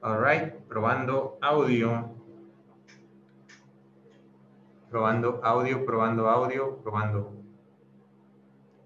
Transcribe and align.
All 0.00 0.20
right, 0.20 0.52
probando 0.68 1.36
audio. 1.42 2.14
Probando 4.88 5.40
audio, 5.42 5.84
probando 5.84 6.28
audio, 6.28 6.76
probando. 6.84 7.34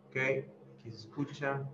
Ok, 0.09 0.17
aquí 0.17 0.89
escucha. 0.89 1.69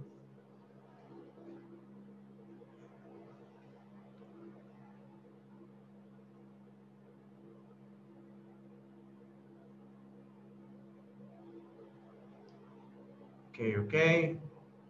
Ok, 13.50 13.60
ok. 13.84 13.94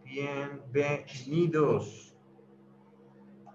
Bienvenidos. 0.03 2.08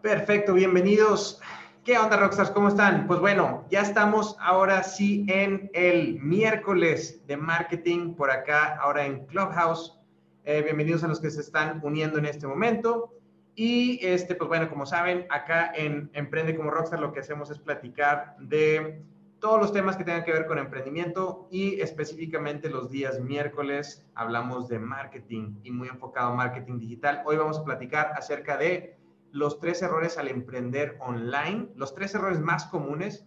Perfecto, 0.04 0.52
bienvenidos. 0.52 1.40
¿Qué 1.82 1.96
onda, 1.96 2.18
Rockstars? 2.18 2.50
¿Cómo 2.50 2.68
están? 2.68 3.06
Pues 3.06 3.20
bueno, 3.20 3.64
ya 3.70 3.80
estamos 3.80 4.36
ahora 4.38 4.82
sí 4.82 5.24
en 5.28 5.70
el 5.72 6.20
miércoles 6.20 7.26
de 7.26 7.38
marketing 7.38 8.12
por 8.14 8.30
acá, 8.30 8.76
ahora 8.82 9.06
en 9.06 9.24
Clubhouse. 9.24 9.98
Eh, 10.44 10.60
bienvenidos 10.60 11.04
a 11.04 11.08
los 11.08 11.20
que 11.20 11.30
se 11.30 11.40
están 11.40 11.80
uniendo 11.82 12.18
en 12.18 12.26
este 12.26 12.46
momento. 12.46 13.14
Y 13.54 13.98
este, 14.06 14.34
pues 14.34 14.46
bueno, 14.46 14.68
como 14.68 14.84
saben, 14.84 15.26
acá 15.30 15.72
en 15.74 16.10
Emprende 16.12 16.54
como 16.54 16.70
Rockstar 16.70 17.00
lo 17.00 17.10
que 17.14 17.20
hacemos 17.20 17.50
es 17.50 17.58
platicar 17.58 18.36
de 18.38 19.00
todos 19.38 19.58
los 19.58 19.72
temas 19.72 19.96
que 19.96 20.04
tengan 20.04 20.24
que 20.24 20.32
ver 20.32 20.46
con 20.46 20.58
emprendimiento 20.58 21.48
y 21.50 21.80
específicamente 21.80 22.68
los 22.68 22.90
días 22.90 23.20
miércoles 23.20 24.06
hablamos 24.14 24.68
de 24.68 24.78
marketing 24.78 25.56
y 25.62 25.70
muy 25.70 25.88
enfocado 25.88 26.32
a 26.32 26.34
marketing 26.34 26.78
digital. 26.78 27.22
Hoy 27.24 27.38
vamos 27.38 27.58
a 27.58 27.64
platicar 27.64 28.12
acerca 28.16 28.58
de 28.58 28.93
los 29.34 29.58
tres 29.58 29.82
errores 29.82 30.16
al 30.16 30.28
emprender 30.28 30.96
online, 31.00 31.70
los 31.74 31.92
tres 31.92 32.14
errores 32.14 32.38
más 32.38 32.66
comunes, 32.66 33.26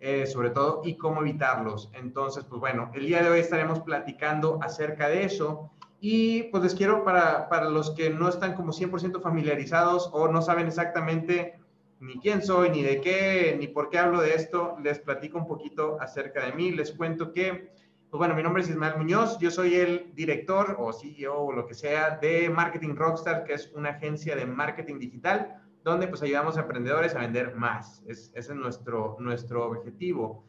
eh, 0.00 0.26
sobre 0.26 0.48
todo, 0.48 0.80
y 0.82 0.96
cómo 0.96 1.20
evitarlos. 1.20 1.90
Entonces, 1.92 2.44
pues 2.44 2.58
bueno, 2.58 2.90
el 2.94 3.06
día 3.06 3.22
de 3.22 3.28
hoy 3.28 3.40
estaremos 3.40 3.80
platicando 3.80 4.58
acerca 4.62 5.08
de 5.08 5.24
eso. 5.24 5.70
Y 6.00 6.44
pues 6.44 6.62
les 6.62 6.74
quiero, 6.74 7.04
para, 7.04 7.50
para 7.50 7.68
los 7.68 7.90
que 7.90 8.08
no 8.08 8.30
están 8.30 8.54
como 8.54 8.72
100% 8.72 9.20
familiarizados 9.20 10.08
o 10.14 10.26
no 10.26 10.40
saben 10.40 10.68
exactamente 10.68 11.60
ni 12.00 12.18
quién 12.18 12.40
soy, 12.40 12.70
ni 12.70 12.82
de 12.82 13.02
qué, 13.02 13.54
ni 13.60 13.68
por 13.68 13.90
qué 13.90 13.98
hablo 13.98 14.22
de 14.22 14.34
esto, 14.34 14.76
les 14.82 15.00
platico 15.00 15.36
un 15.36 15.46
poquito 15.46 15.98
acerca 16.00 16.46
de 16.46 16.52
mí. 16.54 16.72
Les 16.72 16.92
cuento 16.92 17.30
que, 17.30 17.70
pues 18.12 18.18
bueno, 18.18 18.34
mi 18.34 18.42
nombre 18.42 18.62
es 18.62 18.68
Ismael 18.68 18.98
Muñoz, 18.98 19.38
yo 19.38 19.50
soy 19.50 19.74
el 19.76 20.12
director 20.14 20.76
o 20.78 20.92
CEO 20.92 21.34
o 21.34 21.50
lo 21.50 21.66
que 21.66 21.72
sea 21.72 22.18
de 22.18 22.50
Marketing 22.50 22.94
Rockstar, 22.94 23.42
que 23.42 23.54
es 23.54 23.72
una 23.74 23.88
agencia 23.92 24.36
de 24.36 24.44
marketing 24.44 24.98
digital, 24.98 25.62
donde 25.82 26.08
pues 26.08 26.20
ayudamos 26.20 26.58
a 26.58 26.60
emprendedores 26.60 27.14
a 27.14 27.20
vender 27.20 27.56
más. 27.56 28.02
Es, 28.06 28.30
ese 28.34 28.52
es 28.52 28.58
nuestro, 28.58 29.16
nuestro 29.18 29.66
objetivo. 29.66 30.44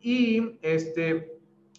Y 0.00 0.58
este, 0.62 1.36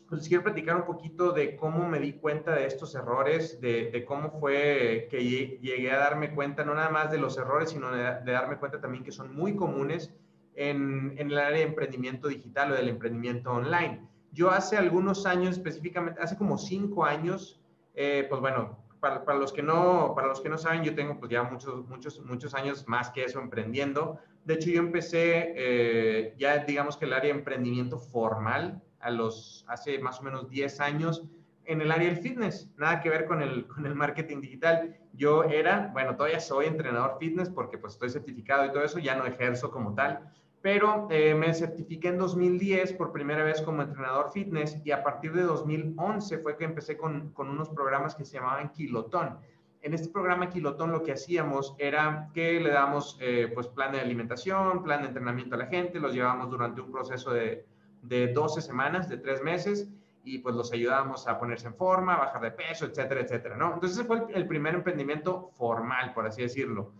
pues 0.07 0.27
quiero 0.27 0.43
platicar 0.43 0.75
un 0.75 0.85
poquito 0.85 1.31
de 1.31 1.55
cómo 1.55 1.89
me 1.89 1.99
di 1.99 2.13
cuenta 2.13 2.53
de 2.53 2.67
estos 2.67 2.93
errores, 2.93 3.59
de, 3.59 4.05
cómo 4.07 4.29
fue 4.39 5.07
que 5.09 5.23
llegué 5.23 5.91
a 5.91 5.97
darme 5.97 6.35
cuenta, 6.35 6.63
no 6.63 6.75
nada 6.75 6.91
más 6.91 7.11
de 7.11 7.17
los 7.17 7.35
errores, 7.39 7.71
sino 7.71 7.91
de, 7.91 8.03
darme 8.03 8.57
cuenta 8.57 8.79
también 8.79 9.03
que 9.03 9.11
son 9.11 9.35
muy 9.35 9.55
comunes 9.55 10.13
en, 10.53 11.15
el 11.17 11.35
área 11.35 11.57
de 11.57 11.63
emprendimiento 11.63 12.27
digital 12.27 12.73
o 12.73 12.75
del 12.75 12.89
emprendimiento 12.89 13.51
online. 13.51 14.07
Yo 14.35 14.51
hace 14.51 14.75
algunos 14.75 15.25
años, 15.25 15.51
específicamente, 15.55 16.21
hace 16.21 16.35
como 16.35 16.57
cinco 16.57 17.05
años, 17.05 17.61
eh, 17.93 18.27
pues 18.29 18.41
bueno, 18.41 18.77
para, 18.99 19.39
los 19.39 19.53
que 19.53 19.63
no, 19.63 20.11
para 20.13 20.27
los 20.27 20.41
que 20.41 20.49
no 20.49 20.57
saben, 20.57 20.83
yo 20.83 20.93
tengo 20.93 21.17
pues 21.17 21.31
ya 21.31 21.43
muchos, 21.43 21.87
muchos, 21.87 22.19
muchos 22.19 22.53
años 22.53 22.85
más 22.85 23.11
que 23.11 23.23
eso 23.23 23.39
emprendiendo. 23.39 24.19
De 24.43 24.55
hecho, 24.55 24.69
yo 24.69 24.79
empecé 24.79 25.53
eh, 25.55 26.35
ya, 26.37 26.65
digamos 26.65 26.97
que 26.97 27.05
el 27.05 27.13
área 27.13 27.31
de 27.31 27.39
emprendimiento 27.39 27.97
formal, 27.97 28.83
a 28.99 29.09
los, 29.09 29.63
hace 29.69 29.99
más 29.99 30.19
o 30.19 30.23
menos 30.23 30.49
10 30.49 30.81
años 30.81 31.23
en 31.63 31.79
el 31.79 31.91
área 31.91 32.09
del 32.09 32.17
fitness, 32.17 32.69
nada 32.75 32.99
que 32.99 33.09
ver 33.09 33.25
con 33.27 33.41
el, 33.41 33.67
con 33.67 33.85
el 33.85 33.95
marketing 33.95 34.41
digital. 34.41 34.97
Yo 35.13 35.45
era, 35.45 35.91
bueno, 35.93 36.17
todavía 36.17 36.41
soy 36.41 36.65
entrenador 36.65 37.15
fitness 37.19 37.49
porque 37.49 37.77
pues 37.77 37.93
estoy 37.93 38.09
certificado 38.09 38.65
y 38.65 38.71
todo 38.73 38.83
eso, 38.83 38.99
ya 38.99 39.15
no 39.15 39.25
ejerzo 39.25 39.71
como 39.71 39.95
tal, 39.95 40.29
pero 40.65 41.07
eh, 41.11 41.35
me 41.35 41.53
certifiqué 41.53 42.07
en 42.07 42.17
2010 42.17 42.93
por 42.93 43.11
primera 43.11 43.43
vez 43.43 43.61
como 43.61 43.83
entrenador 43.83 44.31
fitness 44.31 44.75
y 44.83 44.89
a 44.89 45.03
partir 45.03 45.31
de 45.33 45.43
2011 45.43 46.39
fue 46.39 46.57
que 46.57 46.63
empecé 46.63 46.97
con, 46.97 47.29
con 47.33 47.49
unos 47.49 47.69
programas 47.69 48.15
que 48.15 48.25
se 48.25 48.37
llamaban 48.37 48.71
Kilotón. 48.71 49.37
En 49.83 49.93
este 49.93 50.09
programa 50.09 50.49
Kilotón 50.49 50.91
lo 50.91 51.03
que 51.03 51.11
hacíamos 51.11 51.75
era 51.77 52.31
que 52.33 52.59
le 52.59 52.71
damos 52.71 53.15
eh, 53.21 53.51
pues 53.53 53.67
plan 53.67 53.91
de 53.91 53.99
alimentación, 53.99 54.81
plan 54.81 55.03
de 55.03 55.09
entrenamiento 55.09 55.53
a 55.53 55.59
la 55.59 55.67
gente, 55.67 55.99
los 55.99 56.15
llevamos 56.15 56.49
durante 56.49 56.81
un 56.81 56.91
proceso 56.91 57.31
de, 57.31 57.63
de 58.01 58.33
12 58.33 58.59
semanas, 58.63 59.07
de 59.07 59.17
3 59.17 59.43
meses, 59.43 59.87
y 60.23 60.39
pues 60.39 60.55
los 60.55 60.73
ayudábamos 60.73 61.27
a 61.27 61.37
ponerse 61.37 61.67
en 61.67 61.75
forma, 61.75 62.15
a 62.15 62.17
bajar 62.17 62.41
de 62.41 62.49
peso, 62.49 62.87
etcétera, 62.87 63.21
etcétera, 63.21 63.55
¿no? 63.55 63.75
Entonces 63.75 63.99
ese 63.99 64.07
fue 64.07 64.23
el, 64.33 64.47
primer 64.47 64.73
emprendimiento 64.73 65.51
formal, 65.59 66.11
por 66.15 66.25
así 66.25 66.41
decirlo. 66.41 66.91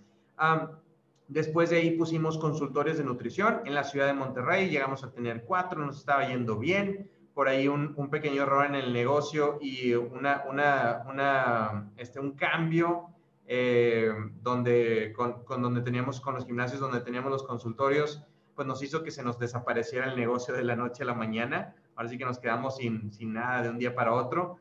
Después 1.28 1.70
de 1.70 1.78
ahí 1.78 1.92
pusimos 1.92 2.38
consultores 2.38 2.98
de 2.98 3.04
nutrición 3.04 3.62
en 3.66 3.74
la 3.74 3.84
ciudad 3.84 4.08
de 4.08 4.14
Monterrey, 4.14 4.70
llegamos 4.70 5.04
a 5.04 5.12
tener 5.12 5.44
cuatro, 5.44 5.86
nos 5.86 5.98
estaba 5.98 6.28
yendo 6.28 6.58
bien, 6.58 7.10
por 7.34 7.50
ahí 7.50 7.68
un, 7.68 7.94
un 7.98 8.10
pequeño 8.10 8.44
error 8.44 8.66
en 8.66 8.76
el 8.76 8.94
negocio 8.94 9.58
y 9.62 9.94
una, 9.94 10.44
una, 10.50 11.04
una, 11.08 11.92
este, 11.98 12.20
un 12.20 12.32
cambio 12.32 13.10
eh, 13.46 14.10
donde, 14.42 15.14
con, 15.14 15.44
con, 15.44 15.62
donde 15.62 15.82
teníamos, 15.82 16.22
con 16.22 16.36
los 16.36 16.46
gimnasios 16.46 16.80
donde 16.80 17.02
teníamos 17.02 17.32
los 17.32 17.44
consultorios, 17.44 18.24
pues 18.56 18.66
nos 18.68 18.82
hizo 18.82 19.04
que 19.04 19.12
se 19.12 19.22
nos 19.22 19.38
desapareciera 19.38 20.10
el 20.10 20.16
negocio 20.16 20.54
de 20.54 20.64
la 20.64 20.78
noche 20.78 21.04
a 21.04 21.06
la 21.06 21.14
mañana. 21.14 21.76
Ahora 21.96 22.10
sí 22.10 22.18
que 22.18 22.26
nos 22.26 22.40
quedamos 22.40 22.78
sin, 22.78 23.12
sin 23.12 23.34
nada 23.34 23.64
de 23.64 23.70
un 23.70 23.78
día 23.78 23.94
para 23.94 24.14
otro. 24.14 24.58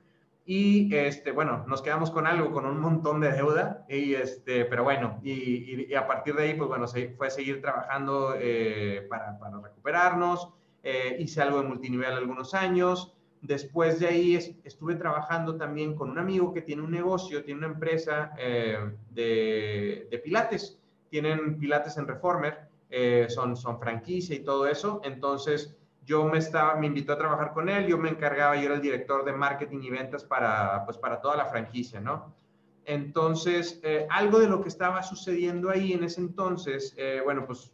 Y 0.46 0.94
este, 0.94 1.32
bueno, 1.32 1.64
nos 1.66 1.80
quedamos 1.80 2.10
con 2.10 2.26
algo, 2.26 2.52
con 2.52 2.66
un 2.66 2.78
montón 2.78 3.20
de 3.20 3.32
deuda, 3.32 3.86
y 3.88 4.14
este, 4.14 4.66
pero 4.66 4.84
bueno, 4.84 5.18
y, 5.22 5.94
a 5.94 6.06
partir 6.06 6.34
de 6.34 6.42
ahí, 6.42 6.54
pues 6.54 6.68
bueno, 6.68 6.86
se, 6.86 7.10
fue 7.10 7.30
seguir 7.30 7.62
trabajando 7.62 8.34
eh, 8.38 9.06
para, 9.08 9.38
recuperarnos. 9.62 10.50
Eh, 10.82 11.16
hice 11.18 11.40
algo 11.40 11.62
de 11.62 11.68
multinivel 11.68 12.12
algunos 12.12 12.52
años. 12.52 13.14
Después 13.40 14.00
de 14.00 14.06
ahí 14.06 14.60
estuve 14.64 14.96
trabajando 14.96 15.56
también 15.56 15.94
con 15.94 16.10
un 16.10 16.18
amigo 16.18 16.52
que 16.52 16.62
tiene 16.62 16.82
un 16.82 16.90
negocio, 16.90 17.44
tiene 17.44 17.58
una 17.58 17.74
empresa 17.74 18.32
eh, 18.38 18.78
de, 19.10 20.20
pilates. 20.22 20.78
Tienen 21.10 21.58
pilates 21.58 21.96
en 21.96 22.06
Reformer 22.06 22.68
eh, 22.96 23.26
son 23.28 23.56
franquicia 23.80 24.36
y 24.36 24.40
todo 24.44 24.66
eso. 24.66 25.00
Entonces, 25.04 25.76
yo 26.04 26.24
me 26.24 26.38
estaba, 26.38 26.76
me 26.76 26.86
invitó 26.86 27.14
a 27.14 27.18
trabajar 27.18 27.52
con 27.52 27.68
él, 27.68 27.86
yo 27.86 27.98
me 27.98 28.10
encargaba, 28.10 28.56
yo 28.56 28.62
era 28.62 28.74
el 28.74 28.80
director 28.80 29.24
de 29.24 29.32
marketing 29.32 29.80
y 29.82 29.90
ventas 29.90 30.24
para, 30.24 30.84
pues, 30.84 30.98
para 30.98 31.20
toda 31.20 31.36
la 31.36 31.46
franquicia, 31.46 32.00
¿no? 32.00 32.34
Entonces, 32.84 33.80
eh, 33.82 34.06
algo 34.10 34.38
de 34.38 34.48
lo 34.48 34.60
que 34.60 34.68
estaba 34.68 35.02
sucediendo 35.02 35.70
ahí 35.70 35.92
en 35.92 36.04
ese 36.04 36.20
entonces, 36.20 36.94
eh, 36.98 37.20
bueno, 37.24 37.46
pues 37.46 37.72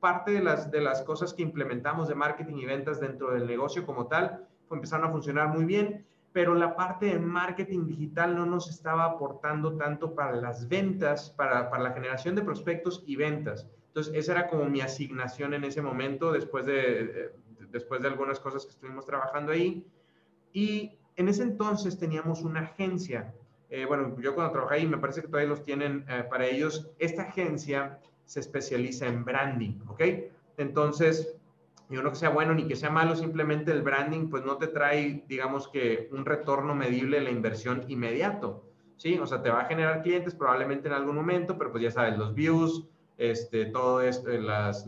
parte 0.00 0.32
de 0.32 0.42
las, 0.42 0.70
de 0.70 0.80
las 0.80 1.02
cosas 1.02 1.32
que 1.32 1.42
implementamos 1.42 2.08
de 2.08 2.14
marketing 2.14 2.56
y 2.56 2.64
ventas 2.64 2.98
dentro 2.98 3.30
del 3.32 3.46
negocio 3.46 3.86
como 3.86 4.08
tal, 4.08 4.48
pues 4.66 4.78
empezaron 4.78 5.06
a 5.06 5.12
funcionar 5.12 5.48
muy 5.48 5.64
bien, 5.64 6.04
pero 6.32 6.54
la 6.54 6.74
parte 6.74 7.06
de 7.06 7.18
marketing 7.20 7.86
digital 7.86 8.34
no 8.34 8.46
nos 8.46 8.68
estaba 8.68 9.04
aportando 9.04 9.76
tanto 9.76 10.14
para 10.14 10.34
las 10.34 10.68
ventas, 10.68 11.30
para, 11.30 11.70
para 11.70 11.84
la 11.84 11.92
generación 11.92 12.34
de 12.34 12.42
prospectos 12.42 13.04
y 13.06 13.16
ventas. 13.16 13.68
Entonces, 13.88 14.14
esa 14.16 14.32
era 14.32 14.48
como 14.48 14.64
mi 14.64 14.80
asignación 14.80 15.52
en 15.52 15.64
ese 15.64 15.82
momento, 15.82 16.32
después 16.32 16.64
de, 16.64 17.32
después 17.72 18.00
de 18.02 18.08
algunas 18.08 18.38
cosas 18.38 18.64
que 18.64 18.72
estuvimos 18.72 19.04
trabajando 19.06 19.52
ahí. 19.52 19.84
Y 20.52 20.92
en 21.16 21.28
ese 21.28 21.42
entonces 21.42 21.98
teníamos 21.98 22.42
una 22.42 22.60
agencia. 22.60 23.34
Eh, 23.70 23.86
bueno, 23.86 24.16
yo 24.20 24.34
cuando 24.34 24.52
trabajé 24.52 24.76
ahí, 24.76 24.86
me 24.86 24.98
parece 24.98 25.22
que 25.22 25.28
todavía 25.28 25.48
los 25.48 25.64
tienen 25.64 26.04
eh, 26.08 26.24
para 26.28 26.46
ellos. 26.46 26.90
Esta 26.98 27.22
agencia 27.22 27.98
se 28.24 28.40
especializa 28.40 29.06
en 29.06 29.24
branding, 29.24 29.80
¿ok? 29.88 30.02
Entonces, 30.58 31.36
yo 31.88 32.02
no 32.02 32.10
que 32.10 32.16
sea 32.16 32.30
bueno 32.30 32.54
ni 32.54 32.66
que 32.66 32.76
sea 32.76 32.90
malo, 32.90 33.16
simplemente 33.16 33.72
el 33.72 33.82
branding 33.82 34.28
pues 34.28 34.44
no 34.44 34.56
te 34.56 34.68
trae, 34.68 35.24
digamos 35.28 35.68
que 35.68 36.08
un 36.12 36.24
retorno 36.24 36.74
medible 36.74 37.18
de 37.18 37.24
la 37.24 37.30
inversión 37.30 37.84
inmediato, 37.88 38.64
¿sí? 38.96 39.18
O 39.18 39.26
sea, 39.26 39.42
te 39.42 39.50
va 39.50 39.62
a 39.62 39.64
generar 39.66 40.02
clientes 40.02 40.34
probablemente 40.34 40.88
en 40.88 40.94
algún 40.94 41.16
momento, 41.16 41.58
pero 41.58 41.70
pues 41.70 41.82
ya 41.82 41.90
sabes, 41.90 42.16
los 42.16 42.34
views, 42.34 42.86
este, 43.18 43.66
todo 43.66 44.00
esto, 44.00 44.30
las, 44.30 44.86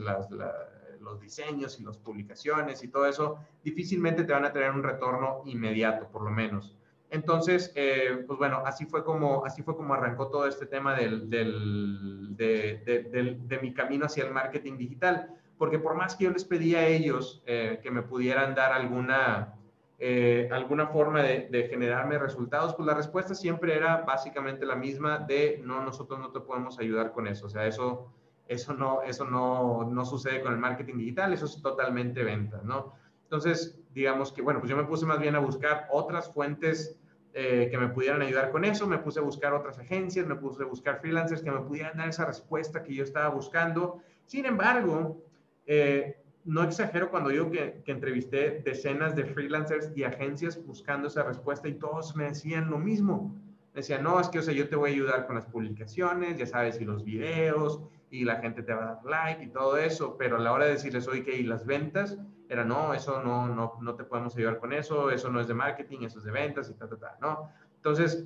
los 1.04 1.20
diseños 1.20 1.78
y 1.78 1.84
las 1.84 1.98
publicaciones 1.98 2.82
y 2.82 2.88
todo 2.88 3.06
eso, 3.06 3.38
difícilmente 3.62 4.24
te 4.24 4.32
van 4.32 4.44
a 4.44 4.52
tener 4.52 4.70
un 4.70 4.82
retorno 4.82 5.42
inmediato, 5.44 6.08
por 6.08 6.22
lo 6.22 6.30
menos. 6.30 6.74
Entonces, 7.14 7.72
eh, 7.76 8.24
pues 8.26 8.38
bueno, 8.40 8.62
así 8.66 8.86
fue 8.86 9.04
como, 9.04 9.44
así 9.44 9.62
fue 9.62 9.76
como 9.76 9.94
arrancó 9.94 10.28
todo 10.28 10.48
este 10.48 10.66
tema 10.66 10.96
del, 10.96 11.30
del, 11.30 12.36
de, 12.36 13.38
de, 13.46 13.58
mi 13.58 13.72
camino 13.72 14.06
hacia 14.06 14.24
el 14.24 14.32
marketing 14.32 14.76
digital, 14.76 15.30
porque 15.56 15.78
por 15.78 15.94
más 15.94 16.16
que 16.16 16.24
yo 16.24 16.30
les 16.30 16.44
pedía 16.44 16.80
a 16.80 16.86
ellos 16.86 17.40
eh, 17.46 17.78
que 17.82 17.92
me 17.92 18.02
pudieran 18.02 18.56
dar 18.56 18.72
alguna, 18.72 19.54
eh, 20.00 20.48
alguna 20.50 20.88
forma 20.88 21.22
de, 21.22 21.46
de, 21.50 21.68
generarme 21.68 22.18
resultados, 22.18 22.74
pues 22.74 22.84
la 22.84 22.94
respuesta 22.94 23.32
siempre 23.36 23.76
era 23.76 23.98
básicamente 23.98 24.66
la 24.66 24.74
misma 24.74 25.18
de 25.18 25.60
no, 25.62 25.84
nosotros 25.84 26.18
no 26.18 26.32
te 26.32 26.40
podemos 26.40 26.80
ayudar 26.80 27.12
con 27.12 27.28
eso, 27.28 27.46
o 27.46 27.48
sea, 27.48 27.64
eso 27.64 28.10
Eso 28.46 28.74
no, 28.74 29.02
eso 29.02 29.24
no, 29.24 29.88
no 29.90 30.04
sucede 30.04 30.42
con 30.42 30.52
el 30.52 30.58
marketing 30.58 30.98
digital, 30.98 31.32
eso 31.32 31.46
es 31.46 31.62
totalmente 31.62 32.22
venta, 32.22 32.60
¿no? 32.62 32.92
Entonces, 33.22 33.78
digamos 33.94 34.32
que, 34.32 34.42
bueno, 34.42 34.60
pues 34.60 34.70
yo 34.70 34.76
me 34.76 34.84
puse 34.84 35.06
más 35.06 35.18
bien 35.18 35.34
a 35.34 35.38
buscar 35.38 35.88
otras 35.90 36.32
fuentes 36.32 36.98
eh, 37.32 37.68
que 37.70 37.78
me 37.78 37.88
pudieran 37.88 38.22
ayudar 38.22 38.50
con 38.50 38.64
eso, 38.64 38.86
me 38.86 38.98
puse 38.98 39.18
a 39.18 39.22
buscar 39.22 39.54
otras 39.54 39.78
agencias, 39.78 40.26
me 40.26 40.36
puse 40.36 40.62
a 40.62 40.66
buscar 40.66 41.00
freelancers 41.00 41.42
que 41.42 41.50
me 41.50 41.60
pudieran 41.60 41.96
dar 41.96 42.08
esa 42.08 42.26
respuesta 42.26 42.82
que 42.82 42.94
yo 42.94 43.02
estaba 43.02 43.28
buscando. 43.30 44.02
Sin 44.26 44.46
embargo, 44.46 45.24
eh, 45.66 46.22
no 46.44 46.62
exagero 46.62 47.10
cuando 47.10 47.30
digo 47.30 47.50
que, 47.50 47.82
que, 47.84 47.92
entrevisté 47.92 48.62
decenas 48.64 49.16
de 49.16 49.24
freelancers 49.24 49.90
y 49.96 50.04
agencias 50.04 50.64
buscando 50.64 51.08
esa 51.08 51.22
respuesta 51.22 51.66
y 51.66 51.74
todos 51.74 52.14
me 52.14 52.24
decían 52.24 52.70
lo 52.70 52.78
mismo. 52.78 53.34
Decían, 53.74 54.04
no, 54.04 54.20
es 54.20 54.28
que, 54.28 54.38
o 54.38 54.42
sea, 54.42 54.54
yo 54.54 54.68
te 54.68 54.76
voy 54.76 54.90
a 54.90 54.92
ayudar 54.92 55.26
con 55.26 55.34
las 55.34 55.46
publicaciones, 55.46 56.38
ya 56.38 56.46
sabes, 56.46 56.80
y 56.80 56.84
los 56.84 57.02
videos, 57.02 57.80
y 58.14 58.24
la 58.24 58.36
gente 58.36 58.62
te 58.62 58.72
va 58.72 58.82
a 58.82 58.94
dar 58.94 59.04
like 59.04 59.42
y 59.42 59.48
todo 59.48 59.76
eso, 59.76 60.16
pero 60.16 60.36
a 60.36 60.40
la 60.40 60.52
hora 60.52 60.66
de 60.66 60.72
decirles, 60.72 61.08
oye, 61.08 61.24
¿y 61.36 61.42
las 61.42 61.66
ventas? 61.66 62.16
Era, 62.48 62.64
no, 62.64 62.94
eso 62.94 63.22
no, 63.22 63.48
no, 63.48 63.78
no 63.80 63.94
te 63.96 64.04
podemos 64.04 64.36
ayudar 64.36 64.60
con 64.60 64.72
eso, 64.72 65.10
eso 65.10 65.30
no 65.30 65.40
es 65.40 65.48
de 65.48 65.54
marketing, 65.54 66.02
eso 66.02 66.18
es 66.18 66.24
de 66.24 66.30
ventas 66.30 66.70
y 66.70 66.74
ta, 66.74 66.88
ta, 66.88 66.96
ta, 66.96 67.16
¿no? 67.20 67.50
Entonces 67.76 68.24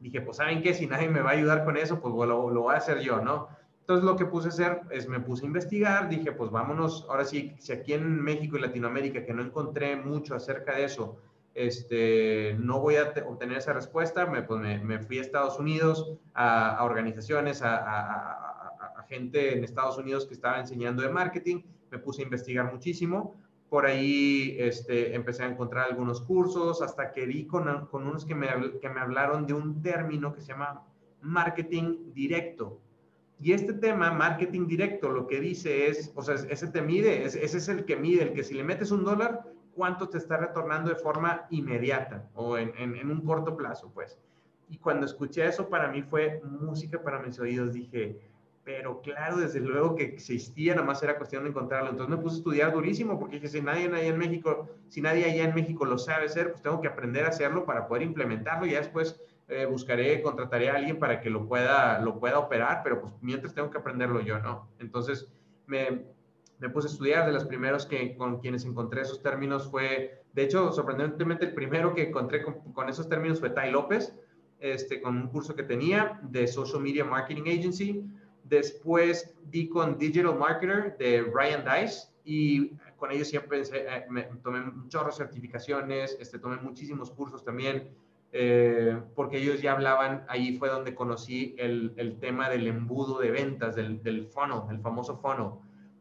dije, 0.00 0.20
pues, 0.20 0.36
¿saben 0.36 0.62
qué? 0.62 0.74
Si 0.74 0.86
nadie 0.86 1.08
me 1.08 1.22
va 1.22 1.30
a 1.30 1.32
ayudar 1.32 1.64
con 1.64 1.78
eso, 1.78 1.98
pues 2.00 2.12
lo, 2.14 2.50
lo 2.50 2.60
voy 2.60 2.74
a 2.74 2.78
hacer 2.78 3.00
yo, 3.00 3.22
¿no? 3.22 3.48
Entonces 3.80 4.04
lo 4.04 4.16
que 4.16 4.26
puse 4.26 4.48
a 4.48 4.50
hacer 4.50 4.80
es 4.90 5.08
me 5.08 5.18
puse 5.18 5.44
a 5.44 5.46
investigar, 5.46 6.08
dije 6.08 6.30
pues 6.32 6.50
vámonos, 6.50 7.04
ahora 7.08 7.24
sí, 7.24 7.54
si 7.58 7.72
aquí 7.72 7.94
en 7.94 8.22
México 8.22 8.56
y 8.56 8.60
Latinoamérica 8.60 9.24
que 9.24 9.32
no 9.34 9.42
encontré 9.42 9.96
mucho 9.96 10.34
acerca 10.34 10.76
de 10.76 10.84
eso, 10.84 11.18
este, 11.54 12.56
no 12.58 12.80
voy 12.80 12.96
a 12.96 13.12
obtener 13.26 13.58
esa 13.58 13.72
respuesta, 13.72 14.26
me, 14.26 14.42
pues, 14.42 14.82
me, 14.82 14.98
fui 15.00 15.18
a 15.18 15.20
Estados 15.20 15.58
Unidos, 15.58 16.16
a, 16.34 16.82
organizaciones, 16.82 17.62
a, 17.62 17.76
a, 17.76 18.61
gente 19.12 19.56
en 19.56 19.64
Estados 19.64 19.98
Unidos 19.98 20.26
que 20.26 20.34
estaba 20.34 20.58
enseñando 20.58 21.02
de 21.02 21.10
marketing, 21.10 21.62
me 21.90 21.98
puse 21.98 22.22
a 22.22 22.24
investigar 22.24 22.72
muchísimo, 22.72 23.34
por 23.68 23.86
ahí 23.86 24.56
este, 24.58 25.14
empecé 25.14 25.44
a 25.44 25.46
encontrar 25.46 25.88
algunos 25.90 26.20
cursos, 26.20 26.82
hasta 26.82 27.12
que 27.12 27.26
vi 27.26 27.46
con, 27.46 27.86
con 27.86 28.06
unos 28.06 28.24
que 28.24 28.34
me, 28.34 28.48
que 28.80 28.88
me 28.88 29.00
hablaron 29.00 29.46
de 29.46 29.54
un 29.54 29.82
término 29.82 30.32
que 30.34 30.40
se 30.40 30.48
llama 30.48 30.84
marketing 31.20 32.12
directo 32.12 32.80
y 33.42 33.52
este 33.52 33.72
tema, 33.72 34.12
marketing 34.12 34.68
directo, 34.68 35.10
lo 35.10 35.26
que 35.26 35.40
dice 35.40 35.88
es, 35.88 36.12
o 36.14 36.22
sea, 36.22 36.36
ese 36.36 36.68
te 36.68 36.80
mide, 36.80 37.24
ese, 37.24 37.44
es 37.44 37.68
el 37.68 37.84
que 37.84 37.96
mide, 37.96 38.22
el 38.22 38.32
que 38.34 38.44
si 38.44 38.54
le 38.54 38.62
metes 38.62 38.92
un 38.92 39.04
dólar, 39.04 39.42
¿cuánto 39.74 40.08
te 40.08 40.18
está 40.18 40.36
retornando 40.36 40.90
de 40.90 40.94
forma 40.94 41.46
inmediata 41.50 42.30
o 42.34 42.56
en, 42.56 42.72
en, 42.78 43.10
un 43.10 43.20
corto 43.22 43.56
plazo, 43.56 43.90
pues? 43.92 44.16
Y 44.70 44.78
cuando 44.78 45.06
escuché 45.06 45.44
eso, 45.44 45.68
para 45.68 45.88
mí 45.88 46.02
fue 46.02 46.40
música 46.44 47.02
para 47.02 47.18
mis 47.18 47.40
oídos. 47.40 47.72
Dije, 47.72 48.20
pero 48.64 49.00
claro, 49.00 49.38
desde 49.38 49.58
luego 49.58 49.96
que 49.96 50.04
existía, 50.04 50.74
nada 50.74 50.86
más 50.86 51.02
era 51.02 51.16
cuestión 51.16 51.42
de 51.42 51.50
encontrarlo. 51.50 51.90
Entonces 51.90 52.16
me 52.16 52.22
puse 52.22 52.36
a 52.36 52.38
estudiar 52.38 52.72
durísimo 52.72 53.18
porque 53.18 53.36
dije, 53.36 53.48
si 53.48 53.60
nadie 53.60 53.86
allá 53.86 54.06
en 54.06 54.18
México, 54.18 54.68
si 54.88 55.00
nadie 55.00 55.24
allá 55.24 55.44
en 55.44 55.54
México 55.54 55.84
lo 55.84 55.98
sabe 55.98 56.26
hacer, 56.26 56.52
pues 56.52 56.62
tengo 56.62 56.80
que 56.80 56.88
aprender 56.88 57.24
a 57.24 57.30
hacerlo 57.30 57.64
para 57.64 57.88
poder 57.88 58.04
implementarlo 58.04 58.66
y 58.66 58.72
ya 58.72 58.78
después 58.78 59.20
eh, 59.48 59.66
buscaré, 59.66 60.22
contrataré 60.22 60.70
a 60.70 60.76
alguien 60.76 60.98
para 60.98 61.20
que 61.20 61.28
lo 61.28 61.48
pueda, 61.48 62.00
lo 62.00 62.20
pueda 62.20 62.38
operar, 62.38 62.82
pero 62.84 63.00
pues 63.00 63.12
mientras 63.20 63.52
tengo 63.52 63.70
que 63.70 63.78
aprenderlo 63.78 64.20
yo, 64.20 64.38
¿no? 64.38 64.68
Entonces 64.78 65.26
me, 65.66 66.04
me 66.60 66.70
puse 66.70 66.86
a 66.86 66.90
estudiar, 66.92 67.26
de 67.26 67.32
los 67.32 67.44
primeros 67.44 67.84
que, 67.84 68.16
con 68.16 68.38
quienes 68.38 68.64
encontré 68.64 69.02
esos 69.02 69.22
términos 69.22 69.68
fue, 69.68 70.22
de 70.32 70.44
hecho, 70.44 70.70
sorprendentemente 70.70 71.46
el 71.46 71.54
primero 71.54 71.94
que 71.94 72.08
encontré 72.08 72.44
con, 72.44 72.60
con 72.72 72.88
esos 72.88 73.08
términos 73.08 73.40
fue 73.40 73.50
Tai 73.50 73.72
López, 73.72 74.14
este, 74.62 75.02
con 75.02 75.16
un 75.16 75.26
curso 75.26 75.56
que 75.56 75.64
tenía 75.64 76.20
de 76.22 76.46
Social 76.46 76.80
Media 76.80 77.04
Marketing 77.04 77.42
Agency. 77.42 78.04
Después 78.52 79.34
di 79.50 79.66
con 79.66 79.96
Digital 79.96 80.38
Marketer 80.38 80.98
de 80.98 81.22
Ryan 81.22 81.64
Dice 81.64 82.08
y 82.22 82.68
con 82.98 83.10
ellos 83.10 83.28
siempre 83.28 83.62
eh, 83.62 84.04
me, 84.10 84.24
tomé 84.42 84.60
un 84.60 84.90
chorro 84.90 85.06
de 85.06 85.12
certificaciones, 85.12 86.18
este, 86.20 86.38
tomé 86.38 86.56
muchísimos 86.56 87.10
cursos 87.10 87.42
también. 87.42 87.88
Eh, 88.30 89.00
porque 89.14 89.38
ellos 89.38 89.62
ya 89.62 89.72
hablaban, 89.72 90.26
ahí 90.28 90.58
fue 90.58 90.68
donde 90.68 90.94
conocí 90.94 91.54
el, 91.56 91.94
el 91.96 92.18
tema 92.18 92.50
del 92.50 92.66
embudo 92.66 93.18
de 93.20 93.30
ventas, 93.30 93.74
del, 93.74 94.02
del 94.02 94.26
funnel, 94.26 94.60
el 94.70 94.80
famoso 94.80 95.16
funnel. 95.16 95.52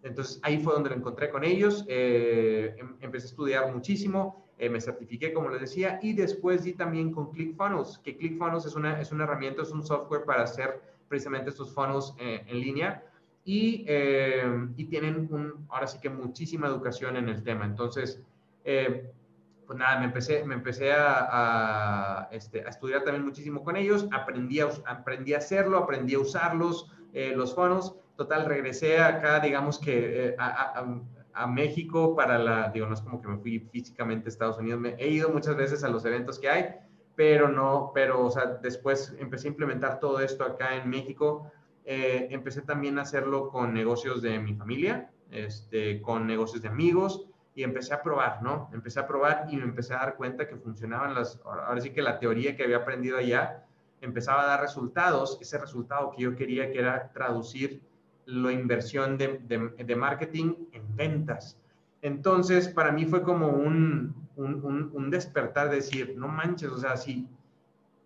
Entonces 0.04 0.42
ahí 0.44 0.60
fue 0.60 0.74
donde 0.74 0.90
lo 0.90 0.98
encontré 0.98 1.30
con 1.30 1.46
ellos, 1.46 1.86
eh, 1.88 2.76
em, 2.78 2.98
empecé 3.00 3.28
a 3.28 3.30
estudiar 3.30 3.74
muchísimo, 3.74 4.46
eh, 4.58 4.70
me 4.70 4.82
certifiqué 4.82 5.32
como 5.32 5.50
les 5.50 5.62
decía 5.62 6.00
y 6.02 6.12
después 6.12 6.66
di 6.66 6.74
también 6.74 7.14
con 7.14 7.32
ClickFunnels, 7.32 8.00
que 8.00 8.18
ClickFunnels 8.18 8.66
es 8.66 8.76
una, 8.76 9.00
es 9.00 9.12
una 9.14 9.24
herramienta, 9.24 9.62
es 9.62 9.72
un 9.72 9.84
software 9.84 10.26
para 10.26 10.44
hacer 10.44 10.82
precisamente 11.12 11.52
estos 11.52 11.74
funnels 11.76 12.16
en 12.18 12.60
línea 12.60 13.04
y, 13.46 13.86
y, 14.78 14.86
tienen 14.86 15.28
un, 15.30 15.68
ahora 15.70 15.86
sí 15.86 16.00
que 16.00 16.10
muchísima 16.10 16.68
educación 16.68 17.18
en 17.18 17.30
el 17.30 17.44
tema. 17.44 17.66
Entonces, 17.66 18.24
pues 19.72 19.80
nada, 19.80 20.00
me 20.00 20.06
empecé, 20.08 20.44
me 20.44 20.56
empecé 20.56 20.92
a, 20.92 22.28
este, 22.30 22.66
a, 22.66 22.68
estudiar 22.68 23.06
también 23.06 23.24
muchísimo 23.24 23.64
con 23.64 23.78
ellos, 23.78 24.06
aprendí 24.12 24.60
a, 24.60 24.70
aprendí 24.86 25.34
a 25.34 25.38
hacerlo, 25.38 25.78
aprendí 25.78 26.14
a 26.14 26.20
usarlos, 26.20 26.92
eh, 27.14 27.32
los 27.34 27.56
fonos. 27.56 27.96
Total, 28.18 28.46
regresé 28.48 29.00
acá, 29.00 29.40
digamos 29.40 29.80
que 29.80 30.28
eh, 30.28 30.36
a, 30.38 30.86
a, 31.34 31.48
México 31.48 32.18
para 32.18 32.38
la, 32.38 32.70
digo, 32.70 32.86
no 32.86 32.96
es 32.96 33.00
como 33.00 33.22
que 33.22 33.30
me 33.30 33.38
fui 33.38 33.60
físicamente 33.72 34.28
a 34.28 34.32
Estados 34.32 34.58
Unidos, 34.58 34.82
me 34.82 34.96
he 34.96 35.08
ido 35.08 35.30
muchas 35.30 35.56
veces 35.56 35.86
a 35.86 35.88
los 35.88 36.04
eventos 36.04 36.38
que 36.38 36.50
hay, 36.50 36.76
pero 37.16 37.50
no, 37.50 37.92
pero, 37.94 38.26
o 38.26 38.32
sea, 38.32 38.46
después 38.62 39.16
empecé 39.20 39.48
a 39.48 39.52
implementar 39.52 40.00
todo 40.00 40.20
esto 40.20 40.44
acá 40.44 40.76
en 40.76 40.90
México. 40.90 41.52
Eh, 41.86 42.28
empecé 42.32 42.62
también 42.62 43.00
a 43.00 43.04
hacerlo 43.04 43.50
con 43.50 43.74
negocios 43.74 44.22
de 44.22 44.40
mi 44.40 44.54
familia, 44.54 45.12
este, 45.30 46.02
con 46.02 46.28
negocios 46.28 46.62
de 46.62 46.70
amigos, 46.70 47.28
y 47.54 47.64
empecé 47.64 47.94
a 47.94 48.02
probar, 48.02 48.42
¿no? 48.42 48.70
Empecé 48.74 49.00
a 49.00 49.08
probar 49.08 49.48
y 49.50 49.58
me 49.58 49.64
empecé 49.64 49.94
a 49.94 49.98
dar 49.98 50.16
cuenta 50.16 50.48
que 50.48 50.56
funcionaban 50.56 51.14
las, 51.14 51.40
ahora 51.44 51.82
sí 51.82 51.92
que 51.92 52.02
la 52.02 52.20
teoría 52.20 52.56
que 52.56 52.64
había 52.64 52.78
aprendido 52.78 53.18
allá 53.18 53.66
empezaba 54.00 54.44
a 54.44 54.48
dar 54.48 54.62
resultados, 54.62 55.38
ese 55.42 55.58
resultado 55.58 56.12
que 56.12 56.24
yo 56.24 56.36
quería 56.36 56.72
que 56.72 56.80
era 56.80 57.12
traducir 57.12 57.82
la 58.26 58.52
inversión 58.52 59.18
de, 59.18 59.40
de, 59.78 59.96
marketing 59.96 60.56
en 60.72 60.96
ventas. 60.96 61.58
Entonces, 62.02 62.68
para 62.68 62.92
mí 62.92 63.06
fue 63.06 63.22
como 63.24 63.50
un, 63.50 64.21
un, 64.36 64.92
un, 64.94 65.10
despertar 65.10 65.70
de 65.70 65.78
decir, 65.78 66.16
no 66.18 66.28
manches, 66.28 66.70
o 66.70 66.78
sea, 66.78 66.98
si, 66.98 67.28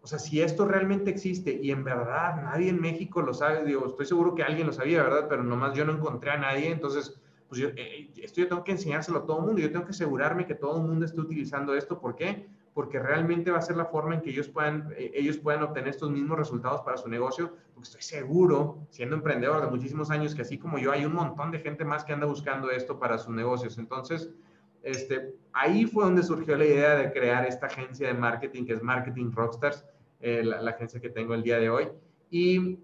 o 0.02 0.08
sea, 0.08 0.20
si 0.20 0.42
esto 0.42 0.66
realmente 0.68 1.10
existe 1.10 1.60
y 1.62 1.72
en 1.72 1.84
verdad 1.84 2.44
nadie 2.44 2.70
en 2.70 2.82
México 2.82 3.22
lo 3.22 3.34
sabe, 3.34 3.64
digo, 3.64 3.88
estoy 3.88 4.06
seguro 4.06 4.36
que 4.36 4.44
alguien 4.44 4.68
lo 4.68 4.74
sabía, 4.74 5.04
¿verdad? 5.04 5.28
Pero 5.30 5.44
nomás 5.44 5.76
yo 5.76 5.86
no 5.86 5.94
encontré 5.94 6.32
a 6.32 6.38
nadie, 6.38 6.72
entonces 6.72 7.20
pues 7.48 7.62
yo, 7.62 7.70
eh, 7.76 8.12
tengo 8.34 8.64
que 8.64 8.72
enseñárselo 8.72 9.20
a 9.20 9.26
todo 9.26 9.40
el 9.40 9.46
mundo, 9.46 9.62
yo 9.62 9.72
tengo 9.72 9.86
que 9.86 9.92
asegurarme 9.92 10.46
que 10.46 10.56
todo 10.56 10.78
el 10.78 10.88
mundo 10.88 11.06
esté 11.06 11.22
utilizando 11.22 11.76
esto. 11.76 12.00
¿Por 12.00 12.16
qué? 12.16 12.48
Porque 12.74 13.00
realmente 13.00 13.52
va 13.52 13.60
a 13.60 13.62
ser 13.62 13.78
la 13.78 13.86
forma 13.86 14.16
en 14.16 14.22
que 14.22 14.32
ellos 14.32 14.48
puedan, 14.48 14.92
eh, 14.98 15.12
ellos 15.14 15.38
puedan 15.38 15.64
obtener 15.64 15.90
estos 15.90 16.10
mismos 16.10 16.38
resultados 16.38 16.82
para 16.82 16.98
su 16.98 17.08
negocio, 17.08 17.54
porque 17.74 17.88
estoy 17.88 18.02
seguro, 18.02 18.80
siendo 18.90 19.16
emprendedor 19.16 19.62
de 19.62 19.68
muchísimos 19.68 20.10
años, 20.10 20.34
que 20.34 20.42
así 20.42 20.58
como 20.58 20.80
yo, 20.80 20.92
hay 20.92 21.06
un 21.06 21.14
montón 21.14 21.52
de 21.52 21.60
gente 21.60 21.86
más 21.86 22.04
que 22.04 22.14
anda 22.14 22.26
buscando 22.26 22.72
esto 22.72 23.00
para 23.00 23.18
sus 23.18 23.34
negocios. 23.34 23.78
Entonces, 23.78 24.32
este, 24.86 25.36
ahí 25.52 25.86
fue 25.86 26.06
donde 26.06 26.24
surgió 26.24 26.56
la 26.56 26.66
idea 26.66 26.96
de 26.96 27.12
crear 27.12 27.46
esta 27.46 27.66
agencia 27.66 28.08
de 28.08 28.14
marketing, 28.14 28.66
que 28.66 28.74
es 28.74 28.82
Marketing 28.82 29.32
Rockstars, 29.32 29.84
eh, 30.22 30.44
la, 30.44 30.70
agencia 30.72 31.02
que 31.02 31.10
tengo 31.10 31.34
el 31.34 31.44
día 31.44 31.60
de 31.60 31.70
hoy. 31.70 31.90
Y, 32.30 32.80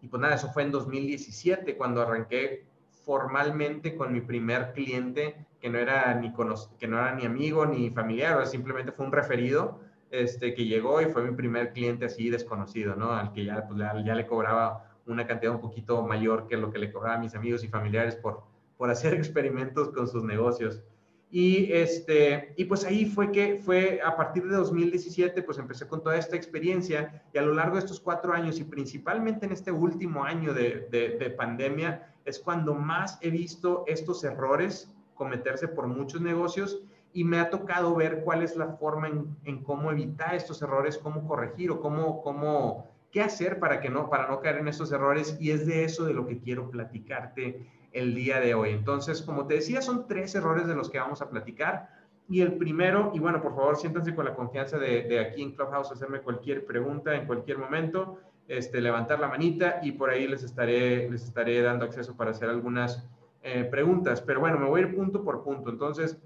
y 0.00 0.08
pues 0.08 0.20
nada, 0.22 0.36
eso 0.36 0.48
fue 0.52 0.62
en 0.62 0.70
2017 0.70 1.76
cuando 1.76 2.00
arranqué 2.00 2.64
formalmente 3.04 3.96
con 3.96 4.12
mi 4.12 4.20
primer 4.20 4.72
cliente 4.72 5.46
que 5.60 5.68
no 5.68 5.78
era 5.78 6.14
ni, 6.14 6.32
que 6.78 6.88
no 6.88 6.98
era 6.98 7.14
ni 7.14 7.26
amigo 7.26 7.66
ni 7.66 7.90
familiar, 7.90 8.46
simplemente 8.46 8.92
fue 8.92 9.06
un 9.06 9.12
referido 9.12 9.80
este, 10.10 10.54
que 10.54 10.64
llegó 10.64 11.00
y 11.00 11.06
fue 11.06 11.22
mi 11.22 11.36
primer 11.36 11.72
cliente 11.72 12.06
así 12.06 12.30
desconocido, 12.30 12.96
¿no? 12.96 13.12
Al 13.12 13.32
que 13.32 13.44
ya, 13.44 13.66
pues, 13.66 13.78
ya, 13.78 14.14
le 14.14 14.26
cobraba 14.26 14.86
una 15.06 15.26
cantidad 15.26 15.52
un 15.52 15.60
poquito 15.60 16.02
mayor 16.02 16.46
que 16.46 16.56
lo 16.56 16.70
que 16.70 16.78
le 16.78 16.92
cobraba 16.92 17.16
a 17.16 17.18
mis 17.18 17.34
amigos 17.34 17.62
y 17.64 17.68
familiares 17.68 18.16
por, 18.16 18.42
por 18.76 18.90
hacer 18.90 19.14
experimentos 19.14 19.90
con 19.90 20.08
sus 20.08 20.24
negocios. 20.24 20.82
Y, 21.30 21.72
este, 21.72 22.54
y 22.56 22.64
pues 22.64 22.84
ahí 22.84 23.06
fue 23.06 23.30
que 23.30 23.60
fue 23.64 24.00
a 24.04 24.16
partir 24.16 24.48
de 24.48 24.56
2017, 24.56 25.42
pues 25.42 25.58
empecé 25.58 25.86
con 25.86 26.02
toda 26.02 26.16
esta 26.16 26.34
experiencia 26.34 27.22
y 27.32 27.38
a 27.38 27.42
lo 27.42 27.54
largo 27.54 27.76
de 27.76 27.80
estos 27.80 28.00
cuatro 28.00 28.32
años 28.32 28.58
y 28.58 28.64
principalmente 28.64 29.46
en 29.46 29.52
este 29.52 29.70
último 29.70 30.24
año 30.24 30.52
de, 30.52 30.88
de, 30.90 31.10
de 31.18 31.30
pandemia, 31.30 32.14
es 32.24 32.40
cuando 32.40 32.74
más 32.74 33.18
he 33.20 33.30
visto 33.30 33.84
estos 33.86 34.24
errores 34.24 34.92
cometerse 35.14 35.68
por 35.68 35.86
muchos 35.86 36.20
negocios 36.20 36.82
y 37.12 37.24
me 37.24 37.38
ha 37.38 37.50
tocado 37.50 37.94
ver 37.94 38.22
cuál 38.24 38.42
es 38.42 38.56
la 38.56 38.68
forma 38.68 39.08
en, 39.44 39.62
cómo 39.62 39.90
evitar 39.90 40.34
estos 40.34 40.62
errores, 40.62 40.98
cómo 40.98 41.26
corregir 41.26 41.70
o 41.70 41.80
cómo, 41.80 42.22
cómo, 42.22 42.88
qué 43.10 43.20
hacer 43.20 43.58
para, 43.58 43.80
que 43.80 43.90
no, 43.90 44.08
para 44.08 44.28
no 44.28 44.40
caer 44.40 44.58
en 44.58 44.68
estos 44.68 44.92
errores. 44.92 45.36
Y 45.40 45.50
es 45.50 45.66
de 45.66 45.84
eso 45.84 46.04
de 46.04 46.14
lo 46.14 46.26
que 46.26 46.38
quiero 46.38 46.70
platicarte 46.70 47.66
el 47.92 48.14
día 48.14 48.40
de 48.40 48.54
hoy. 48.54 48.70
Entonces, 48.70 49.22
como 49.22 49.46
te 49.46 49.54
decía, 49.54 49.82
son 49.82 50.06
tres 50.06 50.34
errores 50.34 50.66
de 50.66 50.74
los 50.74 50.90
que 50.90 50.98
vamos 50.98 51.22
a 51.22 51.30
platicar. 51.30 51.88
Y 52.28 52.42
el 52.42 52.54
primero, 52.54 53.10
y 53.14 53.18
bueno, 53.18 53.42
por 53.42 53.56
favor, 53.56 53.76
siéntanse 53.76 54.14
con 54.14 54.24
la 54.24 54.34
confianza 54.34 54.78
de, 54.78 55.18
aquí 55.18 55.42
en 55.42 55.52
Clubhouse 55.52 55.90
hacerme 55.90 56.20
cualquier 56.20 56.64
pregunta 56.64 57.14
en 57.14 57.26
cualquier 57.26 57.58
momento. 57.58 58.18
este, 58.46 58.80
levantar 58.80 59.20
la 59.20 59.28
manita 59.28 59.78
y 59.80 59.92
por 59.92 60.10
ahí 60.10 60.26
les 60.26 60.42
estaré, 60.42 61.08
les 61.08 61.22
estaré 61.22 61.62
dando 61.62 61.84
acceso 61.84 62.16
para 62.16 62.32
hacer 62.32 62.48
algunas 62.48 63.08
eh, 63.42 63.64
preguntas. 63.64 64.20
Pero 64.22 64.40
bueno, 64.40 64.58
me 64.58 64.66
voy 64.66 64.80
a 64.80 64.86
ir 64.86 64.96
punto 64.96 65.22
por 65.22 65.44
punto. 65.44 65.70
Entonces, 65.70 66.20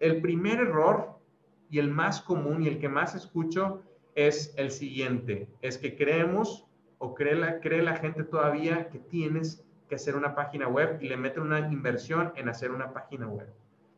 el 0.00 0.20
primer 0.20 0.58
error 0.58 1.16
y 1.70 1.78
el 1.78 1.90
más 1.90 2.20
común 2.20 2.62
y 2.62 2.68
el 2.68 2.78
que 2.78 2.88
más 2.88 3.14
escucho 3.14 3.82
es 4.14 4.54
el 4.56 4.70
siguiente, 4.70 5.48
es 5.60 5.78
que 5.78 5.94
creemos 5.94 6.66
o 6.98 7.14
cree 7.14 7.36
la, 7.36 7.60
cree 7.60 7.82
la 7.82 7.96
gente 7.96 8.24
todavía 8.24 8.88
que 8.88 8.98
tienes 8.98 9.65
que 9.88 9.94
hacer 9.94 10.16
una 10.16 10.34
página 10.34 10.68
web 10.68 10.98
y 11.00 11.08
le 11.08 11.16
meten 11.16 11.42
una 11.42 11.60
inversión 11.60 12.32
en 12.36 12.48
hacer 12.48 12.70
una 12.70 12.92
página 12.92 13.26
web. 13.26 13.48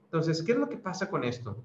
Entonces, 0.05 0.43
¿qué 0.43 0.53
es 0.53 0.59
lo 0.59 0.69
que 0.69 0.77
pasa 0.77 1.09
con 1.09 1.25
esto? 1.25 1.57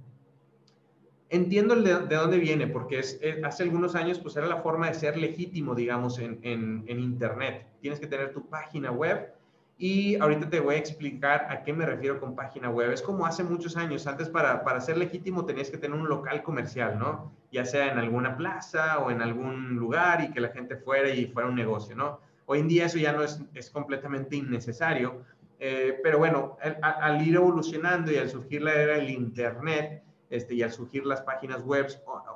entiendo 1.34 1.76
de, 1.76 2.16
dónde 2.16 2.38
viene, 2.38 2.68
porque 2.68 3.00
es, 3.00 3.20
hace 3.44 3.64
algunos 3.64 3.96
años 3.96 4.20
pues 4.20 4.36
era 4.36 4.46
la 4.46 4.58
forma 4.58 4.88
de 4.88 4.94
ser 4.94 5.18
legítimo, 5.18 5.74
digamos, 5.74 6.20
en, 6.20 6.40
en, 6.44 7.00
Internet. 7.00 7.66
Tienes 7.82 8.00
que 8.00 8.06
tener 8.06 8.32
tu 8.34 8.48
página 8.48 8.92
web 8.92 9.34
y 9.80 10.16
ahorita 10.18 10.48
te 10.48 10.60
voy 10.60 10.76
a 10.76 10.78
explicar 10.78 11.48
a 11.50 11.64
qué 11.64 11.74
me 11.74 11.88
refiero 11.88 12.20
con 12.20 12.36
página 12.36 12.70
web. 12.70 12.92
Es 12.92 13.02
como 13.02 13.26
hace 13.26 13.44
muchos 13.44 13.76
años, 13.76 14.06
antes 14.06 14.30
para, 14.30 14.64
para 14.64 14.80
ser 14.80 14.98
legítimo 14.98 15.44
tenías 15.44 15.72
que 15.72 15.80
tener 15.80 16.00
un 16.00 16.08
local 16.08 16.44
comercial, 16.44 17.00
¿no? 17.00 17.32
Ya 17.52 17.66
sea 17.66 17.92
en 17.92 17.98
alguna 17.98 18.38
plaza 18.38 19.00
o 19.00 19.10
en 19.10 19.24
algún 19.24 19.76
lugar 19.76 20.22
y 20.22 20.32
que 20.32 20.40
la 20.40 20.50
gente 20.50 20.76
fuera 20.78 21.10
y 21.10 21.26
fuera 21.26 21.50
un 21.50 21.56
negocio, 21.56 21.96
¿no? 21.96 22.20
Hoy 22.46 22.60
en 22.60 22.68
día 22.68 22.86
eso 22.86 22.98
ya 22.98 23.14
no 23.14 23.24
es, 23.24 23.42
es 23.54 23.70
completamente 23.70 24.36
innecesario, 24.36 25.24
eh, 25.66 25.98
pero 26.04 26.18
bueno, 26.18 26.58
al, 26.82 27.26
ir 27.26 27.36
evolucionando 27.36 28.12
y 28.12 28.18
al 28.18 28.30
surgir 28.30 28.62
la 28.62 28.74
era 28.74 28.96
del 28.96 29.10
Internet, 29.10 30.04
este, 30.30 30.56
y 30.56 30.62
al 30.62 30.72
surgir 30.72 31.06
las 31.06 31.22
páginas 31.22 31.64
web, 31.64 31.88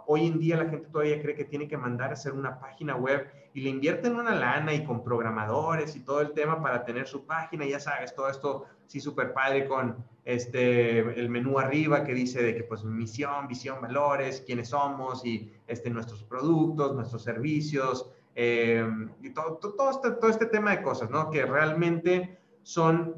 hoy 0.05 0.27
en 0.27 0.39
día 0.39 0.55
la 0.55 0.69
gente 0.69 0.87
todavía 0.87 1.21
cree 1.21 1.35
que 1.35 1.43
tiene 1.43 1.67
que 1.67 1.75
mandar 1.75 2.11
a 2.11 2.13
hacer 2.13 2.31
una 2.31 2.59
página 2.59 2.95
web 2.95 3.27
y 3.53 3.61
le 3.61 3.71
invierten 3.71 4.15
una 4.15 4.33
lana 4.33 4.73
y 4.73 4.85
con 4.85 5.03
programadores 5.03 5.95
y 5.95 6.01
todo 6.01 6.21
el 6.21 6.31
tema 6.31 6.61
para 6.61 6.85
tener 6.85 7.07
su 7.07 7.25
página, 7.25 7.65
ya 7.65 7.79
sabes, 7.79 8.15
todo 8.15 8.29
esto 8.29 8.65
sí 8.85 9.01
súper 9.01 9.33
padre 9.33 9.67
con 9.67 9.97
este, 10.23 10.99
el 10.99 11.27
menú 11.27 11.59
arriba 11.59 12.03
que 12.05 12.13
dice 12.13 12.41
de 12.41 12.55
que 12.55 12.63
pues 12.63 12.83
misión, 12.83 13.47
visión, 13.47 13.81
valores, 13.81 14.41
quiénes 14.45 14.69
somos 14.69 15.25
y 15.25 15.51
este, 15.67 15.89
nuestros 15.89 16.23
productos, 16.23 16.95
nuestros 16.95 17.23
servicios 17.23 18.09
eh, 18.39 18.87
y 19.23 19.31
todo, 19.31 19.55
todo, 19.55 19.89
este, 19.89 20.11
todo 20.11 20.29
este 20.29 20.45
tema 20.45 20.69
de 20.69 20.83
cosas, 20.83 21.09
¿no? 21.09 21.31
Que 21.31 21.43
realmente 21.43 22.37
son 22.61 23.15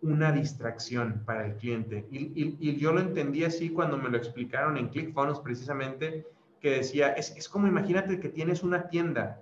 una 0.00 0.32
distracción 0.32 1.22
para 1.26 1.44
el 1.44 1.56
cliente. 1.56 2.06
Y, 2.10 2.76
yo 2.78 2.94
lo 2.94 3.00
entendí 3.00 3.44
así 3.44 3.68
cuando 3.68 3.98
me 3.98 4.08
lo 4.08 4.16
explicaron 4.16 4.78
en 4.78 4.88
ClickFunnels 4.88 5.40
precisamente, 5.40 6.26
que 6.62 6.70
decía, 6.78 7.12
es, 7.12 7.36
es, 7.36 7.46
como 7.46 7.66
imagínate 7.66 8.18
que 8.18 8.30
tienes 8.30 8.62
una 8.62 8.88
tienda 8.88 9.38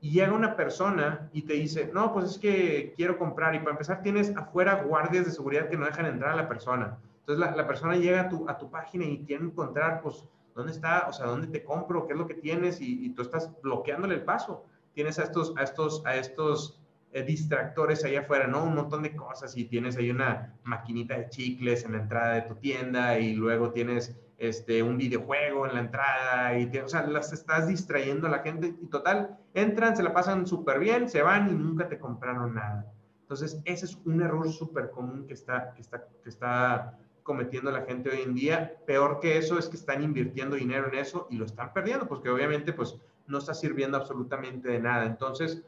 y 0.00 0.10
llega 0.10 0.32
una 0.32 0.56
persona 0.56 1.30
y 1.32 1.42
te 1.42 1.52
dice, 1.52 1.92
no, 1.94 2.12
pues 2.12 2.32
es 2.32 2.38
que 2.38 2.94
quiero 2.96 3.18
comprar 3.18 3.54
y 3.54 3.60
para 3.60 3.72
empezar 3.72 4.02
tienes 4.02 4.36
afuera 4.36 4.82
guardias 4.82 5.26
de 5.26 5.30
seguridad 5.30 5.68
que 5.68 5.76
no 5.76 5.86
dejan 5.86 6.06
entrar 6.06 6.32
a 6.32 6.36
la 6.36 6.48
persona. 6.48 6.98
Entonces 7.20 7.54
la, 7.56 7.66
persona 7.68 7.94
llega 7.94 8.22
a 8.22 8.28
tu, 8.28 8.48
a 8.48 8.58
tu 8.58 8.68
página 8.72 9.04
y 9.04 9.24
quiere 9.24 9.44
encontrar, 9.44 10.00
pues, 10.02 10.24
dónde 10.56 10.72
está, 10.72 11.06
o 11.06 11.12
sea, 11.12 11.26
dónde 11.26 11.46
te 11.48 11.62
compro, 11.62 12.06
qué 12.06 12.14
es 12.14 12.18
lo 12.18 12.26
que 12.26 12.34
tienes 12.34 12.80
y, 12.80 13.10
tú 13.10 13.22
estás 13.22 13.52
bloqueándole 13.62 14.14
el 14.14 14.24
paso. 14.24 14.64
Tienes 14.94 15.18
a 15.18 15.24
estos, 15.24 15.52
estos, 15.60 16.04
a 16.06 16.16
estos 16.16 16.80
eh, 17.12 17.22
distractores 17.22 18.02
ahí 18.04 18.16
afuera, 18.16 18.46
¿no? 18.46 18.64
Un 18.64 18.74
montón 18.74 19.02
de 19.02 19.14
cosas. 19.14 19.54
Y 19.54 19.66
tienes 19.66 19.98
ahí 19.98 20.10
una 20.10 20.54
maquinita 20.64 21.18
de 21.18 21.28
chicles 21.28 21.84
en 21.84 21.92
la 21.92 21.98
entrada 21.98 22.34
de 22.34 22.42
tu 22.42 22.54
tienda. 22.54 23.18
Y 23.18 23.34
luego 23.34 23.70
tienes 23.72 24.16
este, 24.38 24.82
un 24.82 24.96
videojuego 24.96 25.66
en 25.66 25.74
la 25.74 25.80
entrada. 25.80 26.58
Y, 26.58 26.74
o 26.78 26.88
sea, 26.88 27.06
las 27.06 27.34
estás 27.34 27.68
distrayendo 27.68 28.26
a 28.26 28.30
la 28.30 28.38
gente. 28.38 28.74
Y 28.80 28.86
total, 28.86 29.36
entran, 29.52 29.94
se 29.94 30.02
la 30.02 30.14
pasan 30.14 30.46
súper 30.46 30.78
bien, 30.78 31.10
se 31.10 31.20
van 31.20 31.50
y 31.50 31.52
nunca 31.52 31.86
te 31.86 31.98
compraron 31.98 32.54
nada. 32.54 32.90
Entonces, 33.20 33.60
ese 33.66 33.84
es 33.84 33.98
un 34.06 34.22
error 34.22 34.50
súper 34.50 34.90
común 34.90 35.26
que 35.26 35.34
está, 35.34 35.74
que, 35.74 35.82
está, 35.82 36.06
que 36.22 36.30
está 36.30 36.98
cometiendo 37.26 37.70
la 37.70 37.82
gente 37.82 38.08
hoy 38.08 38.22
en 38.22 38.34
día. 38.34 38.76
Peor 38.86 39.20
que 39.20 39.36
eso 39.36 39.58
es 39.58 39.68
que 39.68 39.76
están 39.76 40.02
invirtiendo 40.02 40.56
dinero 40.56 40.88
en 40.88 40.98
eso 40.98 41.26
y 41.28 41.36
lo 41.36 41.44
están 41.44 41.72
perdiendo, 41.74 42.06
porque 42.06 42.30
obviamente 42.30 42.72
pues 42.72 42.96
no 43.26 43.38
está 43.38 43.52
sirviendo 43.52 43.98
absolutamente 43.98 44.70
de 44.70 44.78
nada. 44.78 45.04
Entonces, 45.04 45.62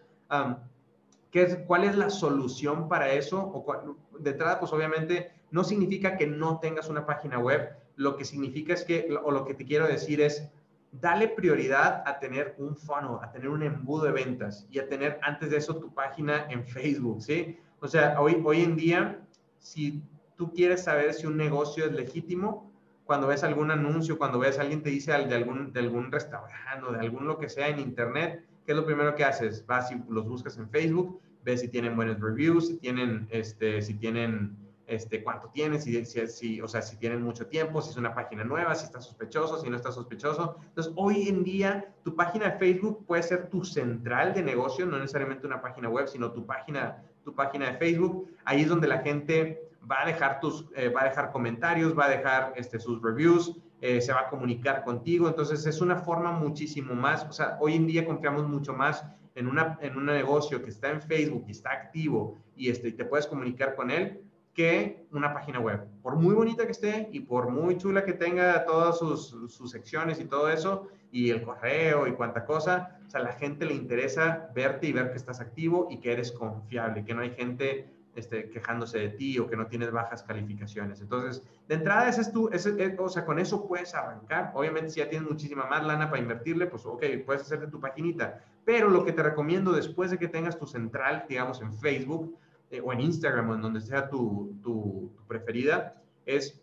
¿Cuál 1.67 1.85
es 1.85 1.97
la 1.97 2.11
solución 2.11 2.89
para 2.89 3.13
eso? 3.13 3.39
O 3.41 3.97
de 4.19 4.31
entrada, 4.31 4.59
pues 4.59 4.73
obviamente 4.73 5.31
no 5.51 5.63
significa 5.63 6.17
que 6.17 6.27
no 6.27 6.59
tengas 6.59 6.89
una 6.89 7.05
página 7.05 7.39
web. 7.39 7.77
Lo 7.97 8.17
que 8.17 8.25
significa 8.25 8.73
es 8.73 8.85
que, 8.85 9.15
o 9.23 9.31
lo 9.31 9.45
que 9.45 9.55
te 9.55 9.65
quiero 9.65 9.87
decir 9.87 10.21
es, 10.21 10.49
dale 10.91 11.29
prioridad 11.29 12.03
a 12.07 12.19
tener 12.19 12.55
un 12.59 12.77
funnel, 12.77 13.19
a 13.21 13.31
tener 13.31 13.49
un 13.51 13.63
embudo 13.63 14.05
de 14.05 14.13
ventas 14.13 14.67
y 14.71 14.79
a 14.79 14.89
tener 14.89 15.21
antes 15.23 15.51
de 15.51 15.59
eso 15.59 15.77
tu 15.77 15.93
página 15.93 16.47
en 16.49 16.65
Facebook, 16.67 17.21
¿sí? 17.21 17.59
O 17.81 17.89
sea, 17.89 18.19
hoy, 18.21 18.41
hoy 18.45 18.63
en 18.63 18.77
día, 18.77 19.21
si 19.59 20.03
tú 20.39 20.53
quieres 20.53 20.85
saber 20.85 21.13
si 21.13 21.27
un 21.27 21.37
negocio 21.37 21.85
es 21.85 21.93
legítimo, 21.93 22.71
cuando 23.05 23.27
ves 23.27 23.43
algún 23.43 23.71
anuncio, 23.71 24.17
cuando 24.17 24.39
ves 24.39 24.59
a 24.59 24.63
alguien 24.63 24.83
te 24.83 24.91
dice 24.91 25.11
de 25.13 25.35
algún, 25.35 25.73
de 25.73 25.81
algún 25.81 26.13
restaurante 26.13 26.87
o 26.87 26.93
de 26.93 27.01
algún 27.01 27.27
lo 27.27 27.39
que 27.39 27.49
sea 27.49 27.69
en 27.69 27.81
internet, 27.81 28.45
¿qué 28.65 28.73
es 28.73 28.79
lo 28.79 28.87
primero 28.87 29.15
que 29.15 29.25
haces? 29.25 29.67
Vas 29.67 29.91
y 29.91 30.01
los 30.09 30.29
buscas 30.29 30.57
en 30.57 30.71
Facebook, 30.71 31.21
ves 31.45 31.61
si 31.61 31.69
tienen 31.69 31.97
buenos 31.97 32.21
reviews, 32.21 32.69
si 32.69 32.77
tienen, 32.77 33.27
este, 33.31 33.83
si 33.83 33.95
tienen, 33.95 34.57
este, 34.87 35.25
cuánto 35.25 35.49
tienen, 35.49 35.83
si, 35.83 36.05
si, 36.05 36.61
o 36.61 36.69
sea, 36.69 36.83
si 36.83 36.97
tienen 36.99 37.23
mucho 37.23 37.47
tiempo, 37.47 37.83
si 37.83 37.91
es 37.91 37.97
una 37.97 38.15
página 38.15 38.45
nueva, 38.45 38.77
si 38.77 38.85
está 38.85 39.01
sospechoso, 39.01 39.59
si 39.59 39.69
no 39.69 39.77
está 39.77 39.91
sospechoso. 39.91 40.57
Entonces, 40.69 40.93
hoy 40.95 41.29
en 41.29 41.43
día, 41.43 41.93
tu 42.05 42.15
página 42.15 42.51
de 42.51 42.59
Facebook 42.59 43.05
puede 43.07 43.25
ser 43.25 43.49
tu 43.49 43.65
central 43.65 44.35
de 44.35 44.43
negocio, 44.43 44.87
no 44.87 44.99
necesariamente 44.99 45.47
una 45.49 45.61
página 45.63 45.89
web, 45.89 46.07
sino 46.07 46.31
tu 46.31 46.47
página, 46.47 47.03
tu 47.25 47.35
página 47.35 47.73
de 47.73 47.79
Facebook. 47.79 48.31
Ahí 48.45 48.63
es 48.63 48.69
donde 48.69 48.87
la 48.87 48.99
gente 48.99 49.68
va 49.91 50.03
a 50.03 50.07
dejar 50.07 50.41
tus, 50.41 50.67
eh, 50.77 50.89
va 50.89 51.03
a 51.03 51.05
dejar 51.05 51.33
comentarios, 51.33 51.97
va 51.99 52.07
a 52.07 52.11
dejar 52.11 52.53
este, 52.57 52.79
sus 52.79 53.03
reviews, 53.03 53.57
eh, 53.81 54.01
se 54.01 54.13
va 54.13 54.21
a 54.21 54.29
comunicar 54.29 54.85
contigo. 54.85 55.29
Entonces 55.29 55.67
es 55.67 55.81
una 55.81 55.97
forma 55.97 56.33
muchísimo 56.33 56.95
más, 56.95 57.25
o 57.25 57.33
sea, 57.33 57.57
hoy 57.61 57.75
en 57.75 57.87
día 57.87 58.05
confiamos 58.05 58.47
mucho 58.49 58.75
más 58.75 59.05
en, 59.35 59.47
una, 59.47 59.79
en 59.81 59.97
un 59.97 60.07
negocio 60.07 60.63
que 60.63 60.71
está 60.71 60.91
en 60.91 61.01
Facebook 61.01 61.45
y 61.47 61.53
está 61.53 61.71
activo 61.71 62.37
y, 62.57 62.71
este, 62.71 62.93
te 62.93 63.05
puedes 63.05 63.27
comunicar 63.27 63.77
con 63.77 63.91
él 63.91 64.23
que 64.53 65.07
una 65.13 65.33
página 65.33 65.61
web. 65.61 65.87
Por 66.03 66.17
muy 66.17 66.35
bonita 66.35 66.65
que 66.65 66.73
esté 66.73 67.09
y 67.13 67.21
por 67.21 67.49
muy 67.49 67.77
chula 67.77 68.05
que 68.05 68.13
tenga 68.13 68.65
todas 68.65 68.99
sus, 68.99 69.29
sus 69.29 69.71
secciones 69.71 70.19
y 70.19 70.25
todo 70.25 70.49
eso, 70.49 70.89
y 71.11 71.31
el 71.31 71.43
correo 71.43 72.07
y 72.07 72.13
cuánta 72.13 72.45
cosa, 72.45 72.99
o 73.07 73.11
sea, 73.11 73.21
a 73.21 73.23
la 73.25 73.33
gente 73.33 73.65
le 73.65 73.75
interesa 73.75 74.51
verte 74.55 74.89
y 74.89 74.93
ver 74.93 75.11
que 75.11 75.17
estás 75.17 75.41
activo 75.41 75.89
y 75.91 75.99
que 75.99 76.13
eres 76.13 76.33
confiable, 76.33 77.05
que 77.05 77.15
no 77.15 77.23
hay 77.23 77.31
gente 77.31 77.89
este, 78.19 78.51
quejándose 78.51 78.99
de 78.99 79.09
ti 79.11 79.39
o 79.39 79.47
que 79.47 79.57
no 79.57 79.69
tienes 79.69 79.93
bajas 79.93 80.23
calificaciones. 80.25 81.01
Entonces, 81.01 81.43
de 81.69 81.75
entrada, 81.77 82.09
ese 82.09 82.23
es 82.23 82.33
tú, 82.33 82.49
ese, 82.53 82.71
eh, 82.83 82.97
o 82.99 83.09
sea, 83.09 83.25
con 83.25 83.39
eso 83.39 83.67
puedes 83.67 83.95
arrancar. 83.95 84.51
Obviamente, 84.55 84.91
si 84.91 85.01
ya 85.01 85.09
tienes 85.09 85.29
muchísima 85.29 85.67
más 85.67 85.85
lana 85.87 86.11
para 86.11 86.21
invertirle, 86.21 86.67
pues, 86.67 86.85
ok, 86.85 87.03
puedes 87.25 87.43
hacerte 87.43 87.69
tu 87.69 87.81
paginita. 87.81 88.43
Pero 88.65 88.89
lo 88.91 89.05
que 89.05 89.13
te 89.13 89.23
recomiendo 89.23 89.73
después 89.73 90.11
de 90.11 90.19
que 90.19 90.29
tengas 90.29 90.59
tu 90.59 90.67
central, 90.67 91.27
digamos, 91.29 91.63
en 91.63 91.73
Facebook 91.73 92.37
eh, 92.71 92.81
o 92.85 92.93
en 92.93 93.01
Instagram 93.01 93.51
o 93.51 93.55
en 93.55 93.63
donde 93.63 93.81
sea 93.81 94.09
tu, 94.11 94.59
tu, 94.63 95.11
preferida, 95.27 96.03
es 96.27 96.61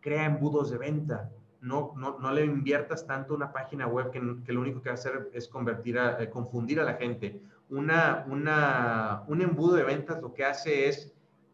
crea 0.00 0.24
embudos 0.24 0.70
de 0.70 0.78
venta. 0.78 1.30
No, 1.60 1.92
no, 1.96 2.18
no, 2.18 2.30
le 2.30 2.44
inviertas 2.44 3.06
tanto 3.06 3.34
una 3.34 3.52
página 3.52 3.86
web 3.86 4.10
que, 4.10 4.20
que, 4.44 4.52
lo 4.52 4.60
único 4.60 4.80
que 4.80 4.90
va 4.90 4.94
a 4.94 4.98
hacer 4.98 5.30
es 5.32 5.48
convertir 5.48 5.98
a, 5.98 6.22
eh, 6.22 6.30
confundir 6.30 6.78
a 6.78 6.84
la 6.84 6.94
gente 6.94 7.40
una, 7.70 8.24
una, 8.28 9.24
un 9.26 9.42
embudo 9.42 9.76
de 9.76 9.84
ventas 9.84 10.20
lo 10.20 10.32
que 10.34 10.44
hace 10.44 10.88
es 10.88 11.12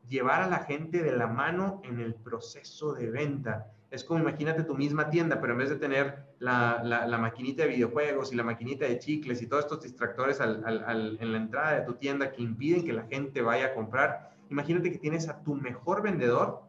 llevar 0.09 0.43
a 0.43 0.49
la 0.49 0.59
gente 0.61 1.02
de 1.02 1.12
la 1.12 1.29
mano 1.29 1.81
en 1.85 2.00
el 2.00 2.14
proceso 2.14 2.93
de 2.93 3.11
venta. 3.11 3.73
Es 3.90 4.05
como 4.05 4.21
imagínate 4.21 4.64
tu 4.64 4.76
misma 4.76 5.09
tienda, 5.09 5.40
pero 5.40 5.52
en 5.52 5.61
vez 5.61 5.69
de 5.69 5.76
tener 5.76 6.25
la, 6.38 6.83
la, 6.85 7.19
maquinita 7.19 7.62
de 7.62 7.71
videojuegos 7.71 8.33
y 8.33 8.37
la 8.37 8.45
maquinita 8.45 8.87
de 8.87 8.99
chicles 8.99 9.43
y 9.43 9.47
todos 9.47 9.64
estos 9.64 9.83
distractores 9.83 10.40
en 10.40 11.33
la 11.33 11.38
entrada 11.38 11.81
de 11.81 11.87
tu 11.87 11.95
tienda 11.95 12.31
que 12.31 12.43
impiden 12.43 12.85
que 12.85 12.93
la 12.93 13.05
gente 13.05 13.43
vaya 13.43 13.67
a 13.67 13.75
comprar, 13.75 14.31
imagínate 14.49 14.93
que 14.93 14.99
tienes 14.99 15.29
a 15.29 15.43
tu 15.43 15.55
mejor 15.55 16.02
vendedor 16.02 16.62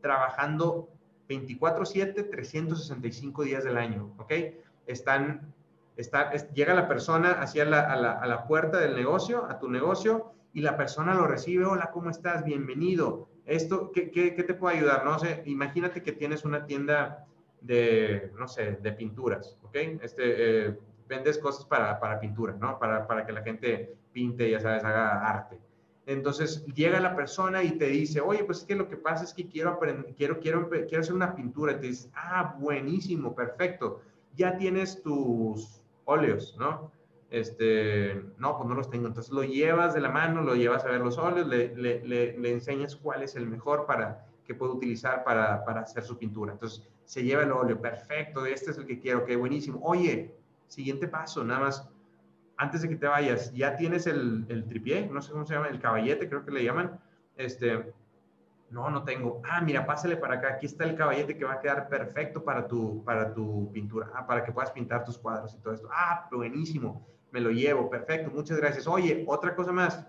trabajando 0.00 0.88
24/7, 1.28 2.28
365 2.30 3.44
días 3.44 3.64
del 3.64 3.76
año, 3.76 4.14
¿ok? 4.18 4.32
Están 4.86 5.52
llega 6.54 6.74
la 6.74 6.86
persona 6.86 7.32
hacia 7.32 7.64
la, 7.64 7.80
a, 7.80 8.26
la, 8.26 8.46
puerta 8.46 8.78
del 8.78 8.94
negocio, 8.94 9.44
a 9.46 9.58
tu 9.58 9.68
negocio, 9.68 10.32
y 10.52 10.60
la 10.60 10.76
persona 10.76 11.14
lo 11.14 11.26
recibe, 11.26 11.64
hola, 11.64 11.90
¿cómo 11.90 12.10
estás? 12.10 12.44
Bienvenido. 12.44 13.28
Esto, 13.44 13.90
¿qué, 13.92 14.10
qué, 14.10 14.34
qué 14.34 14.42
te 14.44 14.54
puede 14.54 14.76
ayudar? 14.76 15.04
No 15.04 15.18
sé, 15.18 15.42
imagínate 15.46 16.02
que 16.02 16.12
tienes 16.12 16.44
una 16.44 16.64
tienda 16.64 17.26
de, 17.60 18.32
no 18.38 18.46
sé, 18.46 18.78
de 18.80 18.92
pinturas, 18.92 19.58
¿ok? 19.62 19.76
Este, 20.02 20.66
eh, 20.68 20.78
vendes 21.08 21.38
cosas 21.38 21.64
para, 21.64 21.98
para 21.98 22.20
pintura, 22.20 22.54
¿no? 22.54 22.78
Para, 22.78 23.06
para, 23.06 23.26
que 23.26 23.32
la 23.32 23.42
gente 23.42 23.96
pinte, 24.12 24.50
ya 24.50 24.60
sabes, 24.60 24.84
haga 24.84 25.26
arte. 25.26 25.58
Entonces 26.06 26.64
llega 26.66 27.00
la 27.00 27.16
persona 27.16 27.62
y 27.62 27.72
te 27.72 27.86
dice, 27.86 28.20
oye, 28.20 28.44
pues 28.44 28.58
es 28.58 28.64
que 28.64 28.76
lo 28.76 28.88
que 28.88 28.96
pasa 28.96 29.24
es 29.24 29.34
que 29.34 29.46
quiero 29.46 29.70
aprender, 29.70 30.14
quiero, 30.16 30.40
quiero, 30.40 30.68
quiero 30.68 31.00
hacer 31.00 31.14
una 31.14 31.34
pintura. 31.34 31.72
Y 31.72 31.76
te 31.76 31.86
dices, 31.88 32.10
ah, 32.14 32.56
buenísimo, 32.58 33.34
perfecto. 33.34 34.00
Ya 34.34 34.56
tienes 34.56 35.02
tus, 35.02 35.77
óleos, 36.08 36.56
¿no? 36.58 36.90
este, 37.30 38.14
no, 38.38 38.56
pues 38.56 38.68
no 38.68 38.74
los 38.74 38.90
tengo. 38.90 39.06
Entonces 39.06 39.32
lo 39.32 39.42
llevas 39.44 39.94
de 39.94 40.00
la 40.00 40.10
mano, 40.10 40.42
lo 40.42 40.54
llevas 40.54 40.84
a 40.84 40.88
ver 40.88 41.00
los 41.00 41.18
óleos, 41.18 41.46
le, 41.46 41.74
le, 41.76 42.02
le, 42.06 42.50
enseñas 42.50 42.96
cuál 42.96 43.22
es 43.22 43.36
el 43.36 43.46
mejor 43.46 43.86
para 43.86 44.26
que 44.44 44.54
puede 44.54 44.72
utilizar 44.72 45.24
para, 45.24 45.64
para, 45.64 45.82
hacer 45.82 46.02
su 46.04 46.18
pintura. 46.18 46.52
Entonces 46.52 46.88
se 47.04 47.22
lleva 47.22 47.42
el 47.42 47.52
óleo, 47.52 47.80
perfecto, 47.80 48.46
este 48.46 48.70
es 48.70 48.78
el 48.78 48.86
que 48.86 48.98
quiero, 48.98 49.24
qué 49.24 49.36
buenísimo. 49.36 49.80
Oye, 49.82 50.34
siguiente 50.68 51.06
paso, 51.08 51.44
nada 51.44 51.60
más, 51.60 51.88
antes 52.56 52.82
de 52.82 52.88
que 52.88 52.96
te 52.96 53.06
vayas, 53.06 53.52
ya 53.52 53.76
tienes 53.76 54.06
el, 54.06 54.46
el 54.48 54.66
tripié, 54.66 55.06
no 55.06 55.20
sé 55.20 55.32
cómo 55.32 55.44
se 55.44 55.54
llama, 55.54 55.68
el 55.68 55.80
caballete, 55.80 56.28
creo 56.28 56.44
que 56.44 56.50
le 56.50 56.64
llaman. 56.64 56.98
Este, 57.36 57.92
no, 58.70 58.90
no 58.90 59.02
tengo. 59.04 59.40
Ah, 59.48 59.60
mira, 59.60 59.86
pásale 59.86 60.16
para 60.16 60.34
acá. 60.34 60.48
Aquí 60.54 60.66
está 60.66 60.84
el 60.84 60.94
caballete 60.94 61.36
que 61.36 61.44
va 61.44 61.54
a 61.54 61.60
quedar 61.60 61.88
perfecto 61.88 62.44
para 62.44 62.66
tu, 62.66 63.02
para 63.04 63.32
tu 63.32 63.70
pintura. 63.72 64.10
Ah, 64.14 64.26
para 64.26 64.44
que 64.44 64.52
puedas 64.52 64.70
pintar 64.70 65.04
tus 65.04 65.18
cuadros 65.18 65.54
y 65.54 65.58
todo 65.58 65.74
esto. 65.74 65.88
Ah, 65.92 66.28
buenísimo 66.30 67.06
me 67.30 67.40
lo 67.40 67.50
llevo, 67.50 67.90
perfecto, 67.90 68.30
muchas 68.30 68.56
gracias. 68.58 68.86
Oye, 68.86 69.24
otra 69.26 69.54
cosa 69.54 69.72
más, 69.72 70.04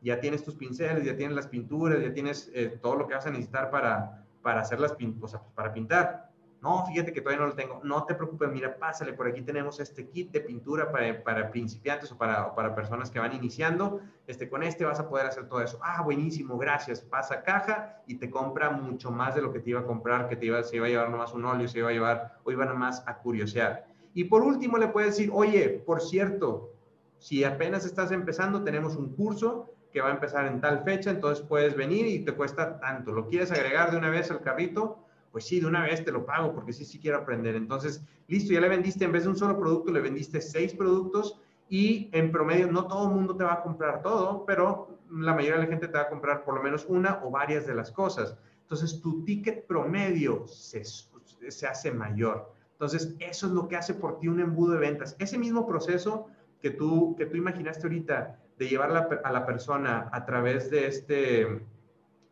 ya 0.00 0.20
tienes 0.20 0.42
tus 0.42 0.54
pinceles, 0.54 1.04
ya 1.04 1.16
tienes 1.16 1.36
las 1.36 1.46
pinturas, 1.46 2.02
ya 2.02 2.12
tienes 2.12 2.50
eh, 2.54 2.78
todo 2.82 2.96
lo 2.96 3.06
que 3.06 3.14
vas 3.14 3.26
a 3.26 3.30
necesitar 3.30 3.70
para, 3.70 4.26
para 4.42 4.60
hacer 4.60 4.80
las 4.80 4.96
o 5.20 5.28
sea, 5.28 5.42
para 5.54 5.72
pintar. 5.72 6.29
No, 6.62 6.84
fíjate 6.86 7.12
que 7.12 7.22
todavía 7.22 7.40
no 7.40 7.48
lo 7.48 7.54
tengo. 7.54 7.80
No 7.82 8.04
te 8.04 8.14
preocupes, 8.14 8.50
mira, 8.50 8.76
pásale, 8.76 9.14
por 9.14 9.26
aquí 9.26 9.40
tenemos 9.40 9.80
este 9.80 10.06
kit 10.08 10.30
de 10.30 10.40
pintura 10.40 10.92
para, 10.92 11.22
para 11.24 11.50
principiantes 11.50 12.12
o 12.12 12.18
para, 12.18 12.54
para 12.54 12.74
personas 12.74 13.10
que 13.10 13.18
van 13.18 13.34
iniciando. 13.34 14.00
Este, 14.26 14.48
con 14.48 14.62
este 14.62 14.84
vas 14.84 15.00
a 15.00 15.08
poder 15.08 15.26
hacer 15.26 15.48
todo 15.48 15.62
eso. 15.62 15.80
Ah, 15.82 16.02
buenísimo, 16.02 16.58
gracias. 16.58 17.00
Pasa 17.00 17.42
caja 17.42 18.02
y 18.06 18.16
te 18.16 18.28
compra 18.28 18.70
mucho 18.70 19.10
más 19.10 19.34
de 19.34 19.40
lo 19.40 19.52
que 19.52 19.60
te 19.60 19.70
iba 19.70 19.80
a 19.80 19.84
comprar, 19.84 20.28
que 20.28 20.36
te 20.36 20.46
iba, 20.46 20.62
se 20.62 20.76
iba 20.76 20.86
a 20.86 20.90
llevar 20.90 21.08
nomás 21.08 21.32
un 21.32 21.46
óleo, 21.46 21.66
se 21.66 21.78
iba 21.78 21.88
a 21.88 21.92
llevar, 21.92 22.38
o 22.44 22.52
iba 22.52 22.66
nomás 22.66 23.02
a 23.06 23.16
curiosear. 23.18 23.86
Y 24.12 24.24
por 24.24 24.42
último, 24.42 24.76
le 24.76 24.88
puedes 24.88 25.16
decir, 25.16 25.30
oye, 25.32 25.82
por 25.86 26.02
cierto, 26.02 26.74
si 27.18 27.42
apenas 27.44 27.86
estás 27.86 28.12
empezando, 28.12 28.62
tenemos 28.64 28.96
un 28.96 29.14
curso 29.14 29.72
que 29.92 30.00
va 30.00 30.08
a 30.08 30.12
empezar 30.12 30.46
en 30.46 30.60
tal 30.60 30.82
fecha, 30.84 31.10
entonces 31.10 31.44
puedes 31.44 31.74
venir 31.74 32.06
y 32.06 32.24
te 32.24 32.32
cuesta 32.32 32.78
tanto. 32.80 33.12
¿Lo 33.12 33.28
quieres 33.28 33.50
agregar 33.50 33.90
de 33.90 33.96
una 33.96 34.10
vez 34.10 34.30
al 34.30 34.40
carrito? 34.40 34.98
Pues 35.32 35.46
sí, 35.46 35.60
de 35.60 35.66
una 35.66 35.84
vez 35.84 36.04
te 36.04 36.12
lo 36.12 36.26
pago 36.26 36.52
porque 36.52 36.72
sí, 36.72 36.84
sí 36.84 36.98
quiero 36.98 37.18
aprender. 37.18 37.54
Entonces, 37.54 38.02
listo, 38.26 38.52
ya 38.52 38.60
le 38.60 38.68
vendiste, 38.68 39.04
en 39.04 39.12
vez 39.12 39.24
de 39.24 39.30
un 39.30 39.36
solo 39.36 39.58
producto, 39.58 39.92
le 39.92 40.00
vendiste 40.00 40.40
seis 40.40 40.74
productos 40.74 41.40
y 41.68 42.10
en 42.12 42.32
promedio 42.32 42.70
no 42.70 42.86
todo 42.88 43.08
el 43.08 43.14
mundo 43.14 43.36
te 43.36 43.44
va 43.44 43.54
a 43.54 43.62
comprar 43.62 44.02
todo, 44.02 44.44
pero 44.44 44.98
la 45.10 45.34
mayoría 45.34 45.58
de 45.58 45.64
la 45.64 45.70
gente 45.70 45.88
te 45.88 45.96
va 45.96 46.04
a 46.04 46.08
comprar 46.08 46.44
por 46.44 46.54
lo 46.54 46.62
menos 46.62 46.84
una 46.88 47.20
o 47.24 47.30
varias 47.30 47.66
de 47.66 47.74
las 47.74 47.92
cosas. 47.92 48.36
Entonces, 48.62 49.00
tu 49.00 49.24
ticket 49.24 49.66
promedio 49.66 50.46
se, 50.46 50.82
se 50.84 51.66
hace 51.66 51.92
mayor. 51.92 52.52
Entonces, 52.72 53.14
eso 53.20 53.46
es 53.46 53.52
lo 53.52 53.68
que 53.68 53.76
hace 53.76 53.94
por 53.94 54.18
ti 54.18 54.28
un 54.28 54.40
embudo 54.40 54.72
de 54.72 54.80
ventas. 54.80 55.14
Ese 55.18 55.38
mismo 55.38 55.66
proceso 55.66 56.26
que 56.60 56.70
tú, 56.70 57.14
que 57.16 57.26
tú 57.26 57.36
imaginaste 57.36 57.86
ahorita 57.86 58.38
de 58.58 58.68
llevar 58.68 59.20
a 59.24 59.32
la 59.32 59.46
persona 59.46 60.08
a 60.12 60.24
través 60.24 60.70
de 60.70 60.86
este, 60.86 61.62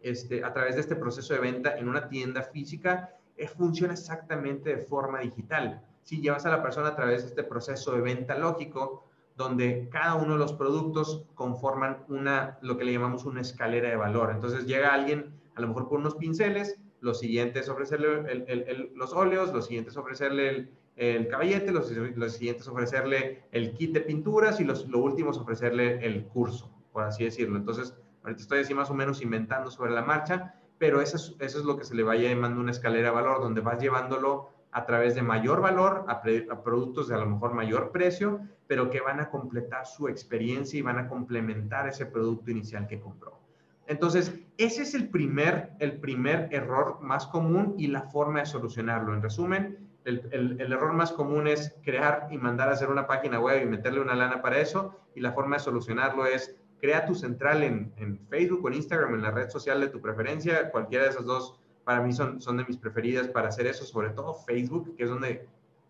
este, 0.00 0.44
a 0.44 0.52
través 0.52 0.74
de 0.74 0.82
este 0.82 0.96
proceso 0.96 1.34
de 1.34 1.40
venta 1.40 1.76
en 1.76 1.88
una 1.88 2.08
tienda 2.08 2.42
física, 2.42 3.14
eh, 3.36 3.48
funciona 3.48 3.94
exactamente 3.94 4.76
de 4.76 4.82
forma 4.82 5.20
digital. 5.20 5.82
Si 6.02 6.20
llevas 6.20 6.46
a 6.46 6.50
la 6.50 6.62
persona 6.62 6.88
a 6.88 6.96
través 6.96 7.22
de 7.22 7.28
este 7.28 7.44
proceso 7.44 7.92
de 7.92 8.00
venta 8.00 8.36
lógico, 8.36 9.04
donde 9.36 9.88
cada 9.90 10.16
uno 10.16 10.32
de 10.32 10.38
los 10.40 10.52
productos 10.52 11.24
conforman 11.34 12.04
una, 12.08 12.58
lo 12.60 12.76
que 12.76 12.84
le 12.84 12.92
llamamos 12.92 13.24
una 13.24 13.40
escalera 13.40 13.88
de 13.88 13.96
valor. 13.96 14.32
Entonces 14.32 14.66
llega 14.66 14.92
alguien, 14.92 15.32
a 15.54 15.60
lo 15.60 15.68
mejor 15.68 15.88
con 15.88 16.00
unos 16.00 16.16
pinceles, 16.16 16.80
lo 17.00 17.14
siguiente 17.14 17.60
es 17.60 17.68
ofrecerle 17.68 18.90
los 18.94 19.12
óleos, 19.12 19.52
lo 19.52 19.62
siguiente 19.62 19.90
es 19.90 19.96
ofrecerle 19.96 20.68
el, 20.96 21.28
caballete, 21.28 21.70
lo, 21.70 21.82
siguiente 21.84 22.62
es 22.62 22.68
ofrecerle 22.68 23.44
el 23.52 23.72
kit 23.74 23.92
de 23.92 24.00
pinturas 24.00 24.58
y 24.58 24.64
lo 24.64 24.98
último 24.98 25.30
es 25.30 25.36
ofrecerle 25.36 26.04
el 26.04 26.24
curso, 26.24 26.68
por 26.92 27.04
así 27.04 27.22
decirlo. 27.22 27.56
Entonces, 27.56 27.94
ahorita 28.22 28.42
estoy 28.42 28.60
así 28.60 28.74
más 28.74 28.90
o 28.90 28.94
menos 28.94 29.22
inventando 29.22 29.70
sobre 29.70 29.92
la 29.92 30.02
marcha, 30.02 30.54
pero 30.78 31.00
eso 31.00 31.16
es, 31.16 31.34
eso 31.40 31.58
es 31.58 31.64
lo 31.64 31.76
que 31.76 31.84
se 31.84 31.94
le 31.94 32.02
vaya 32.02 32.28
llamando 32.28 32.60
una 32.60 32.70
escalera 32.70 33.08
de 33.08 33.14
valor, 33.14 33.40
donde 33.40 33.60
vas 33.60 33.80
llevándolo 33.80 34.50
a 34.70 34.84
través 34.84 35.14
de 35.14 35.22
mayor 35.22 35.60
valor 35.60 36.04
a, 36.08 36.22
productos 36.62 37.08
de 37.08 37.14
a 37.14 37.18
lo 37.18 37.26
mejor 37.26 37.54
mayor 37.54 37.90
precio, 37.90 38.40
pero 38.66 38.90
que 38.90 39.00
van 39.00 39.20
a 39.20 39.30
completar 39.30 39.86
su 39.86 40.08
experiencia 40.08 40.78
y 40.78 40.82
van 40.82 40.98
a 40.98 41.08
complementar 41.08 41.88
ese 41.88 42.06
producto 42.06 42.50
inicial 42.50 42.86
que 42.86 43.00
compró. 43.00 43.40
Entonces, 43.86 44.34
ese 44.58 44.82
es 44.82 44.94
el 44.94 45.08
primer, 45.08 45.70
el 45.78 45.98
primer 45.98 46.48
error 46.52 46.98
más 47.00 47.26
común 47.26 47.74
y 47.78 47.86
la 47.86 48.02
forma 48.02 48.40
de 48.40 48.46
solucionarlo. 48.46 49.14
En 49.14 49.22
resumen, 49.22 49.88
el, 50.04 50.60
error 50.60 50.92
más 50.92 51.12
común 51.12 51.48
es 51.48 51.74
crear 51.82 52.28
y 52.30 52.36
mandar 52.36 52.68
a 52.68 52.72
hacer 52.72 52.90
una 52.90 53.06
página 53.06 53.40
web 53.40 53.62
y 53.62 53.66
meterle 53.66 54.00
una 54.00 54.14
lana 54.14 54.42
para 54.42 54.58
eso. 54.58 54.94
Y 55.14 55.20
la 55.20 55.32
forma 55.32 55.56
de 55.56 55.60
solucionarlo 55.60 56.26
es 56.26 56.54
crea 56.80 57.06
tu 57.06 57.14
central 57.14 57.62
en, 57.62 58.18
Facebook 58.28 58.64
o 58.64 58.68
en 58.68 58.74
Instagram, 58.74 59.14
en 59.14 59.22
la 59.22 59.30
red 59.30 59.48
social 59.50 59.80
de 59.80 59.88
tu 59.88 60.00
preferencia. 60.00 60.70
Cualquiera 60.70 61.04
de 61.04 61.10
esas 61.10 61.24
dos 61.24 61.58
para 61.84 62.02
mí 62.02 62.12
son, 62.12 62.40
son 62.40 62.56
de 62.56 62.64
mis 62.64 62.76
preferidas 62.76 63.28
para 63.28 63.48
hacer 63.48 63.66
eso, 63.66 63.84
sobre 63.84 64.10
todo 64.10 64.34
Facebook, 64.34 64.94
que 64.96 65.04
es 65.04 65.10
donde 65.10 65.46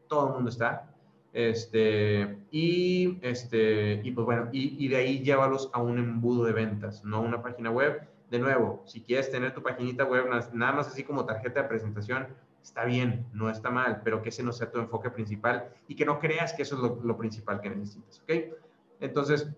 todo 0.09 0.29
el 0.29 0.35
mundo 0.35 0.51
está. 0.51 0.95
Este, 1.33 2.39
y, 2.51 3.19
este, 3.23 4.01
y 4.03 4.11
pues 4.13 4.25
bueno, 4.25 4.49
y, 4.53 4.89
de 4.89 4.97
ahí 4.97 5.23
llévalos 5.23 5.71
a 5.73 5.83
un 5.83 5.99
embudo 5.99 6.45
de 6.45 6.53
ventas, 6.53 7.05
no 7.05 7.21
una 7.21 7.43
página 7.43 7.71
web. 7.71 8.09
De 8.31 8.39
nuevo, 8.39 8.83
si 8.87 9.01
quieres 9.01 9.31
tener 9.31 9.55
tu 9.55 9.63
paginita 9.63 10.05
web 10.05 10.27
nada 10.53 10.73
más 10.73 10.89
así 10.89 11.03
como 11.03 11.25
tarjeta 11.25 11.63
de 11.63 11.69
presentación, 11.69 12.29
está 12.63 12.85
bien, 12.85 13.27
no 13.33 13.49
está 13.49 13.71
mal, 13.71 14.03
pero 14.05 14.21
que 14.21 14.29
ese 14.29 14.43
no 14.43 14.53
sea 14.53 14.71
tu 14.71 14.79
enfoque 14.79 15.11
principal 15.11 15.71
y 15.87 15.95
que 15.95 16.05
no 16.05 16.19
creas 16.19 16.53
que 16.53 16.63
eso 16.63 16.77
es 16.77 16.83
lo, 16.83 17.01
lo 17.03 17.17
principal 17.17 17.61
que 17.61 17.71
necesitas, 17.71 18.21
¿ok? 18.21 18.55
Entonces, 19.01 19.49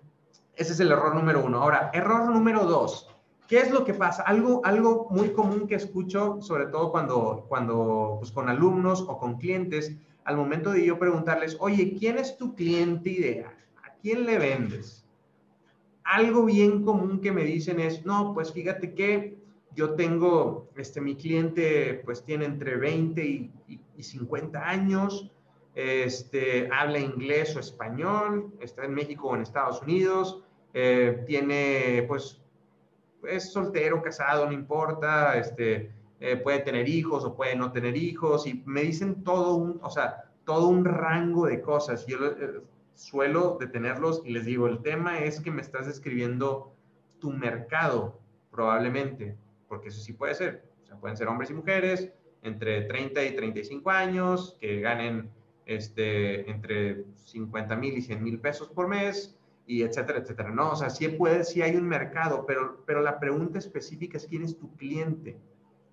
ese 0.60 0.74
es 0.74 0.80
el 0.80 0.92
error 0.92 1.14
número 1.14 1.42
uno. 1.42 1.62
Ahora, 1.62 1.90
error 1.94 2.30
número 2.30 2.66
dos. 2.66 3.08
¿Qué 3.48 3.60
es 3.60 3.70
lo 3.70 3.82
que 3.82 3.94
pasa? 3.94 4.22
Algo, 4.24 4.60
algo 4.62 5.08
muy 5.08 5.32
común 5.32 5.66
que 5.66 5.74
escucho, 5.74 6.42
sobre 6.42 6.66
todo 6.66 6.92
cuando, 6.92 7.46
cuando 7.48 8.16
pues, 8.20 8.30
con 8.30 8.50
alumnos 8.50 9.00
o 9.08 9.16
con 9.16 9.38
clientes, 9.38 9.96
al 10.24 10.36
momento 10.36 10.70
de 10.70 10.84
yo 10.84 10.98
preguntarles, 10.98 11.56
oye, 11.60 11.96
¿quién 11.98 12.18
es 12.18 12.36
tu 12.36 12.54
cliente 12.54 13.08
ideal? 13.08 13.56
¿A 13.82 13.94
quién 14.02 14.26
le 14.26 14.38
vendes? 14.38 15.06
Algo 16.04 16.44
bien 16.44 16.84
común 16.84 17.22
que 17.22 17.32
me 17.32 17.44
dicen 17.44 17.80
es, 17.80 18.04
no, 18.04 18.34
pues 18.34 18.52
fíjate 18.52 18.92
que 18.92 19.38
yo 19.74 19.94
tengo, 19.94 20.68
este, 20.76 21.00
mi 21.00 21.16
cliente 21.16 22.02
pues 22.04 22.22
tiene 22.22 22.44
entre 22.44 22.76
20 22.76 23.24
y, 23.24 23.50
50 23.98 24.68
años, 24.68 25.30
este, 25.74 26.68
habla 26.72 26.98
inglés 26.98 27.56
o 27.56 27.60
español, 27.60 28.52
está 28.60 28.84
en 28.84 28.94
México 28.94 29.28
o 29.28 29.34
en 29.34 29.42
Estados 29.42 29.82
Unidos, 29.82 30.44
eh, 30.74 31.24
tiene 31.26 32.04
pues, 32.06 32.40
es 33.28 33.52
soltero, 33.52 34.02
casado, 34.02 34.46
no 34.46 34.52
importa, 34.52 35.36
este, 35.36 35.90
eh, 36.20 36.36
puede 36.36 36.60
tener 36.60 36.88
hijos 36.88 37.24
o 37.24 37.34
puede 37.34 37.56
no 37.56 37.72
tener 37.72 37.96
hijos, 37.96 38.46
y 38.46 38.62
me 38.66 38.82
dicen 38.82 39.24
todo 39.24 39.54
un, 39.54 39.80
o 39.82 39.90
sea, 39.90 40.24
todo 40.44 40.68
un 40.68 40.84
rango 40.84 41.46
de 41.46 41.60
cosas. 41.60 42.06
Yo 42.06 42.18
eh, 42.26 42.60
suelo 42.94 43.56
detenerlos 43.60 44.22
y 44.24 44.32
les 44.32 44.44
digo, 44.44 44.66
el 44.66 44.82
tema 44.82 45.20
es 45.20 45.40
que 45.40 45.50
me 45.50 45.62
estás 45.62 45.86
describiendo 45.86 46.72
tu 47.20 47.30
mercado, 47.30 48.18
probablemente, 48.50 49.36
porque 49.68 49.88
eso 49.88 50.00
sí 50.00 50.12
puede 50.12 50.34
ser. 50.34 50.64
O 50.82 50.86
sea, 50.86 50.96
pueden 50.96 51.16
ser 51.16 51.28
hombres 51.28 51.50
y 51.50 51.54
mujeres 51.54 52.12
entre 52.42 52.82
30 52.82 53.24
y 53.24 53.36
35 53.36 53.90
años 53.90 54.56
que 54.60 54.80
ganen 54.80 55.30
este, 55.66 56.50
entre 56.50 57.04
50 57.24 57.76
mil 57.76 57.96
y 57.96 58.02
100 58.02 58.22
mil 58.22 58.40
pesos 58.40 58.68
por 58.68 58.88
mes, 58.88 59.36
etcétera, 59.82 60.18
etcétera. 60.18 60.50
No, 60.50 60.72
o 60.72 60.76
sea, 60.76 60.90
sí 60.90 61.06
puede, 61.08 61.44
sí 61.44 61.62
hay 61.62 61.76
un 61.76 61.86
mercado, 61.86 62.44
pero, 62.46 62.82
pero 62.86 63.00
la 63.00 63.20
pregunta 63.20 63.58
específica 63.58 64.16
es 64.16 64.26
quién 64.26 64.42
es 64.42 64.58
tu 64.58 64.74
cliente. 64.76 65.38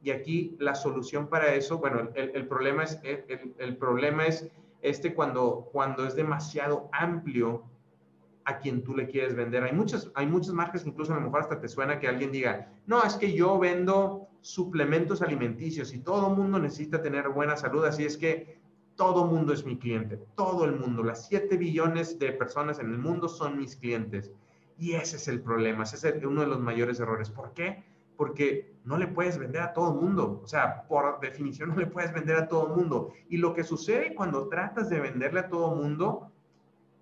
Y 0.01 0.11
aquí 0.11 0.55
la 0.59 0.73
solución 0.75 1.27
para 1.27 1.53
eso, 1.53 1.77
bueno, 1.77 2.09
el, 2.15 2.47
problema, 2.47 2.83
es, 2.83 2.99
el, 3.03 3.77
problema 3.77 4.25
es 4.25 4.49
este 4.81 5.13
cuando, 5.13 5.69
cuando 5.71 6.05
es 6.05 6.15
demasiado 6.15 6.89
amplio 6.91 7.65
a 8.45 8.59
quien 8.59 8.83
tú 8.83 8.95
le 8.95 9.07
quieres 9.07 9.35
vender. 9.35 9.63
Hay 9.63 9.73
muchas, 9.73 10.09
hay 10.15 10.25
muchas 10.25 10.53
marcas, 10.53 10.85
incluso 10.85 11.13
a 11.13 11.17
lo 11.17 11.21
mejor 11.21 11.41
hasta 11.41 11.59
te 11.59 11.67
suena 11.67 11.99
que 11.99 12.07
alguien 12.07 12.31
diga, 12.31 12.71
no, 12.85 13.03
es 13.03 13.15
que 13.15 13.33
yo 13.33 13.59
vendo 13.59 14.27
suplementos 14.41 15.21
alimenticios 15.21 15.93
y 15.93 15.99
todo 15.99 16.29
el 16.29 16.37
mundo 16.37 16.57
necesita 16.57 17.01
tener 17.01 17.29
buena 17.29 17.57
salud, 17.57 17.83
así 17.85 18.05
es 18.05 18.17
que 18.17 18.59
todo 18.97 19.25
mundo 19.25 19.53
es 19.53 19.65
mi 19.65 19.77
cliente, 19.77 20.19
todo 20.35 20.65
el 20.65 20.75
mundo, 20.75 21.03
las 21.03 21.27
7 21.27 21.55
billones 21.55 22.19
de 22.19 22.33
personas 22.33 22.79
en 22.79 22.91
el 22.91 22.97
mundo 22.97 23.29
son 23.29 23.57
mis 23.57 23.77
clientes. 23.77 24.31
Y 24.77 24.93
ese 24.93 25.15
es 25.15 25.29
el 25.29 25.41
problema, 25.41 25.83
ese 25.83 26.09
es 26.09 26.25
uno 26.25 26.41
de 26.41 26.47
los 26.47 26.59
mayores 26.59 26.99
errores. 26.99 27.29
¿Por 27.29 27.53
qué? 27.53 27.83
porque 28.17 28.73
no 28.83 28.97
le 28.97 29.07
puedes 29.07 29.37
vender 29.37 29.61
a 29.61 29.73
todo 29.73 29.93
el 29.93 30.01
mundo. 30.01 30.41
O 30.43 30.47
sea, 30.47 30.83
por 30.87 31.19
definición 31.21 31.69
no 31.73 31.75
le 31.77 31.87
puedes 31.87 32.11
vender 32.11 32.35
a 32.35 32.47
todo 32.47 32.67
el 32.67 32.73
mundo. 32.73 33.13
Y 33.29 33.37
lo 33.37 33.53
que 33.53 33.63
sucede 33.63 34.15
cuando 34.15 34.49
tratas 34.49 34.89
de 34.89 34.99
venderle 34.99 35.41
a 35.41 35.47
todo 35.47 35.73
el 35.73 35.81
mundo, 35.81 36.31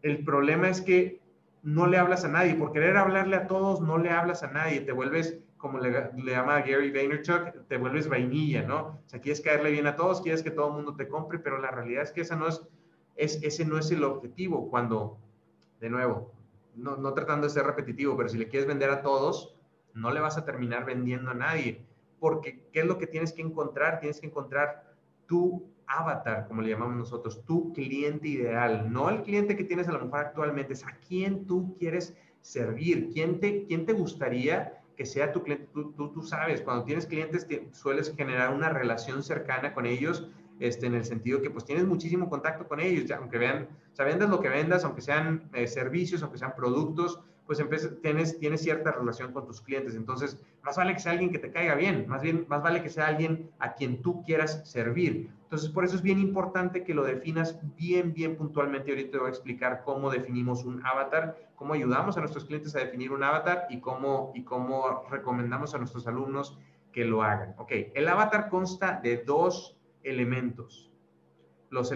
el 0.04 0.24
problema 0.24 0.70
es 0.70 0.82
que 0.82 1.22
no 1.64 1.88
le 1.88 1.98
hablas 1.98 2.26
a 2.26 2.28
nadie. 2.28 2.54
Por 2.54 2.72
querer 2.72 2.98
hablarle 2.98 3.38
a 3.38 3.48
todos, 3.48 3.82
no 3.82 3.98
le 3.98 4.12
hablas 4.12 4.44
a 4.44 4.52
nadie. 4.52 4.82
Te 4.82 4.92
vuelves, 4.92 5.40
como 5.66 5.80
le, 5.80 6.12
llama 6.24 6.60
Gary 6.60 6.92
Vaynerchuk, 6.92 7.68
te 7.68 7.78
vuelves 7.78 8.08
vainilla, 8.08 8.62
¿no? 8.62 9.00
O 9.04 9.04
sea, 9.08 9.20
quieres 9.20 9.42
caerle 9.42 9.72
bien 9.72 9.88
a 9.88 9.96
todos, 9.96 10.22
quieres 10.22 10.44
que 10.44 10.52
todo 10.52 10.68
el 10.68 10.74
mundo 10.74 10.96
te 10.96 11.08
compre, 11.08 11.40
pero 11.40 11.60
la 11.60 11.72
realidad 11.72 12.04
es 12.04 12.12
que 12.12 12.22
esa 12.22 12.36
no 12.36 12.48
es, 12.48 12.62
ese 13.16 13.66
no 13.66 13.80
es 13.80 13.90
el 13.90 14.04
objetivo. 14.04 14.70
Cuando 14.70 15.18
de 15.80 15.90
nuevo, 15.90 16.32
no, 16.76 16.98
no 16.98 17.16
tratando 17.16 17.48
de 17.48 17.54
ser 17.54 17.66
repetitivo, 17.66 18.16
pero 18.16 18.30
si 18.30 18.38
le 18.38 18.48
quieres 18.48 18.68
vender 18.68 18.92
a 18.92 19.02
todos, 19.02 19.56
no 19.96 20.12
le 20.12 20.20
vas 20.20 20.38
a 20.38 20.46
terminar 20.46 20.86
vendiendo 20.86 21.32
a 21.32 21.34
nadie. 21.34 21.84
Porque, 22.20 22.68
¿qué 22.72 22.82
es 22.82 22.86
lo 22.86 23.00
que 23.00 23.08
tienes 23.08 23.34
que 23.34 23.42
encontrar? 23.42 24.00
Tienes 24.00 24.20
que 24.20 24.28
encontrar 24.28 24.94
tu 25.26 25.68
avatar, 25.88 26.48
como 26.48 26.62
le 26.62 26.70
llamamos 26.70 26.96
nosotros, 26.96 27.44
tu 27.44 27.74
cliente 27.74 28.28
ideal, 28.28 28.94
no 28.94 29.10
el 29.10 29.24
cliente 29.24 29.58
que 29.58 29.64
tienes 29.64 29.88
a 29.88 29.94
lo 29.94 30.02
mejor 30.02 30.20
actualmente, 30.20 30.74
es 30.74 30.86
a 30.86 30.96
quién 31.08 31.48
tú 31.48 31.76
quieres 31.80 32.16
servir, 32.42 33.10
quién 33.12 33.40
te, 33.40 33.66
quién 33.66 33.88
te 33.88 33.94
gustaría 33.94 34.85
que 34.96 35.06
sea 35.06 35.32
tu 35.32 35.44
cliente. 35.44 35.68
Tú, 35.74 35.94
tú, 35.94 36.22
sabes, 36.24 36.62
cuando 36.62 36.86
tienes 36.86 37.06
clientes 37.06 37.48
sueles 37.72 38.14
generar 38.16 38.54
una 38.54 38.70
relación 38.70 39.24
cercana 39.24 39.74
con 39.74 39.86
ellos, 39.86 40.28
este, 40.60 40.88
en 40.88 40.96
el 40.96 41.04
sentido 41.04 41.42
que 41.42 41.50
pues 41.50 41.66
tienes 41.66 41.86
muchísimo 41.86 42.30
contacto 42.30 42.68
con 42.68 42.80
ellos, 42.80 43.12
aunque 43.12 43.38
vean, 43.38 43.68
o 43.92 43.96
sea, 43.96 44.06
vendas 44.06 44.30
lo 44.30 44.40
que 44.40 44.50
vendas, 44.50 44.86
aunque 44.86 45.02
sean 45.02 45.50
eh, 45.54 45.68
servicios, 45.68 46.24
aunque 46.24 46.38
sean 46.38 46.56
productos, 46.56 47.20
pues 47.46 47.64
tienes, 48.02 48.62
cierta 48.62 48.92
relación 48.92 49.32
con 49.32 49.46
tus 49.46 49.62
clientes. 49.62 49.96
Entonces, 49.96 50.40
más 50.64 50.78
vale 50.78 50.94
que 50.94 51.00
sea 51.00 51.12
alguien 51.12 51.32
que 51.32 51.40
te 51.40 51.52
caiga 51.52 51.76
bien, 51.76 52.08
más 52.08 52.22
bien, 52.22 52.46
más 52.50 52.64
vale 52.64 52.82
que 52.82 52.90
sea 52.90 53.08
alguien 53.08 53.52
a 53.60 53.74
quien 53.74 54.02
tú 54.02 54.24
quieras 54.24 54.68
servir. 54.70 55.30
Entonces, 55.44 55.70
por 55.70 55.86
eso 55.86 55.96
es 55.96 56.02
bien 56.02 56.20
importante 56.20 56.84
que 56.84 56.96
lo 56.96 57.04
definas 57.04 57.60
bien, 57.76 58.14
bien 58.14 58.36
puntualmente. 58.36 58.92
Ahorita 58.92 59.12
te 59.12 59.18
voy 59.18 59.28
a 59.28 59.30
explicar 59.30 59.84
cómo 59.86 60.10
definimos 60.10 60.66
un 60.66 60.84
avatar, 60.86 61.38
cómo 61.56 61.74
ayudamos 61.74 62.18
a 62.18 62.22
nuestros 62.22 62.46
clientes 62.46 62.76
a 62.76 62.80
definir 62.80 63.12
un 63.12 63.24
avatar 63.24 63.68
y 63.70 63.80
cómo, 63.80 64.32
y 64.34 64.44
cómo 64.44 65.04
recomendamos 65.10 65.76
a 65.76 65.78
nuestros 65.78 66.08
alumnos 66.08 66.58
que 66.92 67.06
lo 67.06 67.22
hagan. 67.22 67.54
Ok, 67.58 67.72
el 67.94 68.08
avatar 68.08 68.50
consta 68.50 69.00
de 69.04 69.18
dos 69.18 69.78
elementos, 70.04 70.92
los, 71.70 71.92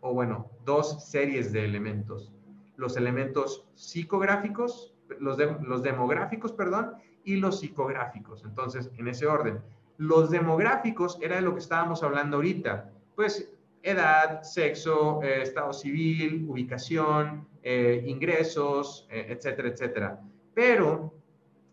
o 0.00 0.14
bueno, 0.14 0.50
dos 0.64 1.08
series 1.08 1.52
de 1.52 1.64
elementos 1.64 2.32
los 2.80 2.96
elementos 2.96 3.66
psicográficos, 3.74 4.94
los, 5.18 5.38
los 5.62 5.82
demográficos, 5.82 6.52
perdón, 6.52 6.94
y 7.24 7.36
los 7.36 7.60
psicográficos. 7.60 8.42
Entonces, 8.44 8.90
en 8.96 9.06
ese 9.08 9.26
orden. 9.26 9.60
Los 9.98 10.30
demográficos 10.30 11.18
era 11.20 11.36
de 11.36 11.42
lo 11.42 11.52
que 11.52 11.60
estábamos 11.60 12.02
hablando 12.02 12.36
ahorita. 12.36 12.90
Pues 13.14 13.52
edad, 13.82 14.42
sexo, 14.42 15.22
eh, 15.22 15.42
estado 15.42 15.74
civil, 15.74 16.46
ubicación, 16.48 17.46
eh, 17.62 18.02
ingresos, 18.06 19.06
eh, 19.10 19.26
etcétera, 19.28 19.68
etcétera. 19.68 20.20
Pero, 20.54 21.12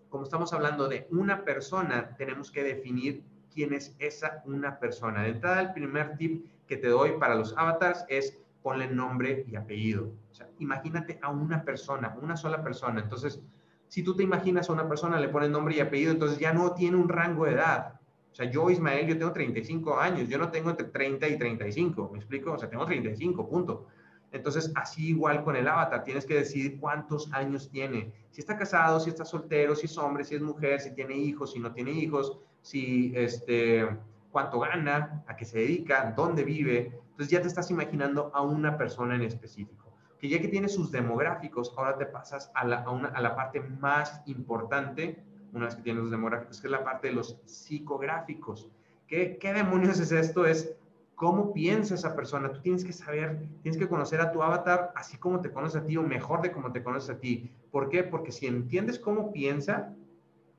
como 0.09 0.25
estamos 0.25 0.51
hablando 0.51 0.89
de 0.89 1.07
una 1.09 1.45
persona, 1.45 2.15
tenemos 2.17 2.51
que 2.51 2.63
definir 2.63 3.23
quién 3.53 3.73
es 3.73 3.95
esa 3.99 4.43
una 4.45 4.77
persona. 4.77 5.23
De 5.23 5.29
entrada, 5.29 5.61
el 5.61 5.73
primer 5.73 6.17
tip 6.17 6.45
que 6.67 6.75
te 6.75 6.89
doy 6.89 7.11
para 7.17 7.35
los 7.35 7.57
avatars 7.57 8.05
es 8.09 8.37
ponle 8.67 8.89
nombre 8.89 9.45
y 9.47 9.55
apellido. 9.55 10.11
O 10.29 10.33
sea, 10.33 10.49
imagínate 10.59 11.17
a 11.21 11.29
una 11.29 11.63
persona, 11.63 12.13
una 12.21 12.35
sola 12.35 12.61
persona. 12.61 12.99
Entonces, 12.99 13.41
si 13.87 14.03
tú 14.03 14.13
te 14.13 14.23
imaginas 14.23 14.69
a 14.69 14.73
una 14.73 14.89
persona, 14.89 15.21
le 15.21 15.29
pones 15.29 15.49
nombre 15.49 15.73
y 15.77 15.79
apellido, 15.79 16.11
entonces 16.11 16.37
ya 16.37 16.51
no 16.51 16.73
tiene 16.73 16.97
un 16.97 17.07
rango 17.07 17.45
de 17.45 17.53
edad. 17.53 17.93
O 18.29 18.35
sea, 18.35 18.51
yo, 18.51 18.69
Ismael, 18.69 19.07
yo 19.07 19.17
tengo 19.17 19.31
35 19.31 19.97
años, 19.97 20.27
yo 20.27 20.37
no 20.37 20.51
tengo 20.51 20.69
entre 20.69 20.87
30 20.87 21.29
y 21.29 21.37
35, 21.37 22.09
¿me 22.11 22.17
explico? 22.17 22.51
O 22.51 22.59
sea, 22.59 22.69
tengo 22.69 22.85
35, 22.85 23.47
punto. 23.47 23.87
Entonces, 24.33 24.69
así 24.75 25.11
igual 25.11 25.45
con 25.45 25.55
el 25.55 25.65
avatar, 25.65 26.03
tienes 26.03 26.25
que 26.25 26.33
decidir 26.33 26.77
cuántos 26.77 27.31
años 27.31 27.69
tiene. 27.69 28.11
Si 28.31 28.41
está 28.41 28.57
casado, 28.57 28.99
si 28.99 29.09
está 29.09 29.23
soltero, 29.23 29.77
si 29.77 29.85
es 29.85 29.97
hombre, 29.97 30.25
si 30.25 30.35
es 30.35 30.41
mujer, 30.41 30.81
si 30.81 30.93
tiene 30.93 31.15
hijos, 31.15 31.53
si 31.53 31.59
no 31.59 31.71
tiene 31.71 31.91
hijos, 31.91 32.37
si, 32.61 33.13
este, 33.15 33.87
cuánto 34.29 34.59
gana, 34.59 35.23
a 35.25 35.37
qué 35.37 35.45
se 35.45 35.59
dedica, 35.59 36.13
dónde 36.17 36.43
vive. 36.43 37.06
Entonces 37.17 37.31
ya 37.31 37.41
te 37.41 37.47
estás 37.47 37.71
imaginando 37.71 38.29
a 38.35 38.43
una 38.43 38.77
persona 38.77 39.15
en 39.15 39.23
específico. 39.23 39.91
Que 40.19 40.29
ya 40.29 40.39
que 40.39 40.49
tiene 40.49 40.69
sus 40.69 40.91
demográficos, 40.91 41.73
ahora 41.75 41.97
te 41.97 42.05
pasas 42.05 42.51
a 42.53 42.63
la, 42.63 42.85
a 42.85 43.21
la 43.21 43.35
parte 43.35 43.59
más 43.59 44.21
importante, 44.27 45.23
una 45.51 45.65
vez 45.65 45.75
que 45.75 45.81
tienes 45.81 46.03
los 46.03 46.11
demográficos, 46.11 46.61
que 46.61 46.67
es 46.67 46.71
la 46.71 46.83
parte 46.83 47.07
de 47.07 47.15
los 47.15 47.39
psicográficos. 47.45 48.69
¿Qué, 49.07 49.39
¿Qué 49.39 49.51
demonios 49.51 49.99
es 49.99 50.11
esto? 50.11 50.45
Es 50.45 50.75
cómo 51.15 51.53
piensa 51.53 51.95
esa 51.95 52.15
persona. 52.15 52.53
Tú 52.53 52.61
tienes 52.61 52.85
que 52.85 52.93
saber, 52.93 53.47
tienes 53.63 53.79
que 53.79 53.89
conocer 53.89 54.21
a 54.21 54.31
tu 54.31 54.43
avatar 54.43 54.91
así 54.95 55.17
como 55.17 55.41
te 55.41 55.51
conoce 55.51 55.79
a 55.79 55.85
ti 55.87 55.97
o 55.97 56.03
mejor 56.03 56.43
de 56.43 56.51
cómo 56.51 56.71
te 56.71 56.83
conoce 56.83 57.13
a 57.13 57.19
ti. 57.19 57.51
¿Por 57.71 57.89
qué? 57.89 58.03
Porque 58.03 58.31
si 58.31 58.45
entiendes 58.45 58.99
cómo 58.99 59.31
piensa, 59.31 59.95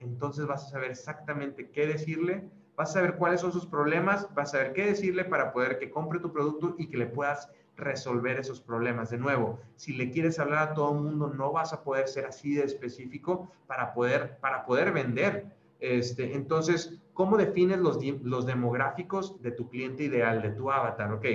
entonces 0.00 0.44
vas 0.44 0.64
a 0.64 0.70
saber 0.70 0.90
exactamente 0.90 1.70
qué 1.70 1.86
decirle, 1.86 2.50
vas 2.78 2.90
a 2.90 2.92
saber 2.94 3.16
cuáles 3.16 3.40
son 3.40 3.52
sus 3.52 3.66
problemas, 3.66 4.32
vas 4.36 4.54
a 4.54 4.58
saber 4.58 4.72
qué 4.72 4.86
decirle 4.86 5.24
para 5.24 5.52
poder 5.52 5.80
que 5.80 5.90
compre 5.90 6.20
tu 6.20 6.32
producto 6.32 6.76
y 6.78 6.86
que 6.86 6.96
le 6.96 7.06
puedas 7.06 7.50
resolver 7.76 8.38
esos 8.38 8.60
problemas. 8.60 9.10
De 9.10 9.18
nuevo, 9.18 9.58
si 9.74 9.94
le 9.94 10.12
quieres 10.12 10.38
hablar 10.38 10.68
a 10.68 10.74
todo 10.74 10.92
el 10.94 11.00
mundo, 11.00 11.34
no 11.36 11.50
vas 11.50 11.72
a 11.72 11.82
poder 11.82 12.06
ser 12.06 12.24
así 12.26 12.54
de 12.54 12.62
específico 12.62 13.50
para 13.66 13.92
poder, 13.92 14.38
para 14.38 14.64
poder 14.64 14.92
vender. 14.92 15.46
Este, 15.80 16.34
entonces, 16.34 17.00
¿cómo 17.14 17.36
defines 17.36 17.78
los, 17.78 17.98
los 18.22 18.46
demográficos 18.46 19.42
de 19.42 19.50
tu 19.50 19.68
cliente 19.68 20.04
ideal, 20.04 20.40
de 20.40 20.50
tu 20.50 20.70
avatar? 20.70 21.12
Ok, 21.12 21.26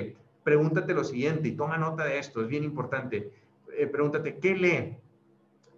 pregúntate 0.46 0.94
lo 0.94 1.04
siguiente 1.04 1.50
y 1.50 1.58
toma 1.58 1.78
nota 1.78 2.06
de 2.06 2.20
esto, 2.20 2.42
es 2.42 2.48
bien 2.48 2.64
importante. 2.64 3.32
Eh, 3.78 3.88
pregúntate, 3.88 4.40
¿qué 4.40 4.56
lee? 4.56 4.98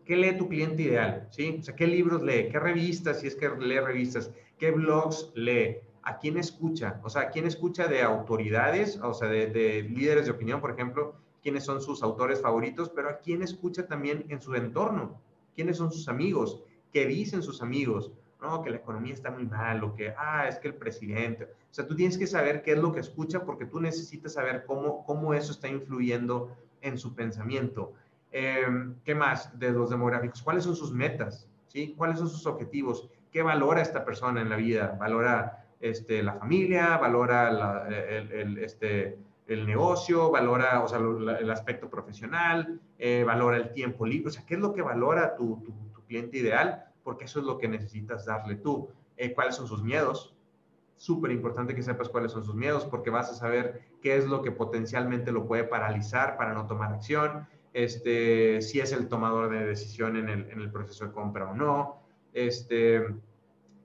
¿Qué 0.05 0.15
lee 0.15 0.37
tu 0.37 0.47
cliente 0.47 0.83
ideal? 0.83 1.27
¿Sí? 1.31 1.57
O 1.59 1.63
sea, 1.63 1.75
¿qué 1.75 1.87
libros 1.87 2.21
lee? 2.21 2.49
¿Qué 2.51 2.59
revistas? 2.59 3.21
Si 3.21 3.27
es 3.27 3.35
que 3.35 3.49
lee 3.49 3.79
revistas. 3.79 4.31
¿Qué 4.57 4.71
blogs 4.71 5.31
lee? 5.35 5.77
¿A 6.03 6.17
quién 6.17 6.37
escucha? 6.37 6.99
O 7.03 7.09
sea, 7.09 7.23
¿a 7.23 7.29
quién 7.29 7.45
escucha 7.45 7.87
de 7.87 8.01
autoridades? 8.01 8.99
O 9.01 9.13
sea, 9.13 9.27
de, 9.27 9.83
líderes 9.89 10.25
de 10.25 10.31
opinión, 10.31 10.61
por 10.61 10.71
ejemplo, 10.71 11.15
quiénes 11.41 11.65
son 11.65 11.81
sus 11.81 12.03
autores 12.03 12.41
favoritos, 12.41 12.89
pero 12.89 13.09
a 13.09 13.17
quién 13.17 13.41
escucha 13.41 13.87
también 13.87 14.25
en 14.29 14.41
su 14.41 14.53
entorno, 14.55 15.19
quiénes 15.55 15.77
son 15.77 15.91
sus 15.91 16.07
amigos, 16.07 16.63
qué 16.93 17.05
dicen 17.05 17.41
sus 17.41 17.61
amigos, 17.61 18.11
no, 18.41 18.61
que 18.61 18.69
la 18.69 18.77
economía 18.77 19.13
está 19.13 19.31
muy 19.31 19.45
mal, 19.45 19.83
o 19.83 19.95
que, 19.95 20.13
ah, 20.17 20.47
es 20.47 20.59
que 20.59 20.67
el 20.67 20.75
presidente. 20.75 21.45
O 21.45 21.73
sea, 21.73 21.87
tú 21.87 21.95
tienes 21.95 22.17
que 22.17 22.27
saber 22.27 22.61
qué 22.61 22.73
es 22.73 22.77
lo 22.77 22.91
que 22.93 22.99
escucha 22.99 23.43
porque 23.43 23.65
tú 23.65 23.79
necesitas 23.79 24.33
saber 24.33 24.65
cómo, 24.65 25.03
cómo 25.05 25.33
eso 25.33 25.51
está 25.51 25.67
influyendo 25.67 26.55
en 26.81 26.97
su 26.97 27.15
pensamiento. 27.15 27.93
Em, 28.31 28.95
¿Qué 29.03 29.15
más 29.15 29.57
de 29.57 29.71
los 29.71 29.89
demográficos? 29.89 30.41
¿Cuáles 30.41 30.63
son 30.63 30.75
sus 30.75 30.91
metas? 30.91 31.49
¿Sí? 31.67 31.95
¿Cuáles 31.97 32.19
son 32.19 32.29
sus 32.29 32.45
objetivos? 32.45 33.09
¿Qué 33.35 33.43
valora 33.43 33.81
esta 33.81 34.05
persona 34.05 34.39
en 34.39 34.49
la 34.49 34.55
vida? 34.55 34.95
¿Valora 34.97 35.67
este, 35.81 36.23
la 36.23 36.35
familia? 36.35 36.95
¿Valora 36.95 37.85
el, 37.89 38.57
este, 38.59 39.19
el 39.45 39.67
negocio? 39.67 40.31
¿Valora 40.31 40.81
o 40.81 40.87
sea, 40.87 40.99
el 40.99 41.51
aspecto 41.51 41.89
profesional? 41.89 42.79
Eh, 42.97 43.25
¿Valora 43.27 43.57
el 43.57 43.73
tiempo 43.73 44.05
libre? 44.05 44.29
O 44.29 44.31
sea, 44.31 44.45
¿qué 44.45 44.53
es 44.53 44.61
lo 44.61 44.71
que 44.71 44.81
valora 44.81 45.35
tu, 45.35 45.61
tu, 45.65 46.01
cliente 46.07 46.37
ideal? 46.37 46.85
Porque 47.03 47.25
eso 47.25 47.41
es 47.41 47.45
lo 47.45 47.57
que 47.57 47.67
necesitas 47.67 48.25
darle 48.25 48.55
tú. 48.55 48.87
Eh, 49.17 49.33
¿Cuáles 49.33 49.55
son 49.55 49.67
sus 49.67 49.83
miedos? 49.83 50.33
Súper 50.95 51.31
importante 51.31 51.75
que 51.75 51.83
sepas 51.83 52.07
cuáles 52.07 52.31
son 52.31 52.45
sus 52.45 52.55
miedos 52.55 52.85
porque 52.85 53.09
vas 53.09 53.29
a 53.29 53.35
saber 53.35 53.81
qué 54.01 54.15
es 54.15 54.27
lo 54.27 54.43
que 54.43 54.53
potencialmente 54.53 55.33
lo 55.33 55.45
puede 55.45 55.65
paralizar 55.65 56.37
para 56.37 56.53
no 56.53 56.67
tomar 56.67 56.93
acción 56.93 57.49
este, 57.73 58.61
si 58.61 58.79
es 58.79 58.93
el 58.93 59.09
tomador 59.09 59.49
de 59.49 59.65
decisión 59.65 60.15
en 60.15 60.29
el, 60.29 60.49
en 60.49 60.61
el 60.61 60.71
proceso 60.71 61.07
de 61.07 61.11
compra 61.11 61.51
o 61.51 61.53
no, 61.53 62.04
este, 62.35 63.03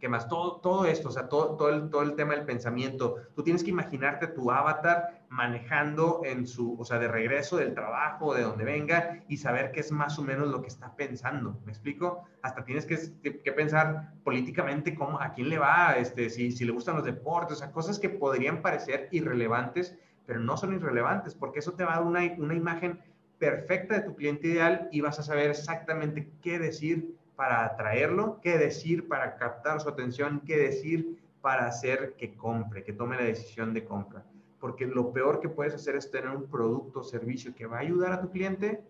¿qué 0.01 0.09
más? 0.09 0.29
Todo, 0.29 0.57
todo 0.57 0.85
esto, 0.87 1.09
o 1.09 1.13
sea, 1.13 1.29
todo, 1.29 1.57
todo, 1.57 1.69
el, 1.71 1.89
todo 1.89 2.03
el 2.03 2.15
tema 2.17 2.35
del 2.35 2.45
pensamiento. 2.45 3.17
Tú 3.35 3.43
tienes 3.43 3.63
que 3.63 3.71
imaginarte 3.71 4.27
tu 4.27 4.51
avatar 4.51 5.25
manejando 5.29 6.23
en 6.25 6.47
su, 6.47 6.79
o 6.79 6.85
sea, 6.85 6.99
de 6.99 7.07
regreso 7.07 7.57
del 7.57 7.75
trabajo, 7.75 8.35
de 8.35 8.43
donde 8.43 8.65
venga, 8.65 9.23
y 9.29 9.37
saber 9.37 9.71
qué 9.71 9.81
es 9.81 9.93
más 9.93 10.19
o 10.19 10.23
menos 10.23 10.49
lo 10.49 10.61
que 10.61 10.69
está 10.69 10.97
pensando. 10.97 11.61
¿Me 11.65 11.71
explico? 11.71 12.25
Hasta 12.43 12.65
tienes 12.65 12.87
que, 12.87 12.99
que, 13.23 13.53
pensar 13.53 14.13
políticamente 14.25 14.95
cómo, 14.95 15.21
a 15.21 15.33
quién 15.33 15.49
le 15.49 15.59
va, 15.59 15.95
este, 15.97 16.31
si, 16.31 16.51
si 16.51 16.65
le 16.65 16.73
gustan 16.73 16.97
los 16.97 17.05
deportes, 17.05 17.59
o 17.59 17.61
sea, 17.61 17.71
cosas 17.71 17.99
que 17.99 18.09
podrían 18.09 18.63
parecer 18.63 19.09
irrelevantes, 19.13 19.97
pero 20.27 20.41
no 20.41 20.57
son 20.57 20.75
irrelevantes, 20.75 21.35
porque 21.35 21.61
eso 21.61 21.73
te 21.73 21.85
va 21.85 21.93
a 21.93 21.97
dar 21.97 22.05
una, 22.05 22.21
una 22.39 22.55
imagen 22.55 23.01
perfecta 23.39 23.95
de 23.95 24.03
tu 24.03 24.15
cliente 24.15 24.49
ideal 24.49 24.89
y 24.93 25.01
vas 25.01 25.19
a 25.19 25.23
saber 25.23 25.51
exactamente 25.51 26.31
qué 26.43 26.59
decir 26.59 27.17
para 27.41 27.65
atraerlo, 27.65 28.39
qué 28.43 28.59
decir 28.59 29.09
para 29.09 29.39
captar 29.39 29.81
su 29.81 29.89
atención, 29.89 30.43
qué 30.45 30.59
decir 30.59 31.23
para 31.41 31.67
hacer 31.67 32.13
que 32.19 32.37
compre, 32.37 32.85
que 32.85 32.93
tome 32.93 33.17
la 33.17 33.25
decisión 33.25 33.73
de 33.73 33.83
compra. 33.83 34.27
Porque 34.61 34.85
lo 34.85 35.11
peor 35.15 35.41
que 35.41 35.49
puedes 35.49 35.73
hacer 35.73 35.97
es 35.97 36.11
tener 36.11 36.29
un 36.29 36.51
producto 36.51 37.01
o 37.01 37.03
servicio 37.03 37.55
que 37.55 37.65
va 37.65 37.79
a 37.79 37.81
ayudar 37.81 38.13
a 38.13 38.21
tu 38.21 38.31
cliente 38.31 38.83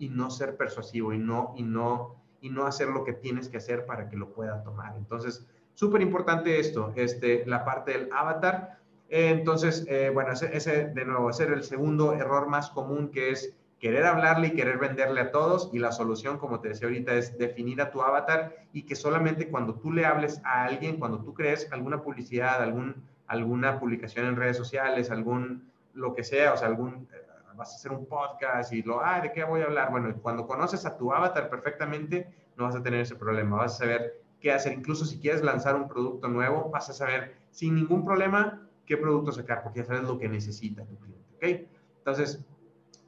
y 0.00 0.08
no 0.08 0.30
ser 0.30 0.56
persuasivo 0.56 1.12
y 1.12 1.18
no, 1.18 1.54
y 1.56 1.62
no, 1.62 2.16
y 2.40 2.50
no 2.50 2.66
hacer 2.66 2.88
lo 2.88 3.04
que 3.04 3.12
tienes 3.12 3.48
que 3.48 3.58
hacer 3.58 3.86
para 3.86 4.08
que 4.08 4.16
lo 4.16 4.32
pueda 4.32 4.64
tomar. 4.64 4.96
Entonces, 4.96 5.46
súper 5.74 6.02
importante 6.02 6.58
esto, 6.58 6.92
este, 6.96 7.46
la 7.46 7.64
parte 7.64 7.92
del 7.92 8.08
avatar. 8.12 8.80
entonces, 9.08 9.86
eh, 9.86 10.10
bueno, 10.12 10.32
ese, 10.32 10.56
ese, 10.56 10.86
de 10.86 11.04
nuevo, 11.04 11.30
ese 11.30 11.44
el 11.44 11.62
segundo 11.62 12.14
error 12.14 12.48
más 12.48 12.68
común 12.68 13.12
que 13.12 13.30
es 13.30 13.56
querer 13.86 14.04
hablarle 14.04 14.48
y 14.48 14.50
querer 14.50 14.78
venderle 14.78 15.20
a 15.20 15.30
todos 15.30 15.70
y 15.72 15.78
la 15.78 15.92
solución, 15.92 16.38
como 16.38 16.58
te 16.58 16.70
decía 16.70 16.88
ahorita, 16.88 17.14
es 17.14 17.38
definir 17.38 17.80
a 17.80 17.92
tu 17.92 18.02
avatar 18.02 18.56
y 18.72 18.82
que 18.82 18.96
solamente 18.96 19.48
cuando 19.48 19.76
tú 19.76 19.92
le 19.92 20.04
hables 20.04 20.40
a 20.44 20.64
alguien, 20.64 20.96
cuando 20.96 21.20
tú 21.20 21.34
crees 21.34 21.68
alguna 21.70 22.02
publicidad, 22.02 22.60
algún, 22.60 22.96
alguna 23.28 23.78
publicación 23.78 24.26
en 24.26 24.34
redes 24.34 24.56
sociales, 24.56 25.12
algún, 25.12 25.70
lo 25.94 26.14
que 26.16 26.24
sea, 26.24 26.52
o 26.52 26.56
sea, 26.56 26.66
algún, 26.66 27.06
vas 27.54 27.74
a 27.74 27.76
hacer 27.76 27.92
un 27.92 28.06
podcast 28.06 28.72
y 28.72 28.82
lo, 28.82 29.00
ah, 29.00 29.20
¿de 29.20 29.30
qué 29.30 29.44
voy 29.44 29.60
a 29.60 29.66
hablar? 29.66 29.92
Bueno, 29.92 30.12
cuando 30.20 30.48
conoces 30.48 30.84
a 30.84 30.96
tu 30.96 31.12
avatar 31.12 31.48
perfectamente, 31.48 32.28
no 32.56 32.64
vas 32.64 32.74
a 32.74 32.82
tener 32.82 33.02
ese 33.02 33.14
problema, 33.14 33.58
vas 33.58 33.76
a 33.76 33.78
saber 33.84 34.20
qué 34.40 34.50
hacer. 34.50 34.72
Incluso 34.72 35.04
si 35.04 35.20
quieres 35.20 35.44
lanzar 35.44 35.76
un 35.76 35.86
producto 35.86 36.26
nuevo, 36.26 36.70
vas 36.70 36.90
a 36.90 36.92
saber 36.92 37.36
sin 37.52 37.76
ningún 37.76 38.04
problema 38.04 38.66
qué 38.84 38.96
producto 38.96 39.30
sacar, 39.30 39.62
porque 39.62 39.78
ya 39.78 39.84
sabes 39.84 40.02
lo 40.02 40.18
que 40.18 40.28
necesita 40.28 40.84
tu 40.84 40.96
cliente, 40.96 41.36
¿ok? 41.36 41.68
Entonces, 41.98 42.44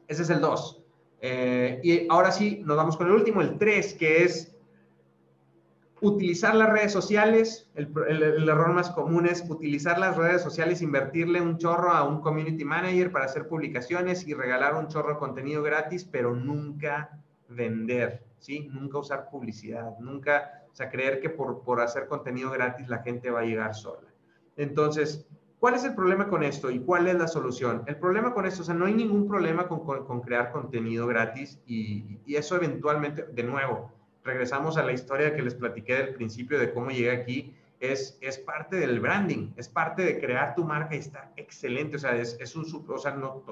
ese 0.09 0.23
es 0.23 0.31
el 0.31 0.40
2. 0.40 0.85
Eh, 1.21 1.81
y 1.83 2.07
ahora 2.09 2.33
sí, 2.33 2.62
nos 2.64 2.77
vamos 2.77 2.97
con 2.97 3.07
el 3.07 3.12
último, 3.12 3.40
el 3.40 3.59
3, 3.59 3.94
que 3.94 4.25
es 4.25 4.55
utilizar 6.01 6.55
las 6.55 6.71
redes 6.71 6.92
sociales. 6.92 7.71
El, 7.75 7.92
el, 8.09 8.49
error 8.49 8.73
más 8.73 8.90
común 8.90 9.27
es 9.27 9.44
utilizar 9.49 9.99
las 9.99 10.16
redes 10.16 10.42
sociales, 10.42 10.83
invertirle 10.83 11.40
un 11.40 11.59
chorro 11.59 11.92
a 11.92 12.05
un 12.05 12.21
community 12.21 12.64
manager 12.64 13.12
para 13.12 13.27
hacer 13.27 13.49
publicaciones 13.49 14.27
y 14.27 14.35
regalar 14.35 14.75
un 14.75 14.88
chorro 14.88 15.14
de 15.14 15.18
contenido 15.18 15.62
gratis, 15.62 16.05
pero 16.05 16.35
nunca 16.35 17.21
vender, 17.49 18.25
¿sí? 18.38 18.68
Nunca 18.73 18.99
usar 18.99 19.29
publicidad, 19.31 19.99
nunca, 19.99 20.64
o 20.71 20.75
sea, 20.75 20.88
creer 20.88 21.21
que 21.21 21.31
por, 21.31 21.62
por 21.62 21.81
hacer 21.81 22.07
contenido 22.07 22.51
gratis 22.51 22.88
la 22.88 22.99
gente 22.99 23.31
va 23.31 23.40
a 23.40 23.44
llegar 23.44 23.75
sola. 23.75 24.09
Entonces, 24.57 25.27
¿cuál 25.59 25.75
es 25.75 25.85
el 25.85 25.94
problema 25.94 26.29
con 26.29 26.42
esto 26.42 26.71
y 26.71 26.81
cuál 26.81 27.09
es 27.09 27.14
la 27.16 27.29
solución? 27.29 27.83
El 27.87 27.97
problema 27.97 28.33
con 28.33 28.47
esto, 28.47 28.62
o 28.62 28.64
sea, 28.64 28.75
no 28.75 28.87
hay 28.87 28.94
ningún 28.94 29.29
problema 29.29 29.68
con, 29.68 29.85
con, 29.85 30.21
crear 30.21 30.53
contenido 30.53 31.07
gratis 31.07 31.61
y, 31.66 32.21
y, 32.27 32.37
eso 32.37 32.57
eventualmente, 32.57 33.25
de 33.25 33.42
nuevo, 33.42 33.92
regresamos 34.25 34.77
a 34.77 34.83
la 34.83 34.92
historia 34.92 35.35
que 35.35 35.42
les 35.42 35.55
platiqué 35.55 35.94
del 35.94 36.14
principio 36.14 36.59
de 36.59 36.73
cómo 36.73 36.90
llegué 36.90 37.11
aquí, 37.11 37.55
es, 37.81 38.18
es 38.21 38.38
parte 38.38 38.77
del 38.77 39.01
branding, 39.01 39.53
es 39.57 39.68
parte 39.68 40.03
de 40.03 40.21
crear 40.21 40.55
tu 40.55 40.64
marca 40.64 40.94
y 40.94 40.99
está 40.99 41.33
excelente, 41.37 41.97
o 41.97 41.99
sea, 41.99 42.16
es, 42.16 42.37
es 42.40 42.57
un, 42.57 42.64
o 42.88 42.99
sea, 42.99 43.14
no, 43.14 43.42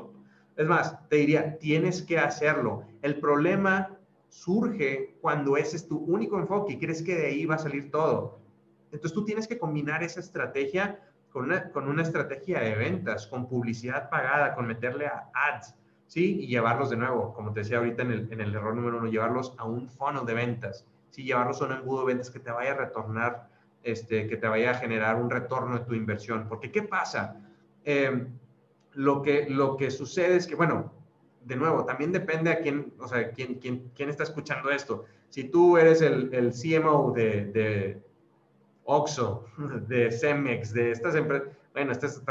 es 0.57 0.66
más, 0.66 1.09
te 1.09 1.16
diría, 1.16 1.59
tienes 1.59 2.03
que 2.03 2.19
hacerlo. 2.19 2.85
El 3.03 3.21
problema 3.21 3.97
surge 4.29 5.16
cuando 5.21 5.57
ese 5.57 5.77
es 5.77 5.87
tu 5.87 5.99
único 5.99 6.38
enfoque 6.38 6.75
y 6.75 6.79
crees 6.79 7.03
que 7.03 7.14
de 7.14 7.27
ahí 7.27 7.47
va 7.47 7.57
a 7.57 7.59
salir 7.59 7.90
todo. 7.90 8.40
Entonces 8.90 9.12
tú 9.12 9.25
tienes 9.25 9.47
que 9.47 9.59
combinar 9.59 10.03
esa 10.03 10.21
estrategia 10.21 11.01
con 11.37 11.87
una, 11.87 12.03
estrategia 12.03 12.61
de 12.61 12.75
ventas, 12.75 13.27
con 13.27 13.46
publicidad 13.46 14.09
pagada, 14.09 14.55
con 14.55 14.66
meterle 14.66 15.07
a 15.07 15.29
ads, 15.35 15.75
¿sí? 16.07 16.40
Y 16.40 16.46
llevarlos 16.46 16.88
de 16.88 16.96
nuevo, 16.96 17.35
como 17.35 17.53
te 17.53 17.61
decía 17.61 17.77
ahorita 17.77 18.05
en 18.05 18.40
el, 18.40 18.55
error 18.55 18.75
número 18.75 18.96
uno, 18.96 19.11
llevarlos 19.11 19.53
a 19.59 19.64
un 19.64 19.87
funnel 19.87 20.25
de 20.25 20.33
ventas, 20.33 20.87
¿sí? 21.11 21.25
Llevarlos 21.25 21.61
a 21.61 21.66
un 21.66 21.72
embudo 21.72 22.01
de 22.01 22.07
ventas 22.07 22.31
que 22.31 22.38
te 22.38 22.51
vaya 22.51 22.72
a 22.72 22.77
retornar, 22.77 23.51
este, 23.83 24.27
que 24.27 24.38
te 24.38 24.49
vaya 24.49 24.70
a 24.70 24.75
generar 24.77 25.16
un 25.16 25.29
retorno 25.29 25.79
de 25.79 25.85
tu 25.85 25.92
inversión. 25.92 26.46
Porque, 26.49 26.72
¿qué 26.72 26.83
pasa? 26.83 27.37
Eh, 27.85 28.29
lo 28.94 29.20
que, 29.20 29.46
lo 29.51 29.77
que 29.77 29.90
sucede 29.90 30.37
es 30.37 30.46
que, 30.46 30.55
bueno, 30.55 30.90
de 31.44 31.57
nuevo, 31.57 31.85
también 31.85 32.12
depende 32.12 32.51
a 32.51 32.61
quién, 32.61 32.94
o 32.99 33.09
sea, 33.09 33.31
quién, 33.33 33.57
quién, 33.57 33.90
quién 33.94 34.09
está 34.09 34.22
escuchando 34.22 34.70
esto. 34.70 35.05
Si 35.29 35.44
tú 35.44 35.77
eres 35.77 36.01
el, 36.01 36.33
el 36.33 36.53
CMO 36.53 37.12
de, 37.14 37.44
de, 37.44 38.03
Oxxo, 38.87 39.44
de 39.88 40.11
Cemex, 40.11 40.72
de 40.72 40.92
estas 40.92 41.14
empresas, 41.14 41.49
bueno, 41.72 41.92
estas 41.92 42.22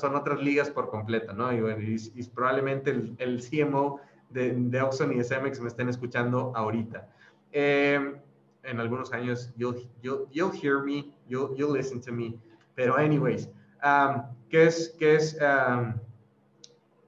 son 0.00 0.14
otras 0.14 0.40
ligas 0.40 0.70
por 0.70 0.88
completo, 0.88 1.34
¿no? 1.34 1.52
Y, 1.52 1.60
bueno, 1.60 1.82
y, 1.82 2.24
probablemente 2.28 2.90
el, 2.90 3.14
el, 3.18 3.42
CMO 3.42 4.00
de, 4.30 4.54
de 4.54 4.80
Oxxo 4.80 5.06
ni 5.06 5.16
de 5.16 5.24
Cemex 5.24 5.60
me 5.60 5.68
estén 5.68 5.88
escuchando 5.88 6.52
ahorita. 6.56 7.06
Eh, 7.52 8.14
en 8.62 8.80
algunos 8.80 9.12
años, 9.12 9.52
you'll, 9.56 9.86
you'll, 10.02 10.26
you'll 10.30 10.52
hear 10.52 10.82
me, 10.82 11.12
you'll, 11.28 11.54
you'll 11.56 11.72
listen 11.72 12.00
to 12.00 12.12
me, 12.12 12.38
pero 12.74 12.96
anyways, 12.96 13.48
um, 13.82 14.22
es, 14.50 14.94
que 14.98 15.14
es 15.16 15.36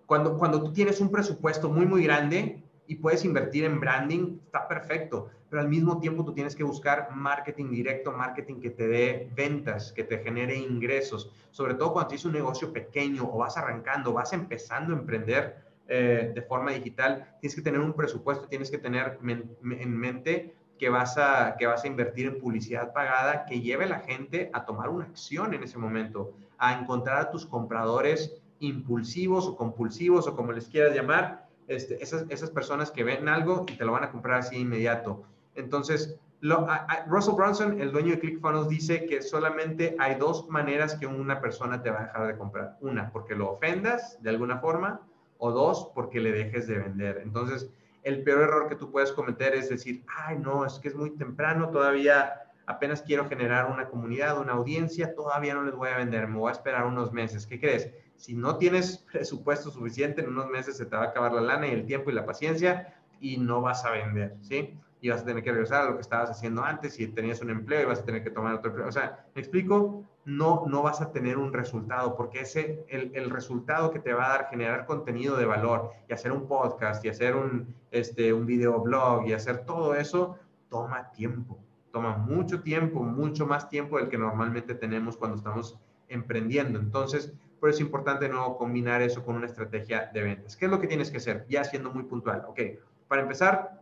cuando, 0.06 0.36
cuando 0.36 0.62
tú 0.62 0.72
tienes 0.72 1.00
un 1.00 1.10
presupuesto 1.10 1.68
muy, 1.68 1.86
muy 1.86 2.04
grande 2.04 2.61
y 2.92 2.96
puedes 2.96 3.24
invertir 3.24 3.64
en 3.64 3.80
branding, 3.80 4.38
está 4.44 4.68
perfecto, 4.68 5.30
pero 5.48 5.62
al 5.62 5.68
mismo 5.68 5.98
tiempo 5.98 6.26
tú 6.26 6.34
tienes 6.34 6.54
que 6.54 6.62
buscar 6.62 7.08
marketing 7.14 7.70
directo, 7.70 8.12
marketing 8.12 8.60
que 8.60 8.68
te 8.68 8.86
dé 8.86 9.30
ventas, 9.34 9.94
que 9.94 10.04
te 10.04 10.18
genere 10.18 10.56
ingresos, 10.56 11.32
sobre 11.52 11.72
todo 11.72 11.94
cuando 11.94 12.08
tienes 12.08 12.26
un 12.26 12.32
negocio 12.32 12.70
pequeño 12.70 13.26
o 13.32 13.38
vas 13.38 13.56
arrancando, 13.56 14.12
vas 14.12 14.34
empezando 14.34 14.94
a 14.94 14.98
emprender 14.98 15.56
eh, 15.88 16.32
de 16.34 16.42
forma 16.42 16.72
digital, 16.72 17.34
tienes 17.40 17.56
que 17.56 17.62
tener 17.62 17.80
un 17.80 17.94
presupuesto, 17.94 18.46
tienes 18.46 18.70
que 18.70 18.76
tener 18.76 19.18
en 19.22 19.96
mente 19.96 20.54
que 20.78 20.90
vas, 20.90 21.16
a, 21.16 21.56
que 21.58 21.64
vas 21.64 21.84
a 21.84 21.86
invertir 21.86 22.26
en 22.26 22.40
publicidad 22.40 22.92
pagada 22.92 23.46
que 23.46 23.62
lleve 23.62 23.84
a 23.84 23.88
la 23.88 24.00
gente 24.00 24.50
a 24.52 24.66
tomar 24.66 24.90
una 24.90 25.06
acción 25.06 25.54
en 25.54 25.62
ese 25.62 25.78
momento, 25.78 26.34
a 26.58 26.78
encontrar 26.78 27.20
a 27.20 27.30
tus 27.30 27.46
compradores 27.46 28.36
impulsivos 28.58 29.46
o 29.46 29.56
compulsivos 29.56 30.26
o 30.26 30.36
como 30.36 30.52
les 30.52 30.68
quieras 30.68 30.94
llamar, 30.94 31.41
este, 31.76 32.02
esas, 32.02 32.26
esas 32.28 32.50
personas 32.50 32.90
que 32.90 33.04
ven 33.04 33.28
algo 33.28 33.66
y 33.68 33.76
te 33.76 33.84
lo 33.84 33.92
van 33.92 34.04
a 34.04 34.10
comprar 34.10 34.38
así 34.38 34.56
inmediato. 34.56 35.22
Entonces, 35.54 36.18
lo, 36.40 36.66
Russell 37.06 37.34
Brunson, 37.34 37.80
el 37.80 37.92
dueño 37.92 38.10
de 38.10 38.18
ClickFunnels, 38.18 38.68
dice 38.68 39.06
que 39.06 39.22
solamente 39.22 39.94
hay 39.98 40.16
dos 40.16 40.48
maneras 40.48 40.96
que 40.96 41.06
una 41.06 41.40
persona 41.40 41.82
te 41.82 41.90
va 41.90 42.00
a 42.00 42.04
dejar 42.06 42.26
de 42.26 42.36
comprar. 42.36 42.76
Una, 42.80 43.10
porque 43.12 43.36
lo 43.36 43.52
ofendas 43.52 44.20
de 44.22 44.30
alguna 44.30 44.58
forma, 44.58 45.00
o 45.38 45.52
dos, 45.52 45.90
porque 45.94 46.20
le 46.20 46.32
dejes 46.32 46.66
de 46.66 46.78
vender. 46.78 47.20
Entonces, 47.24 47.70
el 48.02 48.22
peor 48.24 48.42
error 48.42 48.68
que 48.68 48.74
tú 48.74 48.90
puedes 48.90 49.12
cometer 49.12 49.54
es 49.54 49.68
decir, 49.68 50.04
ay, 50.16 50.38
no, 50.38 50.64
es 50.66 50.78
que 50.80 50.88
es 50.88 50.94
muy 50.94 51.10
temprano, 51.10 51.70
todavía 51.70 52.32
apenas 52.66 53.02
quiero 53.02 53.28
generar 53.28 53.70
una 53.70 53.88
comunidad, 53.88 54.40
una 54.40 54.52
audiencia, 54.52 55.14
todavía 55.14 55.54
no 55.54 55.62
les 55.62 55.74
voy 55.74 55.90
a 55.90 55.96
vender, 55.96 56.26
me 56.26 56.38
voy 56.38 56.48
a 56.48 56.52
esperar 56.52 56.86
unos 56.86 57.12
meses. 57.12 57.46
¿Qué 57.46 57.60
crees? 57.60 57.90
Si 58.22 58.34
no 58.34 58.56
tienes 58.56 58.98
presupuesto 59.12 59.72
suficiente, 59.72 60.22
en 60.22 60.28
unos 60.28 60.46
meses 60.46 60.76
se 60.76 60.86
te 60.86 60.94
va 60.94 61.02
a 61.02 61.06
acabar 61.06 61.32
la 61.32 61.40
lana 61.40 61.66
y 61.66 61.72
el 61.72 61.84
tiempo 61.84 62.08
y 62.08 62.14
la 62.14 62.24
paciencia 62.24 62.94
y 63.20 63.36
no 63.36 63.60
vas 63.60 63.84
a 63.84 63.90
vender, 63.90 64.36
¿sí? 64.42 64.78
Y 65.00 65.08
vas 65.08 65.22
a 65.22 65.24
tener 65.24 65.42
que 65.42 65.50
regresar 65.50 65.82
a 65.82 65.90
lo 65.90 65.96
que 65.96 66.02
estabas 66.02 66.30
haciendo 66.30 66.62
antes, 66.62 66.94
si 66.94 67.08
tenías 67.08 67.40
un 67.42 67.50
empleo 67.50 67.82
y 67.82 67.84
vas 67.84 67.98
a 67.98 68.04
tener 68.04 68.22
que 68.22 68.30
tomar 68.30 68.54
otro 68.54 68.70
empleo. 68.70 68.86
O 68.86 68.92
sea, 68.92 69.26
¿me 69.34 69.40
explico? 69.40 70.04
No, 70.24 70.62
no 70.68 70.84
vas 70.84 71.00
a 71.00 71.10
tener 71.10 71.36
un 71.36 71.52
resultado, 71.52 72.16
porque 72.16 72.42
ese, 72.42 72.84
el, 72.88 73.10
el 73.12 73.28
resultado 73.28 73.90
que 73.90 73.98
te 73.98 74.12
va 74.12 74.26
a 74.26 74.38
dar 74.38 74.46
generar 74.50 74.86
contenido 74.86 75.36
de 75.36 75.44
valor 75.44 75.90
y 76.08 76.12
hacer 76.12 76.30
un 76.30 76.46
podcast 76.46 77.04
y 77.04 77.08
hacer 77.08 77.34
un, 77.34 77.74
este, 77.90 78.32
un 78.32 78.46
videoblog 78.46 79.26
y 79.26 79.32
hacer 79.32 79.64
todo 79.64 79.96
eso, 79.96 80.36
toma 80.68 81.10
tiempo, 81.10 81.58
toma 81.90 82.16
mucho 82.16 82.62
tiempo, 82.62 83.02
mucho 83.02 83.46
más 83.46 83.68
tiempo 83.68 83.98
del 83.98 84.08
que 84.08 84.16
normalmente 84.16 84.76
tenemos 84.76 85.16
cuando 85.16 85.38
estamos 85.38 85.76
emprendiendo. 86.08 86.78
Entonces, 86.78 87.32
por 87.62 87.70
es 87.70 87.78
importante 87.78 88.28
no 88.28 88.56
combinar 88.56 89.02
eso 89.02 89.24
con 89.24 89.36
una 89.36 89.46
estrategia 89.46 90.10
de 90.12 90.20
ventas. 90.20 90.56
¿Qué 90.56 90.64
es 90.64 90.70
lo 90.72 90.80
que 90.80 90.88
tienes 90.88 91.12
que 91.12 91.18
hacer? 91.18 91.46
Ya 91.48 91.62
siendo 91.62 91.92
muy 91.92 92.02
puntual. 92.02 92.42
Ok, 92.48 92.58
para 93.06 93.22
empezar, 93.22 93.80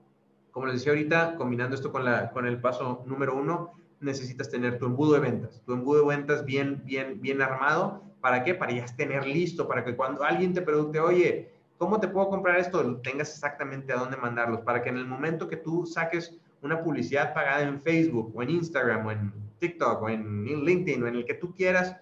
como 0.50 0.66
les 0.66 0.74
decía 0.74 0.92
ahorita, 0.92 1.36
combinando 1.36 1.76
esto 1.76 1.90
con, 1.90 2.04
la, 2.04 2.30
con 2.30 2.44
el 2.46 2.60
paso 2.60 3.02
número 3.06 3.34
uno, 3.34 3.72
necesitas 4.00 4.50
tener 4.50 4.78
tu 4.78 4.84
embudo 4.84 5.14
de 5.14 5.20
ventas, 5.20 5.62
tu 5.64 5.72
embudo 5.72 6.02
de 6.02 6.14
ventas 6.14 6.44
bien, 6.44 6.82
bien, 6.84 7.22
bien 7.22 7.40
armado. 7.40 8.04
¿Para 8.20 8.44
qué? 8.44 8.54
Para 8.54 8.72
ya 8.72 8.84
tener 8.84 9.26
listo, 9.26 9.66
para 9.66 9.82
que 9.82 9.96
cuando 9.96 10.24
alguien 10.24 10.52
te 10.52 10.60
pregunte, 10.60 11.00
oye, 11.00 11.50
¿cómo 11.78 11.98
te 11.98 12.08
puedo 12.08 12.28
comprar 12.28 12.58
esto? 12.58 12.98
Tengas 12.98 13.32
exactamente 13.32 13.94
a 13.94 13.96
dónde 13.96 14.18
mandarlos, 14.18 14.60
para 14.60 14.82
que 14.82 14.90
en 14.90 14.98
el 14.98 15.06
momento 15.06 15.48
que 15.48 15.56
tú 15.56 15.86
saques 15.86 16.36
una 16.60 16.82
publicidad 16.82 17.32
pagada 17.32 17.62
en 17.62 17.80
Facebook 17.80 18.30
o 18.34 18.42
en 18.42 18.50
Instagram 18.50 19.06
o 19.06 19.10
en 19.10 19.32
TikTok 19.58 20.02
o 20.02 20.10
en 20.10 20.44
LinkedIn 20.44 21.02
o 21.02 21.06
en 21.06 21.16
el 21.16 21.24
que 21.24 21.32
tú 21.32 21.54
quieras, 21.54 21.96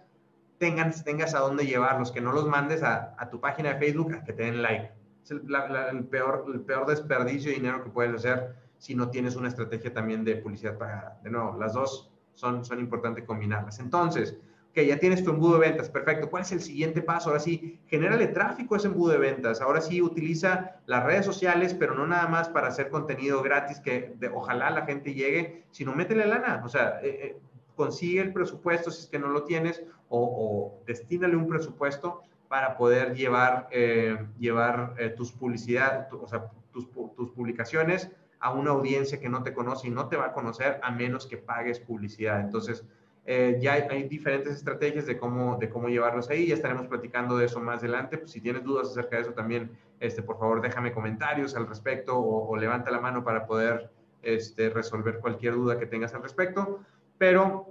tengas, 0.59 1.05
tengas 1.05 1.35
a 1.35 1.41
dónde 1.41 1.67
llevarlos, 1.67 2.13
que 2.13 2.21
no 2.21 2.33
los 2.33 2.47
mandes 2.47 2.83
a, 2.83 3.15
a 3.19 3.31
tu 3.31 3.41
página 3.41 3.75
de 3.75 3.79
Facebook 3.79 4.15
a 4.15 4.25
que 4.25 4.33
te 4.33 4.43
den 4.45 4.63
like. 4.63 4.93
Es 5.25 5.31
el, 5.31 6.05
peor, 6.05 6.47
el 6.53 6.61
peor 6.61 6.87
desperdicio 6.87 7.51
de 7.51 7.57
dinero 7.57 7.85
que 7.85 7.91
puedes 7.91 8.15
hacer 8.15 8.57
si 8.79 8.95
no 8.95 9.11
tienes 9.11 9.37
una 9.37 9.49
estrategia 9.49 9.93
también 9.93 10.25
de 10.25 10.37
publicidad 10.37 10.79
pagada. 10.79 11.19
De 11.23 11.31
nuevo, 11.31 11.57
las 11.59 11.75
dos 11.75 12.11
son, 12.35 12.65
son 12.65 12.79
importantes 12.79 13.25
combinarlas. 13.25 13.79
Entonces, 13.81 14.39
ok, 14.71 14.79
ya 14.83 14.99
tienes 14.99 15.25
tu 15.25 15.31
embudo 15.31 15.55
de 15.59 15.69
ventas, 15.69 15.91
perfecto. 15.91 16.31
¿Cuál 16.31 16.45
es 16.45 16.53
el 16.53 16.61
siguiente 16.61 17.03
paso? 17.03 17.29
Ahora 17.29 17.41
sí, 17.41 17.81
genérale 17.89 18.29
tráfico 18.29 18.75
a 18.75 18.79
ese 18.79 18.87
embudo 18.87 19.13
de 19.13 19.19
ventas. 19.19 19.61
Ahora 19.61 19.81
sí, 19.81 20.01
utiliza 20.01 20.77
las 20.87 21.05
redes 21.05 21.27
sociales, 21.27 21.75
pero 21.75 21.95
no 21.95 22.07
nada 22.07 22.29
más 22.29 22.49
para 22.49 22.69
hacer 22.69 22.89
contenido 22.89 23.43
gratis 23.43 23.81
que 23.81 24.15
de, 24.17 24.29
ojalá 24.29 24.71
la 24.71 24.87
gente 24.87 25.13
llegue, 25.13 25.65
sino 25.73 25.95
métele 25.95 26.27
lana. 26.27 26.63
O 26.65 26.69
sea, 26.69 27.01
eh, 27.03 27.19
eh, 27.23 27.37
consigue 27.79 28.21
el 28.21 28.33
presupuesto 28.33 28.91
si 28.91 29.03
es 29.03 29.07
que 29.07 29.21
no 29.21 29.29
lo 29.29 29.45
tienes 29.45 29.83
o, 30.11 30.83
destínale 30.85 31.37
un 31.37 31.49
presupuesto 31.49 32.23
para 32.49 32.77
poder 32.77 33.15
llevar, 33.15 33.69
eh, 33.71 34.19
llevar 34.39 34.95
eh, 34.99 35.11
tus 35.11 35.33
publicidad, 35.33 36.09
o 36.13 36.27
sea, 36.27 36.51
tus, 36.73 36.91
tus, 36.91 37.31
publicaciones 37.31 38.11
a 38.41 38.53
una 38.53 38.71
audiencia 38.71 39.21
que 39.21 39.29
no 39.29 39.43
te 39.43 39.53
conoce 39.53 39.89
y 39.89 39.91
no 39.91 40.09
te 40.09 40.17
va 40.17 40.27
a 40.27 40.33
conocer 40.33 40.81
a 40.83 40.91
menos 40.91 41.27
que 41.27 41.37
pagues 41.37 41.79
publicidad. 41.79 42.41
Entonces, 42.41 42.85
eh, 43.27 43.59
ya 43.61 43.75
hay, 43.75 43.83
hay, 43.91 44.03
diferentes 44.09 44.55
estrategias 44.55 45.07
de 45.07 45.19
cómo, 45.19 45.57
de 45.59 45.69
cómo 45.69 45.89
llevarlos 45.89 46.31
ahí. 46.31 46.47
Ya 46.47 46.55
estaremos 46.55 46.87
platicando 46.87 47.37
de 47.37 47.47
eso 47.47 47.61
más 47.61 47.81
adelante. 47.81 48.17
Pues, 48.19 48.31
si 48.31 48.41
tienes 48.41 48.65
dudas 48.65 48.89
acerca 48.89 49.17
de 49.17 49.23
eso 49.23 49.33
también, 49.33 49.71
este, 50.01 50.23
por 50.23 50.39
favor, 50.39 50.63
déjame 50.63 50.93
comentarios 50.93 51.55
al 51.55 51.67
respecto 51.67 52.19
o, 52.19 52.49
o 52.49 52.57
levanta 52.57 52.91
la 52.91 53.01
mano 53.01 53.23
para 53.25 53.47
poder 53.47 53.91
este, 54.23 54.71
resolver 54.71 55.21
cualquier 55.21 55.55
duda 55.55 55.79
que 55.79 55.87
tengas 55.87 56.15
al 56.15 56.23
respecto. 56.23 56.81
Pero 57.19 57.69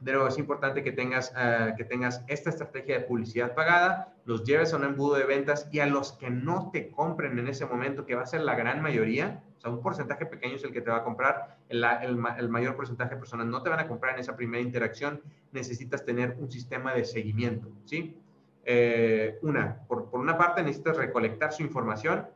nuevo, 0.00 0.28
es 0.28 0.38
importante 0.38 0.82
que 0.82 0.92
tengas, 0.92 1.32
eh, 1.36 1.74
que 1.76 1.84
tengas 1.84 2.24
esta 2.28 2.50
estrategia 2.50 2.98
de 2.98 3.04
publicidad 3.04 3.54
pagada, 3.54 4.14
los 4.24 4.44
lleves 4.44 4.72
a 4.72 4.76
un 4.76 4.84
embudo 4.84 5.16
de 5.16 5.24
ventas 5.24 5.68
y 5.70 5.80
a 5.80 5.86
los 5.86 6.12
que 6.12 6.30
no 6.30 6.70
te 6.72 6.90
compren 6.90 7.38
en 7.38 7.48
ese 7.48 7.66
momento, 7.66 8.06
que 8.06 8.14
va 8.14 8.22
a 8.22 8.26
ser 8.26 8.42
la 8.42 8.54
gran 8.54 8.80
mayoría, 8.82 9.42
o 9.58 9.60
sea, 9.60 9.70
un 9.70 9.82
porcentaje 9.82 10.24
pequeño 10.26 10.56
es 10.56 10.64
el 10.64 10.72
que 10.72 10.80
te 10.80 10.90
va 10.90 10.98
a 10.98 11.04
comprar, 11.04 11.58
el, 11.68 11.84
el, 11.84 12.48
mayor 12.48 12.76
porcentaje 12.76 13.14
de 13.14 13.20
personas 13.20 13.46
no 13.46 13.62
te 13.62 13.68
van 13.68 13.80
a 13.80 13.88
comprar 13.88 14.14
en 14.14 14.20
esa 14.20 14.36
primera 14.36 14.62
interacción, 14.62 15.20
necesitas 15.52 16.04
tener 16.04 16.36
un 16.38 16.50
sistema 16.50 16.94
de 16.94 17.04
seguimiento, 17.04 17.68
¿sí? 17.84 18.16
Eh, 18.64 19.38
una, 19.42 19.80
por, 19.86 20.10
por, 20.10 20.20
una 20.20 20.38
parte 20.38 20.62
necesitas 20.62 20.96
recolectar 20.96 21.52
su 21.52 21.62
información, 21.62 22.26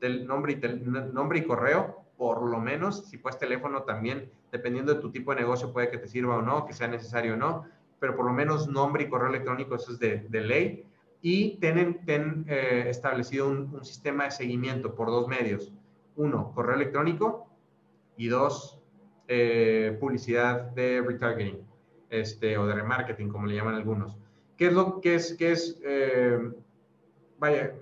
del 0.00 0.26
nombre 0.26 0.52
y, 0.52 0.78
nombre 1.12 1.38
y 1.38 1.44
correo, 1.44 2.03
por 2.24 2.48
lo 2.48 2.58
menos, 2.58 3.04
si 3.04 3.18
puedes 3.18 3.38
teléfono 3.38 3.82
también, 3.82 4.30
dependiendo 4.50 4.94
de 4.94 5.00
tu 5.02 5.10
tipo 5.10 5.34
de 5.34 5.42
negocio, 5.42 5.74
puede 5.74 5.90
que 5.90 5.98
te 5.98 6.08
sirva 6.08 6.38
o 6.38 6.40
no, 6.40 6.64
que 6.64 6.72
sea 6.72 6.88
necesario 6.88 7.34
o 7.34 7.36
no, 7.36 7.66
pero 8.00 8.16
por 8.16 8.24
lo 8.24 8.32
menos 8.32 8.66
nombre 8.66 9.04
y 9.04 9.10
correo 9.10 9.28
electrónico, 9.28 9.74
eso 9.74 9.92
es 9.92 9.98
de, 9.98 10.24
de 10.30 10.40
ley. 10.40 10.86
Y 11.20 11.58
tienen 11.58 12.02
ten, 12.06 12.46
eh, 12.48 12.86
establecido 12.88 13.46
un, 13.46 13.74
un, 13.74 13.84
sistema 13.84 14.24
de 14.24 14.30
seguimiento 14.30 14.94
por 14.94 15.08
dos 15.08 15.28
medios. 15.28 15.70
Uno, 16.16 16.50
correo 16.54 16.76
electrónico 16.76 17.46
y 18.16 18.28
dos, 18.28 18.80
eh, 19.28 19.94
publicidad 20.00 20.70
de 20.70 21.02
retargeting 21.06 21.58
este, 22.08 22.56
o 22.56 22.66
de 22.66 22.74
remarketing, 22.74 23.28
como 23.28 23.46
le 23.46 23.56
llaman 23.56 23.74
algunos. 23.74 24.16
¿Qué 24.56 24.68
es 24.68 24.72
lo 24.72 25.02
que 25.02 25.16
es, 25.16 25.34
qué 25.34 25.52
es 25.52 25.78
eh, 25.84 26.38
vaya, 27.44 27.74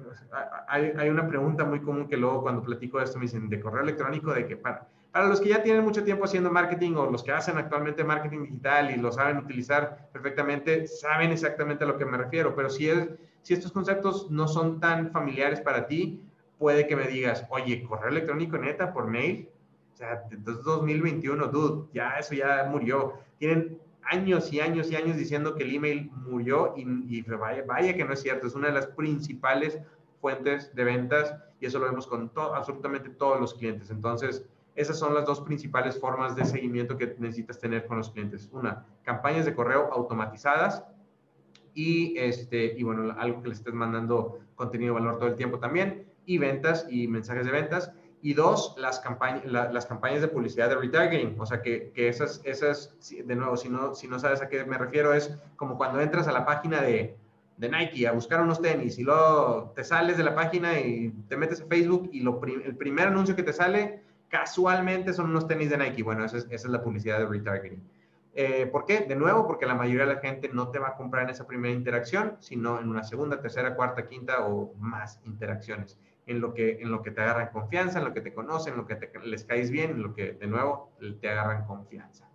hay, 0.68 0.92
hay, 0.96 1.08
una 1.08 1.28
pregunta 1.28 1.64
muy 1.64 1.80
común 1.80 2.08
que 2.08 2.16
luego 2.16 2.42
cuando 2.42 2.62
platico 2.62 2.98
de 2.98 3.04
esto 3.04 3.18
me 3.18 3.26
dicen 3.26 3.48
de 3.48 3.60
correo 3.60 3.82
electrónico, 3.82 4.32
de 4.32 4.46
que 4.46 4.56
para, 4.56 4.88
para 5.12 5.28
los 5.28 5.40
que 5.40 5.50
ya 5.50 5.62
tienen 5.62 5.84
mucho 5.84 6.02
tiempo 6.02 6.24
haciendo 6.24 6.50
marketing 6.50 6.94
o 6.94 7.10
los 7.10 7.22
que 7.22 7.32
hacen 7.32 7.58
actualmente 7.58 8.02
marketing 8.02 8.42
digital 8.44 8.90
y 8.90 8.96
lo 8.96 9.12
saben 9.12 9.38
utilizar 9.38 10.08
perfectamente, 10.12 10.86
saben 10.86 11.30
exactamente 11.30 11.84
a 11.84 11.86
lo 11.86 11.96
que 11.96 12.04
me 12.04 12.18
refiero, 12.18 12.54
pero 12.56 12.70
si, 12.70 12.88
es, 12.88 13.08
si 13.42 13.54
estos 13.54 13.72
conceptos 13.72 14.30
no 14.30 14.48
son 14.48 14.80
tan 14.80 15.10
familiares 15.12 15.60
para 15.60 15.86
ti, 15.86 16.20
puede 16.58 16.86
que 16.86 16.96
me 16.96 17.06
digas, 17.06 17.46
oye, 17.50 17.84
correo 17.84 18.08
electrónico 18.08 18.58
neta 18.58 18.92
por 18.92 19.06
mail, 19.06 19.48
o 19.92 19.96
sea, 19.96 20.24
entonces 20.30 20.64
2021, 20.64 21.46
dude, 21.48 21.88
ya 21.92 22.12
eso 22.18 22.34
ya 22.34 22.66
murió. 22.68 23.14
Tienen 23.38 23.78
años 24.04 24.52
y 24.52 24.60
años 24.60 24.90
y 24.90 24.96
años 24.96 25.16
diciendo 25.16 25.54
que 25.54 25.64
el 25.64 25.74
email 25.74 26.10
murió 26.26 26.74
y, 26.76 27.22
vaya, 27.22 27.64
vaya, 27.66 27.96
que 27.96 28.04
no 28.04 28.12
es 28.12 28.22
cierto, 28.22 28.46
es 28.46 28.54
una 28.54 28.68
de 28.68 28.74
las 28.74 28.86
principales 28.88 29.78
fuentes 30.20 30.74
de 30.74 30.84
ventas 30.84 31.34
y 31.60 31.66
eso 31.66 31.78
lo 31.78 31.86
vemos 31.86 32.06
con 32.06 32.30
absolutamente 32.36 33.10
todos 33.10 33.40
los 33.40 33.54
clientes. 33.54 33.90
Entonces, 33.90 34.44
esas 34.74 34.98
son 34.98 35.14
las 35.14 35.26
dos 35.26 35.40
principales 35.40 35.98
formas 35.98 36.34
de 36.34 36.44
seguimiento 36.44 36.96
que 36.96 37.14
necesitas 37.18 37.58
tener 37.58 37.86
con 37.86 37.98
los 37.98 38.10
clientes. 38.10 38.48
Una, 38.52 38.86
campañas 39.02 39.44
de 39.44 39.54
correo 39.54 39.92
automatizadas 39.92 40.84
y, 41.74 42.16
este, 42.18 42.74
y 42.76 42.82
bueno, 42.82 43.14
algo 43.18 43.42
que 43.42 43.50
les 43.50 43.58
estés 43.58 43.74
mandando 43.74 44.40
contenido 44.54 44.94
de 44.94 45.00
valor 45.00 45.18
todo 45.18 45.28
el 45.28 45.36
tiempo 45.36 45.58
también 45.58 46.06
y 46.24 46.38
ventas 46.38 46.86
y 46.88 47.06
mensajes 47.06 47.44
de 47.44 47.52
ventas. 47.52 47.92
Y 48.24 48.34
dos, 48.34 48.76
las, 48.78 49.00
campañas 49.00 49.44
las 49.44 49.84
campañas 49.84 50.20
de 50.20 50.28
publicidad 50.28 50.68
de 50.68 50.76
retargeting. 50.76 51.38
O 51.40 51.44
sea, 51.44 51.60
que, 51.60 51.90
que, 51.92 52.08
esas, 52.08 52.40
esas, 52.44 52.96
de 53.10 53.34
nuevo, 53.34 53.56
si 53.56 53.68
no, 53.68 53.94
si 53.94 54.06
no 54.06 54.20
sabes 54.20 54.40
a 54.40 54.48
qué 54.48 54.64
me 54.64 54.78
refiero, 54.78 55.12
es 55.12 55.36
como 55.56 55.76
cuando 55.76 56.00
entras 56.00 56.28
a 56.28 56.32
la 56.32 56.46
página 56.46 56.80
de, 56.80 57.16
de 57.56 57.68
Nike 57.68 58.06
a 58.06 58.12
buscar 58.12 58.40
unos 58.40 58.62
tenis 58.62 58.98
y 58.98 59.02
luego 59.02 59.72
te 59.74 59.82
sales 59.84 60.16
de 60.16 60.24
la 60.24 60.34
página 60.34 60.78
y 60.78 61.10
te 61.28 61.36
metes 61.36 61.62
a 61.62 61.66
Facebook 61.66 62.10
y 62.12 62.20
lo 62.20 62.40
el 62.44 62.76
primer 62.76 63.08
anuncio 63.08 63.34
que 63.34 63.42
te 63.42 63.52
sale 63.52 64.02
casualmente 64.28 65.12
son 65.12 65.30
unos 65.30 65.46
tenis 65.46 65.70
de 65.70 65.78
Nike. 65.78 66.02
Bueno, 66.02 66.24
esa 66.24 66.38
es, 66.38 66.44
esa 66.44 66.68
es 66.68 66.72
la 66.72 66.82
publicidad 66.82 67.18
de 67.18 67.26
retargeting. 67.26 67.82
Eh, 68.34 68.66
¿Por 68.66 68.86
qué? 68.86 69.00
De 69.00 69.14
nuevo, 69.14 69.46
porque 69.46 69.66
la 69.66 69.74
mayoría 69.74 70.06
de 70.06 70.14
la 70.14 70.20
gente 70.20 70.48
no 70.48 70.68
te 70.70 70.78
va 70.78 70.88
a 70.88 70.96
comprar 70.96 71.24
en 71.24 71.30
esa 71.30 71.46
primera 71.46 71.74
interacción, 71.74 72.36
sino 72.40 72.80
en 72.80 72.88
una 72.88 73.02
segunda, 73.02 73.40
tercera, 73.40 73.74
cuarta, 73.74 74.06
quinta 74.06 74.46
o 74.46 74.72
más 74.78 75.20
interacciones 75.26 75.98
en 76.26 76.40
lo 76.40 76.54
que, 76.54 76.80
en 76.80 76.90
lo 76.90 77.02
que 77.02 77.10
te 77.10 77.20
agarran 77.20 77.48
confianza, 77.52 77.98
en 77.98 78.04
lo 78.04 78.14
que 78.14 78.20
te 78.20 78.32
conocen, 78.32 78.74
en 78.74 78.78
lo 78.78 78.86
que 78.86 78.96
te, 78.96 79.10
les 79.20 79.44
caes 79.44 79.70
bien, 79.70 79.90
en 79.90 80.02
lo 80.02 80.14
que 80.14 80.32
de 80.32 80.46
nuevo 80.46 80.90
te 81.20 81.28
agarran 81.28 81.64
confianza. 81.66 82.28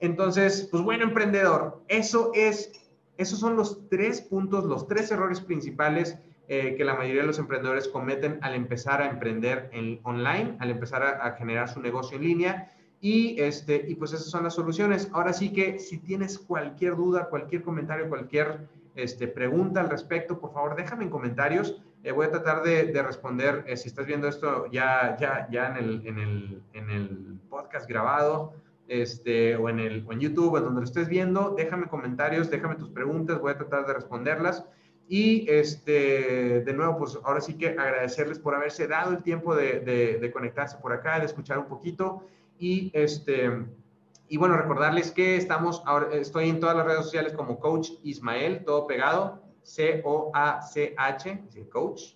Entonces, 0.00 0.68
pues 0.70 0.82
bueno, 0.82 1.04
emprendedor, 1.04 1.82
eso 1.88 2.30
es, 2.34 2.72
esos 3.16 3.38
son 3.38 3.56
los 3.56 3.88
tres 3.88 4.20
puntos, 4.20 4.64
los 4.64 4.86
tres 4.86 5.10
errores 5.10 5.40
principales 5.40 6.18
eh, 6.46 6.74
que 6.76 6.84
la 6.84 6.94
mayoría 6.94 7.22
de 7.22 7.26
los 7.26 7.38
emprendedores 7.38 7.88
cometen 7.88 8.38
al 8.42 8.54
empezar 8.54 9.00
a 9.00 9.08
emprender 9.08 9.70
en 9.72 10.00
online, 10.02 10.56
al 10.58 10.70
empezar 10.70 11.02
a, 11.02 11.26
a, 11.26 11.32
generar 11.36 11.70
su 11.70 11.80
negocio 11.80 12.18
en 12.18 12.24
línea. 12.24 12.70
Y, 13.00 13.40
este, 13.40 13.84
y 13.88 13.94
pues 13.94 14.12
esas 14.12 14.30
son 14.30 14.44
las 14.44 14.54
soluciones. 14.54 15.08
Ahora 15.12 15.32
sí 15.32 15.52
que 15.52 15.78
si 15.78 15.98
tienes 15.98 16.38
cualquier 16.38 16.96
duda, 16.96 17.28
cualquier 17.30 17.62
comentario, 17.62 18.08
cualquier 18.10 18.68
este, 18.94 19.26
pregunta 19.26 19.80
al 19.80 19.90
respecto, 19.90 20.38
por 20.38 20.52
favor, 20.52 20.76
déjame 20.76 21.04
en 21.04 21.10
comentarios. 21.10 21.82
Eh, 22.04 22.12
voy 22.12 22.26
a 22.26 22.30
tratar 22.30 22.62
de, 22.62 23.02
responder, 23.02 23.64
eh, 23.66 23.78
si 23.78 23.88
estás 23.88 24.04
viendo 24.04 24.28
esto 24.28 24.70
ya, 24.70 25.16
ya, 25.18 25.48
ya 25.50 25.68
en, 25.68 25.76
el, 25.76 26.06
en, 26.06 26.18
el, 26.18 26.62
en 26.74 26.90
el 26.90 27.40
podcast 27.48 27.88
grabado, 27.88 28.52
este, 28.88 29.56
o, 29.56 29.70
en 29.70 29.80
el, 29.80 30.04
o 30.06 30.12
en 30.12 30.20
YouTube, 30.20 30.58
en 30.58 30.64
donde 30.64 30.82
lo 30.82 30.84
estés 30.84 31.08
viendo, 31.08 31.54
déjame 31.56 31.86
comentarios, 31.86 32.50
déjame 32.50 32.74
tus 32.74 32.90
preguntas, 32.90 33.40
voy 33.40 33.52
a 33.52 33.56
tratar 33.56 33.86
de 33.86 33.94
responderlas. 33.94 34.66
Y 35.08 35.50
este, 35.50 36.60
de 36.60 36.72
nuevo, 36.74 36.98
pues 36.98 37.18
ahora 37.24 37.40
sí 37.40 37.56
que 37.56 37.68
agradecerles 37.68 38.38
por 38.38 38.54
haberse 38.54 38.86
dado 38.86 39.12
el 39.12 39.22
tiempo 39.22 39.56
de, 39.56 39.80
de, 39.80 40.18
de 40.18 40.30
conectarse 40.30 40.76
por 40.76 40.92
acá, 40.92 41.18
de 41.18 41.24
escuchar 41.24 41.58
un 41.58 41.66
poquito. 41.66 42.26
Y 42.58 42.90
este, 42.92 43.50
y 44.28 44.36
bueno, 44.36 44.56
recordarles 44.56 45.10
que 45.10 45.36
estamos, 45.36 45.82
ahora 45.86 46.08
estoy 46.14 46.48
en 46.48 46.60
todas 46.60 46.76
las 46.76 46.86
redes 46.86 47.04
sociales 47.04 47.32
como 47.34 47.58
Coach 47.58 47.90
Ismael, 48.02 48.64
todo 48.64 48.86
pegado, 48.86 49.43
C-O-A-C-H, 49.64 51.44
Coach 51.70 52.14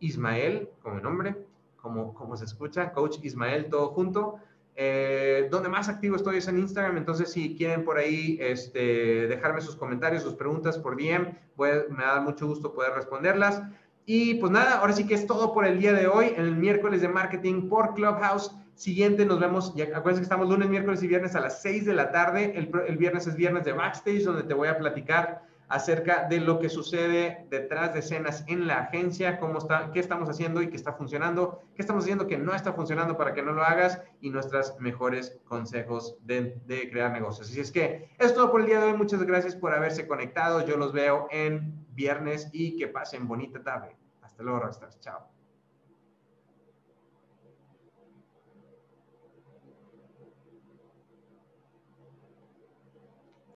Ismael, 0.00 0.70
como 0.82 1.00
nombre, 1.00 1.36
como, 1.76 2.14
como 2.14 2.36
se 2.36 2.44
escucha, 2.44 2.92
Coach 2.92 3.18
Ismael, 3.22 3.68
todo 3.68 3.88
junto. 3.88 4.36
Eh, 4.78 5.48
donde 5.50 5.70
más 5.70 5.88
activo 5.88 6.16
estoy 6.16 6.36
es 6.36 6.48
en 6.48 6.58
Instagram, 6.58 6.98
entonces 6.98 7.32
si 7.32 7.56
quieren 7.56 7.82
por 7.82 7.96
ahí 7.96 8.36
este, 8.38 9.26
dejarme 9.26 9.62
sus 9.62 9.74
comentarios, 9.74 10.22
sus 10.22 10.34
preguntas 10.34 10.76
por 10.76 10.96
DM, 10.98 11.34
me 11.56 12.04
da 12.04 12.20
mucho 12.20 12.46
gusto 12.46 12.74
poder 12.74 12.92
responderlas. 12.92 13.62
Y 14.04 14.34
pues 14.34 14.52
nada, 14.52 14.78
ahora 14.78 14.92
sí 14.92 15.06
que 15.06 15.14
es 15.14 15.26
todo 15.26 15.54
por 15.54 15.66
el 15.66 15.80
día 15.80 15.94
de 15.94 16.06
hoy, 16.06 16.26
en 16.36 16.44
el 16.44 16.56
miércoles 16.56 17.00
de 17.00 17.08
marketing 17.08 17.68
por 17.68 17.94
Clubhouse. 17.94 18.54
Siguiente, 18.74 19.24
nos 19.24 19.40
vemos, 19.40 19.74
ya 19.74 19.84
acuérdense 19.84 20.20
que 20.20 20.24
estamos 20.24 20.48
lunes, 20.48 20.68
miércoles 20.68 21.02
y 21.02 21.08
viernes 21.08 21.34
a 21.34 21.40
las 21.40 21.62
6 21.62 21.86
de 21.86 21.94
la 21.94 22.12
tarde. 22.12 22.52
El 22.54 22.98
viernes 22.98 23.26
es 23.26 23.34
viernes 23.34 23.64
de 23.64 23.72
backstage, 23.72 24.22
donde 24.22 24.42
te 24.42 24.52
voy 24.52 24.68
a 24.68 24.76
platicar 24.76 25.42
acerca 25.68 26.28
de 26.28 26.40
lo 26.40 26.58
que 26.58 26.68
sucede 26.68 27.46
detrás 27.50 27.92
de 27.92 28.00
escenas 28.00 28.44
en 28.46 28.66
la 28.66 28.80
agencia, 28.80 29.38
cómo 29.38 29.58
está, 29.58 29.90
qué 29.92 30.00
estamos 30.00 30.28
haciendo 30.28 30.62
y 30.62 30.68
qué 30.68 30.76
está 30.76 30.92
funcionando, 30.92 31.62
qué 31.74 31.82
estamos 31.82 32.04
haciendo 32.04 32.26
que 32.26 32.38
no 32.38 32.54
está 32.54 32.72
funcionando 32.72 33.16
para 33.16 33.34
que 33.34 33.42
no 33.42 33.52
lo 33.52 33.64
hagas 33.64 34.00
y 34.20 34.30
nuestros 34.30 34.78
mejores 34.78 35.38
consejos 35.44 36.16
de, 36.22 36.60
de 36.66 36.90
crear 36.90 37.12
negocios. 37.12 37.48
Así 37.48 37.60
es 37.60 37.72
que 37.72 38.10
es 38.18 38.34
todo 38.34 38.50
por 38.50 38.60
el 38.60 38.66
día 38.66 38.80
de 38.80 38.86
hoy. 38.86 38.96
Muchas 38.96 39.22
gracias 39.22 39.56
por 39.56 39.74
haberse 39.74 40.06
conectado. 40.06 40.64
Yo 40.64 40.76
los 40.76 40.92
veo 40.92 41.26
en 41.30 41.86
viernes 41.94 42.48
y 42.52 42.76
que 42.76 42.88
pasen 42.88 43.26
bonita 43.26 43.62
tarde. 43.62 43.96
Hasta 44.22 44.42
luego, 44.42 44.60
Rockstars. 44.60 45.00
Chao. 45.00 45.35